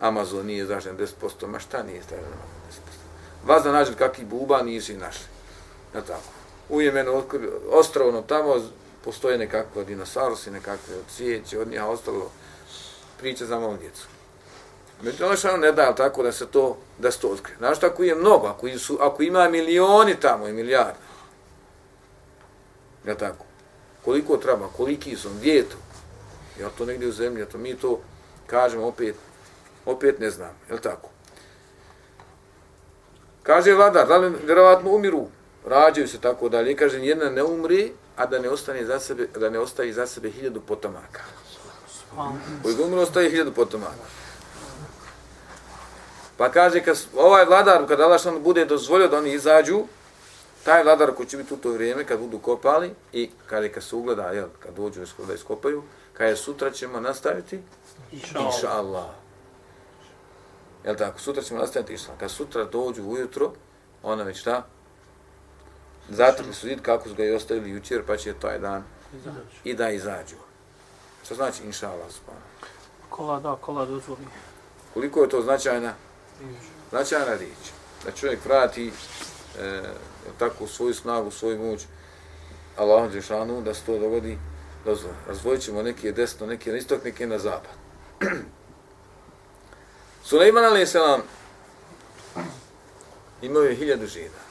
Amazon 0.00 0.46
nije 0.46 0.62
istražen 0.62 0.96
10%, 0.96 1.46
ma 1.46 1.58
šta 1.58 1.82
nije 1.82 1.98
istražen 1.98 2.26
10%? 2.70 3.46
Vas 3.46 3.62
da 3.62 3.72
nađe 3.72 3.94
kakvi 3.94 4.24
buba 4.24 4.62
nisi 4.62 4.96
našli. 4.96 5.26
Ja 5.94 6.00
tako. 6.00 6.30
U 6.68 6.80
Jemenu 6.80 7.22
ostrovno 7.70 8.22
tamo 8.22 8.54
postoje 9.04 9.38
nekakve 9.38 9.84
dinosaurusi, 9.84 10.50
nekakve 10.50 10.94
cvijeće, 11.16 11.58
od 11.58 11.68
njih 11.68 11.82
ostalo 11.82 12.30
priča 13.18 13.46
za 13.46 13.60
malo 13.60 13.76
djecu. 13.76 14.06
Međutim, 15.02 15.26
ono 15.26 15.36
što 15.36 15.56
ne 15.56 15.72
da 15.72 15.94
tako 15.94 16.22
da 16.22 16.32
se 16.32 16.46
to, 16.46 16.78
da 16.98 17.10
se 17.10 17.20
to 17.20 17.28
otkrije. 17.28 17.56
Znaš, 17.58 17.82
ako 17.82 18.02
je 18.02 18.14
mnogo, 18.14 18.46
ako, 18.46 18.78
su, 18.78 18.98
ako 19.00 19.22
ima 19.22 19.48
milioni 19.48 20.20
tamo 20.20 20.48
i 20.48 20.52
milijarde, 20.52 20.98
ja 23.06 23.14
tako, 23.14 23.44
koliko 24.04 24.36
treba, 24.36 24.68
koliki 24.76 25.16
su, 25.16 25.30
gdje 25.38 25.54
je 25.54 25.62
to? 25.62 25.76
Ja 26.60 26.68
to 26.78 26.84
negdje 26.84 27.08
u 27.08 27.12
zemlji, 27.12 27.46
to 27.46 27.58
mi 27.58 27.74
to 27.74 28.00
kažemo 28.46 28.86
opet, 28.86 29.14
opet 29.86 30.18
ne 30.20 30.30
znam, 30.30 30.50
je 30.70 30.80
tako? 30.80 31.08
Kaže 33.42 33.74
vladar, 33.74 34.08
da 34.08 34.16
li 34.16 34.36
vjerovatno 34.44 34.90
umiru, 34.90 35.26
rađaju 35.66 36.08
se 36.08 36.20
tako 36.20 36.48
dalje, 36.48 36.76
kaže 36.76 36.98
jedna 36.98 37.30
ne 37.30 37.42
umri, 37.42 37.92
a 38.16 38.26
da 38.26 38.38
ne 38.38 38.48
ostane 38.48 38.84
za 38.84 39.00
sebe, 39.00 39.26
da 39.36 39.50
ne 39.50 39.58
ostaje 39.58 39.92
za 39.92 40.06
sebe 40.06 40.30
hiljadu 40.30 40.60
potomaka. 40.60 41.20
Koji 42.62 42.74
umru, 42.84 43.00
ostaje 43.00 43.30
hiljadu 43.30 43.52
potomaka. 43.52 44.06
Pa 46.36 46.50
kaže, 46.50 46.82
kad 46.84 46.96
ovaj 47.16 47.44
vladar, 47.44 47.88
kad 47.88 48.00
Allah 48.00 48.20
što 48.20 48.38
bude 48.38 48.64
dozvolio 48.64 49.08
da 49.08 49.18
oni 49.18 49.32
izađu, 49.32 49.84
taj 50.64 50.82
vladar 50.82 51.14
koji 51.14 51.28
će 51.28 51.36
biti 51.36 51.54
u 51.54 51.56
to 51.56 51.70
vrijeme 51.70 52.04
kad 52.04 52.20
budu 52.20 52.38
kopali 52.38 52.94
i 53.12 53.30
kad, 53.46 53.70
kad 53.70 53.82
se 53.82 53.96
ugleda, 53.96 54.22
jel, 54.22 54.48
kad 54.58 54.74
dođu 54.74 55.00
da 55.26 55.34
iskopaju, 55.34 55.82
kad 56.12 56.28
je 56.28 56.36
sutra 56.36 56.70
ćemo 56.70 57.00
nastaviti, 57.00 57.60
inša 58.12 58.70
Allah. 58.70 59.06
Jel 60.84 60.96
tako, 60.96 61.20
sutra 61.20 61.42
ćemo 61.42 61.60
nastaviti 61.60 61.92
inša 61.92 62.12
Kad 62.20 62.30
sutra 62.30 62.64
dođu 62.64 63.02
ujutro, 63.02 63.52
ona 64.02 64.22
već 64.22 64.40
šta? 64.40 64.66
Zatim 66.08 66.54
su 66.54 66.66
vid 66.66 66.82
kako 66.82 67.08
su 67.08 67.14
ga 67.14 67.24
i 67.24 67.34
ostavili 67.34 67.70
jučer, 67.70 68.02
pa 68.06 68.16
će 68.16 68.34
taj 68.34 68.58
dan 68.58 68.84
i 69.64 69.74
da 69.74 69.90
izađu. 69.90 70.36
Što 71.24 71.34
znači 71.34 71.64
inša 71.64 71.90
Allah? 71.90 72.06
Kola 73.10 73.40
da, 73.40 73.56
kola 73.60 73.84
dozvoli. 73.84 74.26
Koliko 74.94 75.22
je 75.22 75.28
to 75.28 75.42
značajna? 75.42 75.94
Značajna 76.90 77.34
riječ. 77.34 77.72
Da 78.04 78.12
čovjek 78.12 78.44
vrati 78.44 78.92
e, 79.60 79.82
tako 80.38 80.66
svoju 80.66 80.94
snagu, 80.94 81.30
svoju 81.30 81.58
moć 81.58 81.80
Allahom 82.76 83.10
Đešanu, 83.10 83.62
da 83.62 83.74
se 83.74 83.80
to 83.86 83.98
dogodi, 83.98 84.38
dozvoli. 84.84 85.14
Razvojit 85.28 85.62
ćemo 85.62 85.82
neki 85.82 86.06
je 86.06 86.12
desno, 86.12 86.46
neki 86.46 86.68
je 86.68 86.72
na 86.72 86.78
istok, 86.78 87.04
neki 87.04 87.22
je 87.22 87.26
na 87.26 87.38
zapad. 87.38 87.72
Suleiman 90.28 90.64
a.s. 90.64 90.94
imao 93.42 93.62
je 93.62 93.74
hiljadu 93.74 94.06
žena. 94.06 94.46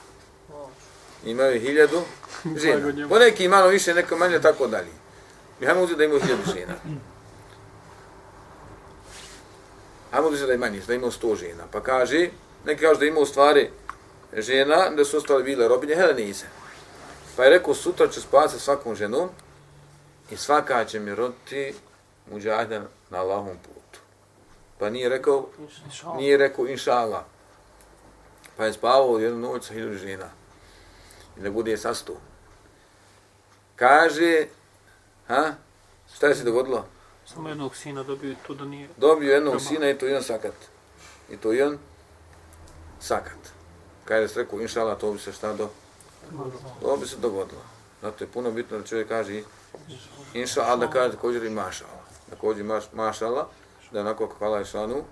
Imao 1.26 1.46
je 1.46 1.60
hiljadu 1.60 2.02
žena. 2.62 3.08
Po 3.10 3.20
neki 3.20 3.48
malo 3.48 3.68
više, 3.68 3.94
neko 3.94 4.18
manje, 4.18 4.40
tako 4.42 4.68
dalje. 4.68 4.92
Mi 5.60 5.66
hajmo 5.66 5.82
uzeti 5.82 5.98
da 5.98 6.04
imao 6.04 6.20
hiljadu 6.20 6.44
žena. 6.56 6.74
Hajmo 10.16 10.30
uzeti 10.30 10.48
da 10.48 10.52
je 10.52 10.58
manje, 10.58 10.82
da 10.88 10.94
imao 10.94 11.12
sto 11.12 11.36
žena. 11.36 11.64
Pa 11.72 11.82
kaže, 11.84 12.30
neki 12.66 12.82
kaže 12.82 13.00
da 13.00 13.06
imao 13.06 13.26
stvari 13.26 13.70
žena, 14.34 14.90
da 14.90 15.06
su 15.06 15.18
ostale 15.18 15.44
bile 15.44 15.68
robinje, 15.68 15.96
Helenise. 15.96 16.46
Pa 17.36 17.44
je 17.44 17.50
rekao, 17.50 17.74
sutra 17.74 18.08
ću 18.08 18.22
spasati 18.22 18.64
svakom 18.64 18.96
ženom 18.96 19.30
i 20.32 20.38
svaka 20.38 20.86
će 20.86 21.00
mi 21.00 21.16
roditi 21.16 21.74
muđahden 22.32 22.84
na 23.10 23.18
Allahom 23.18 23.58
putu. 23.58 24.00
Pa 24.80 24.90
nije 24.90 25.10
rekao, 25.10 25.48
nije 26.18 26.38
rekao 26.38 26.68
inša 26.68 27.24
Pa 28.58 28.66
je 28.66 28.74
spavao 28.74 29.20
jednu 29.20 29.40
noć 29.40 29.66
sa 29.68 29.74
hiljadu 29.74 29.98
žena. 29.98 30.30
I 31.38 31.42
da 31.42 31.52
bude 31.52 31.78
sastu. 31.78 32.16
Kaže, 33.76 34.48
ha, 35.28 35.54
šta 36.16 36.28
je 36.28 36.36
se 36.36 36.44
dogodilo? 36.44 36.86
Samo 37.26 37.50
jednog 37.50 37.76
sina 37.76 38.04
dobio 38.04 38.36
to 38.48 38.54
da 38.54 38.66
nije... 38.66 38.90
Dobio 38.98 39.34
jednog 39.34 39.62
sina 39.62 39.90
i 39.90 39.98
to 39.98 40.06
jedan 40.06 40.24
sakat. 40.24 40.54
I 41.30 41.38
to 41.38 41.52
jedan 41.52 41.78
sakat. 43.00 43.38
Kada 44.06 44.22
je 44.22 44.30
rekao, 44.36 44.62
inša 44.62 44.96
to 44.96 45.12
bi 45.12 45.20
se 45.20 45.32
šta 45.32 45.54
do... 45.54 45.70
To 46.82 46.98
bi 46.98 47.08
se 47.08 47.16
dogodilo. 47.18 47.62
Zato 48.02 48.24
je 48.24 48.28
puno 48.28 48.52
bitno 48.52 48.78
da 48.78 48.84
čovjek 48.84 49.08
kaže 49.08 49.42
inša 50.34 50.62
Allah, 50.62 50.80
da 50.80 50.90
kaže 50.90 51.12
također 51.12 51.44
i 51.44 51.50
maša 51.50 51.86
Allah. 51.86 52.06
Također 52.30 52.66
maš, 52.66 52.84
maša 52.94 53.28
Allah, 53.28 53.46
da 53.92 54.00
onako 54.00 54.28
kako 54.28 54.46
Allah 54.46 54.60
je 54.60 54.66
šanu, 54.66 55.04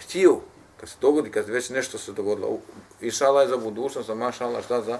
htio, 0.00 0.40
kad 0.80 0.88
se 0.88 0.96
dogodi, 1.00 1.30
kad 1.30 1.48
već 1.48 1.70
nešto 1.70 1.98
se 1.98 2.12
dogodilo, 2.12 2.58
inša 3.00 3.26
Allah 3.26 3.42
je 3.42 3.48
za 3.48 3.56
budućnost, 3.56 4.10
a 4.10 4.14
maša 4.14 4.46
Allah 4.46 4.64
šta 4.64 4.82
za? 4.82 4.98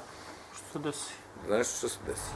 Što 0.55 0.73
se 0.73 0.79
desi? 0.79 1.13
Za 1.49 1.57
nešto 1.57 1.77
što 1.79 1.89
se 1.89 1.99
desi. 2.07 2.31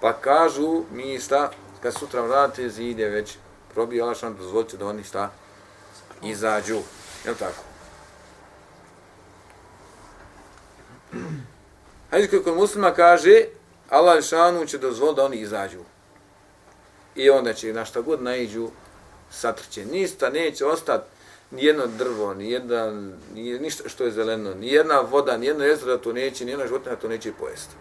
Pa 0.00 0.12
kažu, 0.12 0.82
mi 0.92 1.20
šta, 1.20 1.50
kad 1.82 1.94
sutra 1.94 2.22
vrate 2.22 2.68
zide 2.68 3.08
već 3.08 3.36
probio 3.74 4.04
Allah 4.04 4.36
dozvolite 4.38 4.76
da 4.76 4.86
oni 4.86 5.04
šta 5.04 5.30
izađu. 6.22 6.78
Je 7.26 7.34
tako? 7.34 7.62
Hadis 12.10 12.30
koji 12.30 12.42
kod 12.42 12.56
muslima 12.56 12.94
kaže 12.94 13.44
Allah 13.88 14.24
šanu 14.24 14.66
će 14.66 14.78
dozvoliti 14.78 15.16
da 15.16 15.24
oni 15.24 15.36
izađu. 15.36 15.80
I 17.16 17.30
onda 17.30 17.54
će 17.54 17.72
na 17.72 17.84
šta 17.84 18.00
god 18.00 18.22
naiđu 18.22 18.68
satrće. 19.30 19.84
Nista 19.84 20.30
neće 20.30 20.66
ostati 20.66 21.08
ni 21.50 21.64
jedno 21.64 21.86
drvo, 21.86 22.34
ni 22.34 22.50
jedan, 22.50 23.12
ni, 23.34 23.58
ništa 23.58 23.88
što 23.88 24.04
je 24.04 24.10
zeleno, 24.10 24.54
ni 24.54 24.68
jedna 24.68 25.00
voda, 25.00 25.36
ni 25.36 25.46
jedno 25.46 25.64
jezero 25.64 25.96
da 25.96 26.02
to 26.02 26.12
neće, 26.12 26.44
ni 26.44 26.50
jedna 26.50 26.66
životinja 26.66 26.96
to 26.96 27.08
neće 27.08 27.32
pojesti. 27.32 27.74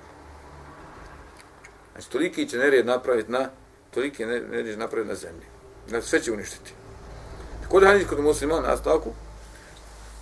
Znači, 1.92 2.10
toliki 2.10 2.50
će 2.50 2.58
nered 2.58 2.86
napraviti 2.86 3.32
na, 3.32 3.50
toliki 3.92 4.26
ne, 4.26 4.64
će 4.64 4.78
napraviti 4.78 5.10
na 5.10 5.16
zemlji. 5.16 5.46
Znači, 5.88 6.08
sve 6.08 6.22
će 6.22 6.32
uništiti. 6.32 6.74
Kod 7.70 7.84
hadis 7.84 8.08
kod 8.08 8.20
muslima 8.20 8.60
na 8.60 8.78
stavku, 8.78 9.14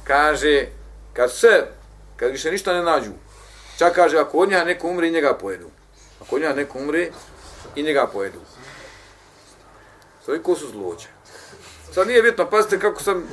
kaže, 0.03 0.65
kad 1.13 1.33
se, 1.33 1.67
kad 2.17 2.31
više 2.31 2.51
ništa 2.51 2.73
ne 2.73 2.83
nađu, 2.83 3.11
Čak 3.77 3.95
kaže, 3.95 4.17
ako 4.17 4.37
od 4.37 4.49
njega 4.49 4.63
neko 4.63 4.87
umre, 4.87 5.07
i 5.07 5.11
njega 5.11 5.33
pojedu. 5.33 5.69
Ako 6.21 6.35
od 6.35 6.41
njega 6.41 6.53
neko 6.53 6.79
umre, 6.79 7.09
i 7.75 7.83
njega 7.83 8.07
pojedu. 8.07 8.39
Toliko 10.25 10.55
su 10.55 10.67
zloće. 10.67 11.07
Sad 11.91 12.07
nije 12.07 12.21
bitno, 12.21 12.49
pazite 12.49 12.79
kako 12.79 13.03
sam, 13.03 13.27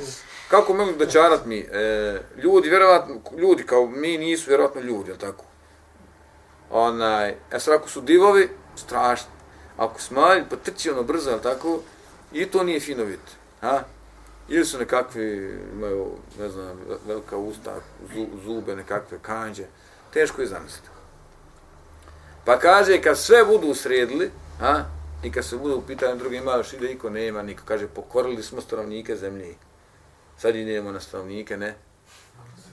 kako 0.49 0.73
mogu 0.73 0.91
da 0.91 1.09
čarat 1.09 1.45
mi. 1.45 1.59
E, 1.59 2.21
ljudi, 2.43 2.69
vjerovatno, 2.69 3.15
ljudi 3.37 3.63
kao 3.63 3.87
mi 3.87 4.17
nisu 4.17 4.49
vjerovatno 4.49 4.81
ljudi, 4.81 5.09
jel 5.09 5.17
tako? 5.17 5.45
Onaj, 6.69 7.29
e 7.51 7.59
sad 7.59 7.73
ako 7.73 7.89
su 7.89 8.01
divovi, 8.01 8.49
strašno. 8.75 9.31
Ako 9.77 10.01
smalj, 10.01 10.43
pa 10.49 10.55
trči 10.55 10.89
ono 10.89 11.03
brzo, 11.03 11.31
ali 11.31 11.41
tako? 11.41 11.79
I 12.33 12.45
to 12.45 12.63
nije 12.63 12.79
fino 12.79 13.03
vid. 13.03 13.19
Ha? 13.61 13.83
Ili 14.47 14.65
su 14.65 14.79
nekakvi, 14.79 15.57
imaju, 15.73 16.11
ne 16.39 16.49
znam, 16.49 16.79
velika 17.07 17.37
usta, 17.37 17.75
zube, 18.45 18.75
nekakve 18.75 19.17
kanđe 19.21 19.65
teško 20.13 20.41
je 20.41 20.47
zamisliti. 20.47 20.87
Pa 22.45 22.59
kaže, 22.59 23.01
kad 23.01 23.17
sve 23.17 23.45
budu 23.45 23.73
sredili, 23.73 24.31
ha, 24.59 24.85
i 25.23 25.31
kad 25.31 25.45
se 25.45 25.57
budu 25.57 25.83
pitanje 25.87 26.15
drugi 26.15 26.37
ima 26.37 26.55
još 26.55 26.73
ide, 26.73 26.87
niko 26.87 27.09
nema, 27.09 27.41
niko 27.41 27.63
kaže, 27.65 27.87
pokorili 27.87 28.43
smo 28.43 28.61
stanovnike 28.61 29.15
zemlje. 29.15 29.55
Sad 30.37 30.55
idemo 30.55 30.91
na 30.91 30.99
stanovnike, 30.99 31.57
ne, 31.57 31.75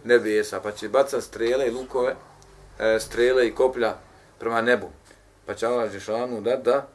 nebesa, 0.05 0.61
pa 0.61 0.73
će 0.73 0.89
bacati 0.89 1.25
strele 1.25 1.67
i 1.67 1.71
lukove, 1.71 2.15
e, 2.79 2.99
strele 3.01 3.49
i 3.49 3.55
koplja 3.55 3.95
prema 4.39 4.61
nebu. 4.61 4.91
Pa 5.51 5.55
će 5.55 5.67
Allah 5.67 5.91
Žešanu 5.91 6.41
da, 6.41 6.57
da, 6.57 6.87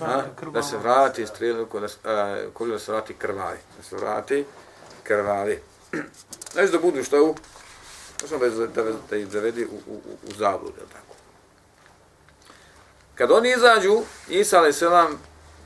a, 0.00 0.22
da 0.52 0.62
se 0.62 0.76
vrati 0.76 1.26
strele, 1.26 1.66
da 1.72 2.10
a, 2.10 2.46
koplja 2.54 2.72
da 2.72 2.78
se 2.78 2.92
vrati 2.92 3.14
krvari, 3.14 3.58
da 3.76 3.82
se 3.82 3.96
vrati 3.96 4.44
krvari. 5.02 5.58
Znači 6.52 6.72
da 6.72 6.78
budu 6.78 7.04
što 7.04 7.24
u 7.24 7.34
Možemo 8.22 8.66
da, 8.66 8.82
da, 8.82 8.92
da 9.10 9.16
ih 9.16 9.26
zavedi 9.26 9.64
u, 9.64 9.92
u, 9.92 10.00
u 10.28 10.34
zabludu, 10.38 10.74
tako. 10.92 11.14
Kad 13.14 13.30
oni 13.30 13.54
izađu, 13.56 14.02
Isa 14.28 14.58
alaih 14.58 14.74
selam 14.74 15.18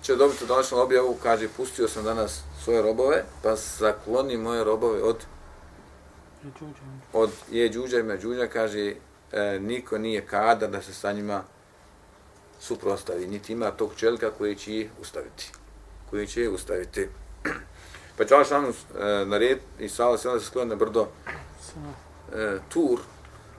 će 0.03 0.17
dobiti 0.17 0.47
današnju 0.47 0.79
objavu, 0.79 1.17
kaže, 1.23 1.49
pustio 1.57 1.89
sam 1.89 2.05
danas 2.05 2.41
svoje 2.65 2.83
robove, 2.83 3.25
pa 3.43 3.57
zakloni 3.57 4.37
moje 4.37 4.65
robove 4.65 5.03
od 5.03 5.17
od 7.13 7.31
je 7.51 7.71
džuđa 7.71 7.99
i 7.99 8.03
međuđa, 8.03 8.47
kaže, 8.47 8.95
e, 9.33 9.59
niko 9.61 9.99
nije 9.99 10.27
kada 10.27 10.67
da 10.67 10.83
se 10.83 10.95
sa 10.95 11.13
njima 11.13 11.43
suprostavi, 12.61 13.27
niti 13.27 13.53
ima 13.53 13.71
tog 13.71 13.91
čelika 13.97 14.31
koji 14.31 14.57
će 14.57 14.79
ih 14.79 14.91
ustaviti. 15.01 15.53
Koji 16.11 16.27
će 16.27 16.43
ih 16.43 16.51
ustaviti. 16.51 17.09
pa 18.17 18.25
će 18.25 18.35
Allah 18.35 18.47
ono, 18.53 18.69
e, 18.69 19.25
na 19.27 19.39
red 19.39 19.59
i 19.79 19.89
sala 19.89 20.19
se 20.19 20.41
skloni 20.41 20.71
na 20.71 20.77
brdo 20.77 21.09
e, 22.35 22.59
Tur. 22.69 23.01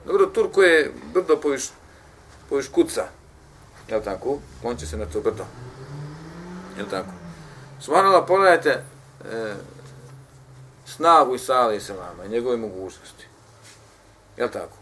Dobro, 0.06 0.26
Tur 0.26 0.52
koje 0.52 0.70
je 0.70 0.93
brdo 1.14 1.36
poviš, 1.41 1.70
poviš 2.50 2.68
kuca. 2.68 3.08
Je 3.88 4.04
tako? 4.04 4.39
On 4.64 4.78
će 4.78 4.88
se 4.88 4.97
na 4.97 5.06
to 5.06 5.22
brdo. 5.22 5.45
Je 6.78 6.89
tako? 6.89 7.12
Subhanallah, 7.80 8.24
pogledajte 8.28 8.70
e, 8.70 9.56
snagu 10.86 11.36
i 11.36 11.39
sali 11.39 11.80
se 11.80 11.93
vama 11.93 12.26
i 12.26 12.30
njegove 12.30 12.58
mogućnosti. 12.58 13.26
Je 14.38 14.52
tako? 14.52 14.78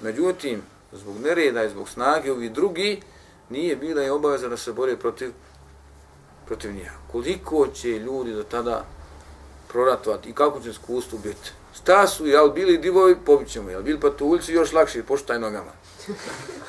Međutim, 0.00 0.62
zbog 0.92 1.20
nereda 1.20 1.64
i 1.64 1.70
zbog 1.70 1.88
snage 1.88 2.32
ovi 2.32 2.48
drugi, 2.48 3.02
nije 3.50 3.76
bila 3.76 4.02
je 4.02 4.12
obaveza 4.12 4.48
da 4.48 4.56
se 4.56 4.72
bore 4.72 4.96
protiv 4.96 5.32
protiv 6.46 6.72
njega. 6.72 6.92
Koliko 7.12 7.66
će 7.66 7.88
ljudi 7.88 8.32
do 8.32 8.42
tada 8.42 8.84
proratovati 9.68 10.30
i 10.30 10.32
kako 10.32 10.60
će 10.60 10.70
iskustvo 10.70 11.18
biti? 11.18 11.50
Šta 11.74 12.06
su, 12.06 12.26
jel 12.26 12.48
bili 12.48 12.78
divovi, 12.78 13.16
pobit 13.26 13.48
ćemo, 13.48 13.70
jel 13.70 13.82
bili 13.82 14.00
patuljci, 14.00 14.52
još 14.52 14.72
lakše, 14.72 15.02
poštaj 15.02 15.38
nogama. 15.38 15.72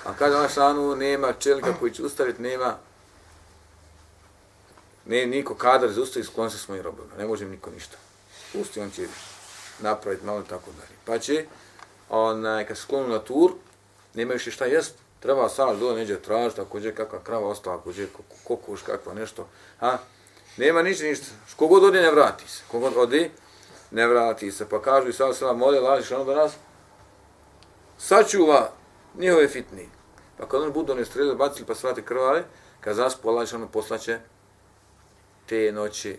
A 0.06 0.14
kada 0.14 0.38
ona 0.38 0.50
šanu, 0.50 0.96
nema 0.96 1.34
čelika 1.34 1.74
koji 1.80 1.92
će 1.92 2.04
ustaviti, 2.04 2.42
nema 2.42 2.78
ne 5.06 5.26
niko 5.26 5.56
kadar 5.56 5.92
za 5.92 6.02
ustaviti 6.02 6.32
sklon 6.32 6.52
se 6.52 6.58
s 6.58 6.68
mojim 6.68 6.84
robima. 6.84 7.16
Ne 7.18 7.26
može 7.26 7.46
niko 7.46 7.72
ništa. 7.72 7.98
Pusti, 8.54 8.80
on 8.80 8.92
će 8.92 9.08
napraviti 9.80 10.26
malo 10.26 10.42
tako 10.42 10.72
dalje. 10.72 10.98
Pa 11.06 11.20
će, 11.20 11.46
onaj, 12.10 12.66
kad 12.66 12.78
se 12.78 12.84
sklonu 12.84 13.08
na 13.08 13.20
tur, 13.20 13.52
nema 14.14 14.34
više 14.34 14.52
šta 14.52 14.66
jest, 14.66 14.96
treba 15.20 15.50
sad 15.50 15.80
do 15.80 15.94
neđe 15.96 16.20
tražiti, 16.22 16.62
ako 16.62 16.78
je 16.78 16.96
kakva 16.96 17.20
krava 17.24 17.48
ostala, 17.48 17.76
ako 17.76 17.90
je 17.90 18.08
kokoš, 18.44 18.82
kakva 18.82 19.14
nešto. 19.14 19.48
Ha? 19.80 19.98
Nema 20.58 20.82
ništa, 20.82 21.04
ništa. 21.04 21.26
Kogod 21.56 21.84
odi, 21.84 21.98
ne 21.98 22.12
vrati 22.12 22.50
se. 22.50 22.64
Kogod 22.72 22.94
odi, 22.98 23.32
ne 23.92 24.08
vrati 24.08 24.52
se. 24.52 24.70
Pa 24.70 24.82
kažu 24.82 25.10
i 25.10 25.14
sada 25.14 25.34
sada 25.34 25.54
moli, 25.54 25.80
lažiš 25.80 26.12
ono 26.12 26.24
da 26.24 26.36
nas 26.36 26.54
sačuva 27.98 28.70
njihove 29.18 29.48
fitni. 29.48 29.90
Pa 30.38 30.48
kad 30.48 30.62
oni 30.62 30.72
budu 30.72 30.94
one 30.94 31.06
strele 31.06 31.36
bacili 31.36 31.66
pa 31.66 31.76
svate 31.76 32.02
krvave, 32.02 32.44
kad 32.80 32.96
zaspu 32.96 33.30
Allah 33.30 33.54
ono 33.54 33.68
poslaće 33.68 34.20
te 35.46 35.72
noći 35.72 36.18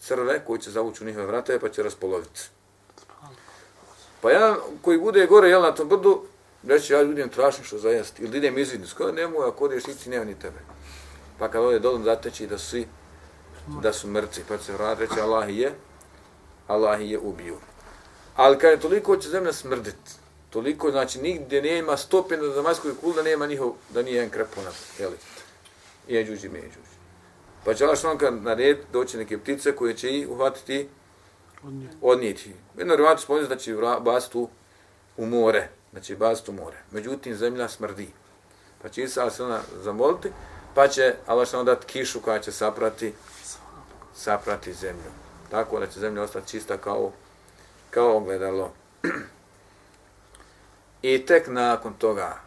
crve 0.00 0.44
koji 0.44 0.60
će 0.60 0.70
zavući 0.70 1.04
u 1.04 1.06
njihove 1.06 1.26
vratove 1.26 1.60
pa 1.60 1.68
će 1.68 1.82
raspoloviti. 1.82 2.40
Pa 4.20 4.30
jedan 4.30 4.56
koji 4.82 4.98
bude 4.98 5.26
gore 5.26 5.48
jel 5.48 5.62
na 5.62 5.74
tom 5.74 5.88
brdu, 5.88 6.24
reći 6.62 6.92
ja 6.92 7.02
ljudima 7.02 7.28
trašim 7.28 7.64
što 7.64 7.78
za 7.78 7.88
jesti, 7.88 8.22
ili 8.22 8.38
idem 8.38 8.58
izvidni, 8.58 8.86
skoro 8.86 9.12
nemoj, 9.12 9.48
ako 9.48 9.64
odeš 9.64 9.88
ići, 9.88 10.10
nema 10.10 10.24
ni 10.24 10.38
tebe. 10.38 10.58
Pa 11.38 11.48
kad 11.48 11.64
ode 11.64 11.78
dolom 11.78 12.04
zateći 12.04 12.46
da 12.46 12.58
svi, 12.58 12.86
da 13.82 13.92
su 13.92 14.08
mrci, 14.08 14.42
pa 14.48 14.58
se 14.58 14.72
vrat 14.72 14.98
reći 14.98 15.20
Allah 15.20 15.58
je, 15.58 15.72
Allah 16.66 17.10
je 17.10 17.18
ubio. 17.18 17.56
Ali 18.36 18.58
kad 18.58 18.70
je 18.70 18.80
toliko 18.80 19.16
će 19.16 19.28
zemlja 19.28 19.52
smrdit, 19.52 19.96
toliko, 20.50 20.90
znači 20.90 21.18
nigdje 21.18 21.62
nema 21.62 21.96
stope 21.96 22.36
na 22.36 22.48
Damaskoj 22.48 22.92
kul 23.00 23.14
da 23.14 23.22
nema 23.22 23.46
njihov, 23.46 23.72
da 23.94 24.02
nije 24.02 24.14
jedan 24.14 24.30
kreponac, 24.30 24.74
jeli, 24.98 25.16
i 26.08 26.14
jeđuđi 26.14 26.46
i 26.46 26.50
međuđi. 26.50 26.98
Pa 27.64 27.74
će 27.74 27.84
Allah 27.84 27.98
što 27.98 28.30
na 28.30 28.54
red 28.54 28.78
doći 28.92 29.16
neke 29.16 29.38
ptice 29.38 29.76
koje 29.76 29.96
će 29.96 30.18
ih 30.18 30.28
uhvatiti, 30.28 30.88
odnijeti. 32.02 32.54
Jedno 32.78 32.96
rivatu 32.96 33.22
spomenuti 33.22 33.54
da 33.54 33.60
će 33.60 33.74
baciti 34.00 34.38
u 35.16 35.26
more, 35.26 35.68
znači 35.92 36.16
baciti 36.16 36.52
more. 36.52 36.76
Međutim, 36.90 37.36
zemlja 37.36 37.68
smrdi. 37.68 38.08
Pa 38.82 38.88
će 38.88 39.02
Isa 39.02 39.30
se 39.30 39.44
ona 39.44 39.60
zamoliti, 39.82 40.32
pa 40.74 40.88
će 40.88 41.14
Allah 41.26 41.48
što 41.48 41.64
dati 41.64 41.86
kišu 41.86 42.20
koja 42.20 42.40
će 42.40 42.52
saprati, 42.52 43.14
saprati 44.14 44.72
zemlju. 44.72 45.10
Tako 45.50 45.80
da 45.80 45.86
će 45.86 46.00
zemlja 46.00 46.22
ostati 46.22 46.48
čista 46.48 46.76
kao, 46.76 47.12
kao 47.90 48.16
ogledalo. 48.16 48.72
I 51.02 51.26
tek 51.26 51.48
nakon 51.48 51.94
toga, 51.94 52.40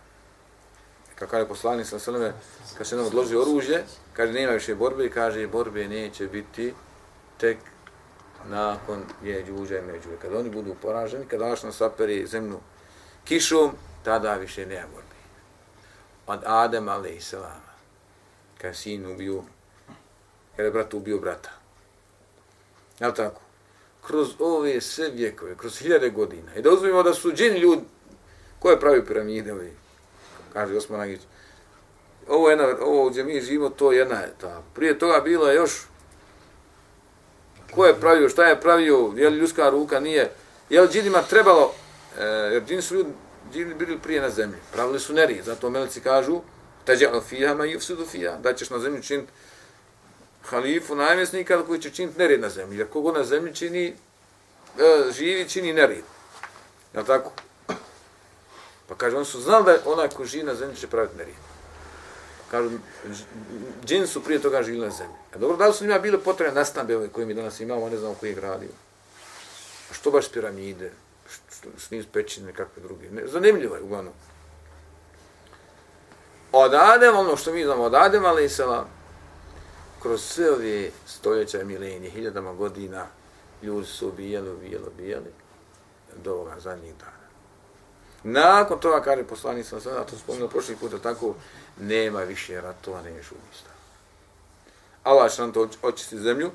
kako 1.16 1.36
je 1.36 1.48
poslanik 1.48 1.88
sa 1.88 2.00
sveme, 2.00 2.34
kad 2.78 2.88
se 2.88 2.96
nam 2.96 3.06
odloži 3.06 3.36
oružje, 3.36 3.84
kaže 4.14 4.34
nema 4.34 4.52
više 4.52 4.76
borbe 4.76 5.06
i 5.06 5.10
kaže 5.10 5.48
borbe 5.48 5.88
neće 5.88 6.28
biti 6.28 6.74
tek 7.38 7.58
nakon 8.50 9.04
je 9.24 9.46
džuđa 9.46 9.78
i 9.78 9.82
međuđa. 9.82 10.16
Kad 10.22 10.34
oni 10.34 10.50
budu 10.50 10.76
poraženi, 10.82 11.26
kad 11.26 11.42
Allah 11.42 11.64
nas 11.64 11.76
saperi 11.76 12.28
zemlju 12.28 12.60
kišom, 13.26 13.72
tada 14.04 14.34
više 14.34 14.66
nema 14.66 14.88
borbe. 14.94 15.16
Od 16.28 16.40
Adem 16.46 16.90
alaih 16.90 17.26
Selama, 17.26 17.72
kad 18.62 18.76
sin 18.76 19.06
ubio, 19.06 19.44
kad 20.56 20.66
je 20.66 20.72
brat 20.72 20.94
ubio 20.94 21.18
brata. 21.18 21.50
Je 23.00 23.14
tako? 23.14 23.42
Kroz 24.08 24.30
ove 24.40 24.82
sve 24.82 25.10
vjekove, 25.10 25.58
kroz 25.58 25.80
hiljade 25.80 26.10
godina, 26.10 26.56
i 26.56 26.62
da 26.62 26.70
uzmimo 26.70 27.04
da 27.04 27.14
su 27.14 27.32
džini 27.32 27.60
ljudi, 27.60 27.82
ko 28.60 28.70
je 28.70 28.80
pravio 28.80 29.06
piramide, 29.06 29.54
ovi, 29.54 29.74
kaže 30.54 30.78
Osman 30.78 31.02
Agić, 31.02 31.22
ovo, 32.28 32.50
je 32.50 32.52
jedna, 32.52 32.86
ovo 32.86 33.10
gdje 33.10 33.24
mi 33.24 33.42
živimo, 33.42 33.70
to 33.70 33.92
je 33.92 33.98
jedna 33.98 34.24
etapa. 34.24 34.62
Prije 34.74 35.00
toga 35.00 35.20
bilo 35.20 35.48
je 35.48 35.56
još 35.56 35.86
ko 37.72 37.86
je 37.86 38.00
pravio, 38.00 38.30
šta 38.30 38.46
je 38.46 38.62
pravio, 38.62 39.14
je 39.16 39.30
li 39.30 39.38
ljudska 39.38 39.70
ruka, 39.70 40.00
nije. 40.00 40.32
Je 40.70 40.82
li 40.82 40.88
džinima 40.88 41.22
trebalo, 41.22 41.74
e, 42.20 42.24
jer 42.26 42.64
džini 42.66 42.82
su 42.82 42.96
ljudi, 42.96 43.10
džini 43.54 43.74
bili 43.74 44.00
prije 44.00 44.22
na 44.22 44.30
zemlji, 44.30 44.58
pravili 44.74 45.00
su 45.00 45.14
neri, 45.14 45.42
zato 45.46 45.70
melici 45.70 46.02
kažu, 46.02 46.42
teđe 46.86 47.08
al 47.08 47.22
fija 47.22 47.56
ma 47.56 47.64
yufsidu 47.64 48.08
fija, 48.08 48.38
da 48.38 48.54
ćeš 48.54 48.70
na 48.70 48.80
zemlji 48.80 49.04
činiti 49.04 49.32
halifu, 50.44 50.96
najmjesnika 50.96 51.66
koji 51.66 51.82
će 51.82 51.90
činiti 51.90 52.20
nered 52.20 52.42
na 52.42 52.50
zemlji, 52.50 52.78
jer 52.78 52.90
kogo 52.90 53.12
na 53.12 53.24
zemlji 53.24 53.56
čini, 53.56 53.96
e, 54.80 55.12
živi, 55.12 55.50
čini 55.50 55.74
nered. 55.74 56.04
Jel 56.94 57.06
tako? 57.06 57.32
Pa 58.88 58.96
kaže, 58.98 59.16
oni 59.16 59.26
su 59.26 59.42
znali 59.42 59.66
da 59.66 59.78
onaj 59.86 60.10
ko 60.10 60.26
živi 60.26 60.44
na 60.44 60.56
zemlji 60.56 60.76
će 60.76 60.88
praviti 60.88 61.18
nered 61.18 61.36
kažu, 62.52 62.70
džin 63.86 64.08
su 64.08 64.24
prije 64.24 64.42
toga 64.42 64.64
živjeli 64.64 64.88
na 64.88 64.94
zemlji. 64.94 65.16
A 65.36 65.38
dobro, 65.38 65.58
da 65.58 65.68
li 65.68 65.74
su 65.74 65.84
njima 65.84 66.00
bile 66.00 66.18
potrebne 66.20 66.56
nastambe 66.56 66.96
ove 66.98 67.08
koje 67.08 67.26
mi 67.26 67.34
danas 67.34 67.60
imamo, 67.60 67.90
ne 67.90 67.98
znamo 67.98 68.16
koji 68.20 68.30
je 68.30 68.36
gradio. 68.36 68.70
A 69.92 69.94
što 69.94 70.12
baš 70.12 70.32
piramide, 70.32 70.92
s 71.78 71.92
njim 71.92 72.06
nisu 72.14 72.46
nekakve 72.46 72.84
druge. 72.84 73.10
Ne, 73.12 73.28
zanimljivo 73.28 73.76
je, 73.76 73.82
uglavnom. 73.82 74.14
Od 76.52 76.74
Adem, 76.74 77.18
ono 77.18 77.38
što 77.38 77.54
mi 77.54 77.64
znamo 77.64 77.84
od 77.84 77.96
Adem, 77.96 78.26
ali 78.26 78.50
se 78.50 78.64
kroz 80.02 80.24
sve 80.24 80.52
ove 80.52 80.90
stoljeća, 81.08 81.64
milenije, 81.64 82.12
hiljadama 82.12 82.54
godina, 82.54 83.06
ljudi 83.62 83.88
su 83.88 84.08
ubijali, 84.08 84.50
ubijali, 84.50 84.86
ubijali, 84.88 85.34
do 86.24 86.34
ovoga 86.34 86.60
zadnjih 86.60 86.94
dana. 86.96 87.22
Nakon 88.24 88.80
toga, 88.80 89.02
kaže 89.02 89.24
poslanik 89.24 89.66
sam 89.66 89.82
sada, 89.82 90.06
to 90.06 90.18
spomenuo 90.18 90.48
prošli 90.48 90.76
puta, 90.76 90.98
tako, 91.00 91.36
nema 91.80 92.20
više 92.20 92.62
ratova, 92.62 93.02
nema 93.02 93.24
šumista. 93.24 93.70
Allah 95.04 95.32
će 95.32 95.42
nam 95.42 95.52
to 95.52 95.70
očisti 95.82 96.20
zemlju, 96.20 96.52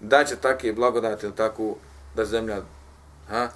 da 0.00 0.24
će 0.24 0.36
takve 0.36 0.72
blagodati, 0.72 1.32
tako, 1.32 1.76
da 2.14 2.24
zemlja 2.24 2.62
ha, 3.28 3.48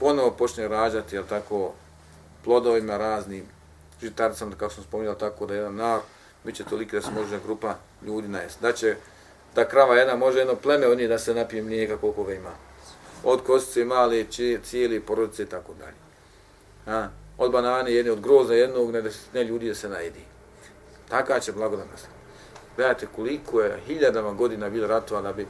ponovo 0.00 0.30
počne 0.30 0.68
rađati, 0.68 1.16
jel 1.16 1.24
tako, 1.28 1.72
plodovima 2.44 2.96
raznim, 2.96 3.44
žitaricama, 4.02 4.56
kako 4.56 4.74
sam 4.74 4.84
spomenuo, 4.84 5.14
tako 5.14 5.46
da 5.46 5.54
jedan 5.54 5.74
nar, 5.74 6.00
bit 6.44 6.56
će 6.56 6.64
toliko 6.64 6.96
da 6.96 7.02
se 7.02 7.10
može 7.10 7.40
grupa 7.40 7.74
ljudi 8.02 8.28
najest. 8.28 8.60
Da 8.60 8.72
će 8.72 8.96
ta 9.54 9.68
krava 9.68 9.94
jedna, 9.94 10.16
može 10.16 10.38
jedno 10.38 10.54
pleme 10.54 10.86
od 10.86 10.98
da 10.98 11.18
se 11.18 11.34
napije 11.34 11.62
mlijeka 11.62 11.96
koliko 11.96 12.24
ga 12.24 12.34
ima. 12.34 12.52
Od 13.24 13.40
kostice 13.46 13.84
male, 13.84 14.24
cijeli 14.62 15.00
porodice 15.00 15.42
i 15.42 15.46
tako 15.46 15.72
dalje. 15.74 15.96
A, 16.86 17.08
Od 17.38 17.52
banane 17.52 17.92
jedne, 17.92 18.12
od 18.12 18.20
groza 18.20 18.54
jednog, 18.54 18.90
ne, 18.90 19.02
ne 19.34 19.44
ljudi 19.44 19.68
da 19.68 19.74
se 19.74 19.88
najedi. 19.88 20.20
Taka 21.08 21.40
će 21.40 21.52
blagodan 21.52 21.86
nastati. 21.90 22.14
Gledajte 22.76 23.06
koliko 23.16 23.60
je 23.60 23.80
hiljadama 23.86 24.32
godina 24.32 24.70
bilo 24.70 24.86
ratova 24.86 25.22
da 25.22 25.32
bi 25.32 25.46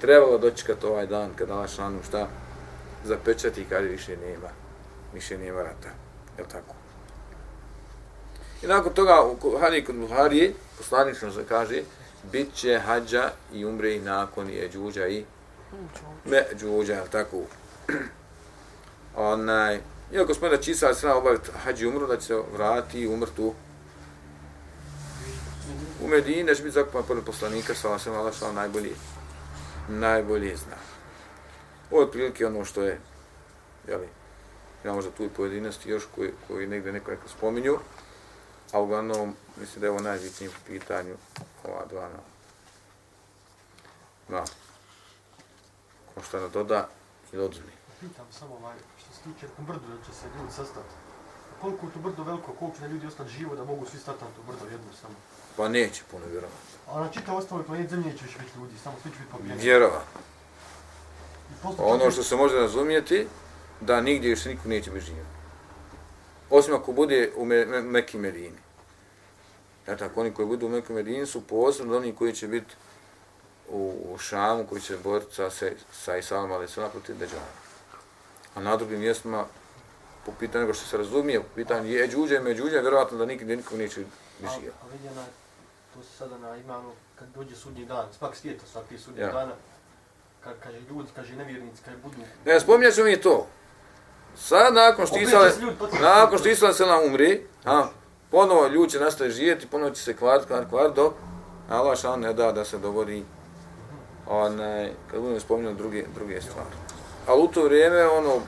trebalo 0.00 0.38
dočekati 0.38 0.86
ovaj 0.86 1.06
dan 1.06 1.30
kada 1.36 1.54
Allah 1.54 1.70
šanu 1.70 1.98
šta 2.08 2.28
zapečati 3.04 3.60
i 3.60 3.64
kada 3.64 3.86
više 3.86 4.16
nema, 4.16 4.48
više 5.14 5.38
nema 5.38 5.62
rata. 5.62 5.88
Je 6.38 6.44
tako? 6.44 6.74
I 8.62 8.66
nakon 8.66 8.92
toga, 8.92 9.22
u 9.42 9.58
Hani 9.60 9.84
kod 9.84 9.94
Buharije, 9.94 10.54
poslanično 10.78 11.32
se 11.32 11.44
kaže, 11.48 11.82
bit 12.32 12.54
će 12.54 12.78
hađa 12.78 13.30
i 13.52 13.64
umre 13.64 13.94
i 13.94 14.00
nakon 14.00 14.50
je 14.50 14.70
džuđa 14.70 15.08
i 15.08 15.24
me 16.24 16.44
džuđa, 16.58 17.04
tako? 17.10 17.36
Onaj, 19.16 19.80
Iako 20.12 20.34
smo 20.34 20.48
da 20.48 20.56
će 20.56 20.70
Isa 20.70 20.94
sra 20.94 21.14
obaviti 21.14 21.50
hađi 21.64 21.86
umru, 21.86 22.06
da 22.06 22.16
će 22.16 22.26
se 22.26 22.42
vrati 22.52 23.00
i 23.00 23.06
umrti 23.06 23.42
u, 23.42 23.54
u 26.04 26.08
Medini, 26.08 26.44
da 26.44 26.54
će 26.54 26.62
biti 26.62 26.74
zakupan 26.74 27.02
pored 27.02 27.24
poslanika, 27.24 27.74
sa 27.74 27.88
vam 27.88 27.98
Allah 28.18 28.34
što 28.34 28.52
najbolji, 28.52 28.92
najbolji 29.88 30.56
zna. 30.56 30.93
Ovo 31.94 32.02
je 32.02 32.10
prilike 32.10 32.46
ono 32.46 32.64
što 32.64 32.82
je, 32.82 33.00
jeli, 33.88 34.08
ja 34.84 34.92
možda 34.92 35.10
tu 35.10 35.24
i 35.24 35.28
pojedinosti 35.28 35.90
još 35.90 36.04
koji, 36.14 36.30
koji 36.48 36.66
negde 36.66 36.92
neko 36.92 37.10
neko 37.10 37.28
spominju, 37.28 37.78
a 38.72 38.80
uglavnom 38.80 39.34
mislim 39.60 39.80
da 39.80 39.86
je 39.86 39.90
ovo 39.90 40.00
najbitnije 40.00 40.50
u 40.50 40.66
pitanju 40.66 41.14
ova 41.64 41.86
dva 41.90 42.08
na. 42.08 42.18
Na. 44.28 44.44
Ko 46.14 46.22
što 46.22 46.40
da 46.40 46.48
doda 46.48 46.88
ili 47.32 47.44
odzmi. 47.44 47.72
Pitam 48.00 48.26
samo 48.30 48.54
ovaj, 48.54 48.76
tiče 49.24 49.46
na 49.58 49.64
brdu 49.64 49.86
da 49.88 50.04
će 50.06 50.12
se 50.12 50.26
ljudi 50.38 50.52
sastati. 50.52 50.94
Koliko 51.60 51.86
je 51.86 51.92
to 51.92 51.98
brdo 51.98 52.22
veliko, 52.22 52.52
koliko 52.52 52.78
će 52.78 52.88
ljudi 52.88 53.06
ostati 53.06 53.30
živo 53.30 53.56
da 53.56 53.64
mogu 53.64 53.86
svi 53.86 53.98
stati 53.98 54.24
na 54.24 54.30
to 54.30 54.42
brdo 54.42 54.64
jedno 54.70 54.92
samo? 55.00 55.14
Pa 55.56 55.68
neće 55.68 56.02
puno 56.10 56.26
vjerovati. 56.26 56.64
A 56.88 57.00
na 57.00 57.08
čitav 57.08 57.36
ostalo 57.36 57.62
planet 57.62 57.90
zemlje 57.90 58.10
neće 58.10 58.24
više 58.24 58.38
biti 58.38 58.58
ljudi, 58.58 58.78
samo 58.84 58.96
svi 59.02 59.10
će 59.10 59.18
biti 59.18 59.30
pobijeni. 59.32 59.62
Vjerovati. 59.62 60.33
Ono 61.78 62.10
što 62.10 62.22
se 62.22 62.36
može 62.36 62.56
razumijeti, 62.56 63.26
da 63.80 64.00
nigdje 64.00 64.30
još 64.30 64.44
niko 64.44 64.68
neće 64.68 64.90
biti 64.90 65.06
živo. 65.06 65.26
Osim 66.50 66.74
ako 66.74 66.92
bude 66.92 67.32
u 67.36 67.44
me, 67.44 67.64
me, 67.64 67.80
Mekim 67.80 68.20
Medini. 68.20 68.58
Ja 69.88 69.96
tako, 69.96 70.20
oni 70.20 70.34
koji 70.34 70.48
budu 70.48 70.66
u 70.66 70.68
Mekim 70.68 70.94
Medini 70.94 71.26
su 71.26 71.40
posebno 71.40 71.96
oni 71.96 72.14
koji 72.14 72.32
će 72.32 72.48
biti 72.48 72.74
u, 73.68 73.94
u 74.08 74.18
Šamu, 74.18 74.66
koji 74.66 74.80
će 74.80 74.96
boriti 74.96 75.34
sa, 75.34 75.50
sa 75.92 76.16
Isalom, 76.16 76.52
ali 76.52 76.68
sve 76.68 76.82
naprotiv 76.82 77.18
Deđana 77.18 77.64
a 78.54 78.60
na 78.60 78.76
drugim 78.76 79.00
mjestima, 79.00 79.44
po 80.26 80.32
pitanju 80.40 80.62
nego 80.62 80.74
što 80.74 80.86
se 80.86 80.96
razumije, 80.96 81.40
po 81.40 81.48
pitanju 81.54 81.90
je 81.90 82.08
džuđe 82.08 82.36
i 82.36 82.40
međuđe, 82.40 82.80
vjerovatno 82.80 83.18
da 83.18 83.26
nikad 83.26 83.48
nikom 83.48 83.78
neće 83.78 84.00
više. 84.40 84.54
A, 84.54 84.84
a 84.84 84.92
vidjena, 84.92 85.24
to 85.94 86.02
se 86.02 86.16
sada 86.18 86.38
na 86.38 86.56
imamo, 86.56 86.92
kad 87.18 87.28
dođe 87.34 87.56
sudnji 87.56 87.84
dan, 87.84 88.06
spak 88.12 88.36
svijeta 88.36 88.66
svaki 88.66 88.98
sudnji 88.98 89.20
ja. 89.20 89.32
dana, 89.32 89.52
kad 90.44 90.54
kaže 90.62 90.80
ljudi, 90.80 91.08
kaže 91.16 91.36
nevjernici, 91.36 91.82
kad 91.84 91.94
budu... 92.02 92.16
Ne, 92.44 92.60
spominjat 92.60 92.94
ću 92.94 93.04
mi 93.04 93.20
to. 93.20 93.46
Sad, 94.36 94.74
nakon 94.74 95.06
što 95.06 95.18
Isale, 95.18 95.50
nakon 96.00 96.38
što 96.38 96.48
Isale 96.48 96.74
se 96.74 96.86
nam 96.86 97.04
umri, 97.06 97.46
a, 97.64 97.86
ponovo 98.30 98.66
ljudi 98.66 98.92
će 98.92 99.00
nastaje 99.00 99.30
živjeti, 99.30 99.66
ponovo 99.66 99.90
će 99.90 100.02
se 100.02 100.16
kvart, 100.16 100.46
kvart, 100.46 100.68
kvart, 100.68 100.94
dok 100.94 101.12
Allah 101.70 101.98
šan 101.98 102.20
ne 102.20 102.32
da 102.32 102.52
da 102.52 102.64
se 102.64 102.78
dogodi 102.78 103.24
onaj, 104.26 104.90
kad 105.10 105.20
budemo 105.20 105.40
spominjati 105.40 105.78
druge, 105.78 106.04
druge 106.14 106.40
stvari. 106.40 106.68
Ali 107.26 107.42
u 107.42 107.48
to 107.48 107.64
vrijeme, 107.64 108.06
ono, 108.06 108.40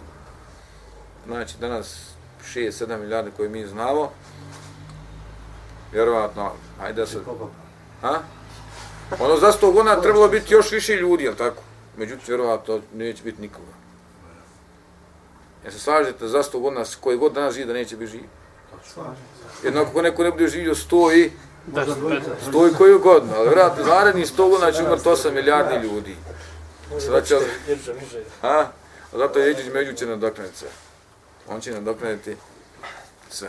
znači 1.26 1.55
danas 1.61 2.11
6-7 2.55 2.99
milijardi 2.99 3.30
koje 3.36 3.49
mi 3.49 3.66
znamo, 3.66 4.11
vjerovatno, 5.92 6.51
ajde 6.80 7.01
da 7.01 7.07
se... 7.07 7.18
Ha? 8.03 8.20
Ono 9.20 9.36
za 9.36 9.53
100 9.53 9.72
godina 9.72 10.01
trebalo 10.01 10.28
biti 10.28 10.55
još 10.55 10.72
više 10.72 10.97
ljudi, 10.97 11.24
jel 11.24 11.34
tako? 11.34 11.62
Međutim, 11.97 12.24
vjerovatno 12.28 12.80
neće 12.94 13.22
biti 13.22 13.42
nikoga. 13.42 13.72
Ja 15.64 15.70
se 15.70 15.78
slažete 15.78 16.28
za 16.28 16.42
100 16.42 16.61
godina, 16.61 16.84
koji 17.01 17.18
god 17.18 17.32
danas 17.32 17.55
živi 17.55 17.66
da 17.66 17.72
neće 17.72 17.97
biti 17.97 18.12
živ. 18.12 18.24
Jednako 19.64 19.90
ako 19.90 20.03
neko 20.03 20.22
ne 20.22 20.30
bude 20.30 20.49
živio 20.49 20.74
100 20.74 21.16
i... 21.16 21.32
Sto 22.49 22.66
i 22.66 22.74
koju 22.78 22.99
godinu, 22.99 23.32
ali 23.36 23.49
vjerojatno 23.49 23.84
naredni 23.84 24.26
100 24.26 24.51
godina 24.51 24.72
će 24.72 24.82
umrti 24.82 25.09
8 25.09 25.32
milijardi 25.32 25.88
ljudi. 25.88 26.16
Sada 26.99 27.22
će... 27.22 27.34
Ha? 28.42 28.70
A 29.12 29.18
zato 29.18 29.38
je 29.38 29.47
Jeđić 29.47 29.66
Među 29.72 29.92
će 29.92 30.07
nadoknaditi 30.07 30.59
sve. 30.59 30.68
On 31.49 31.61
će 31.61 31.72
nadoknaditi 31.72 32.36
sve. 33.30 33.49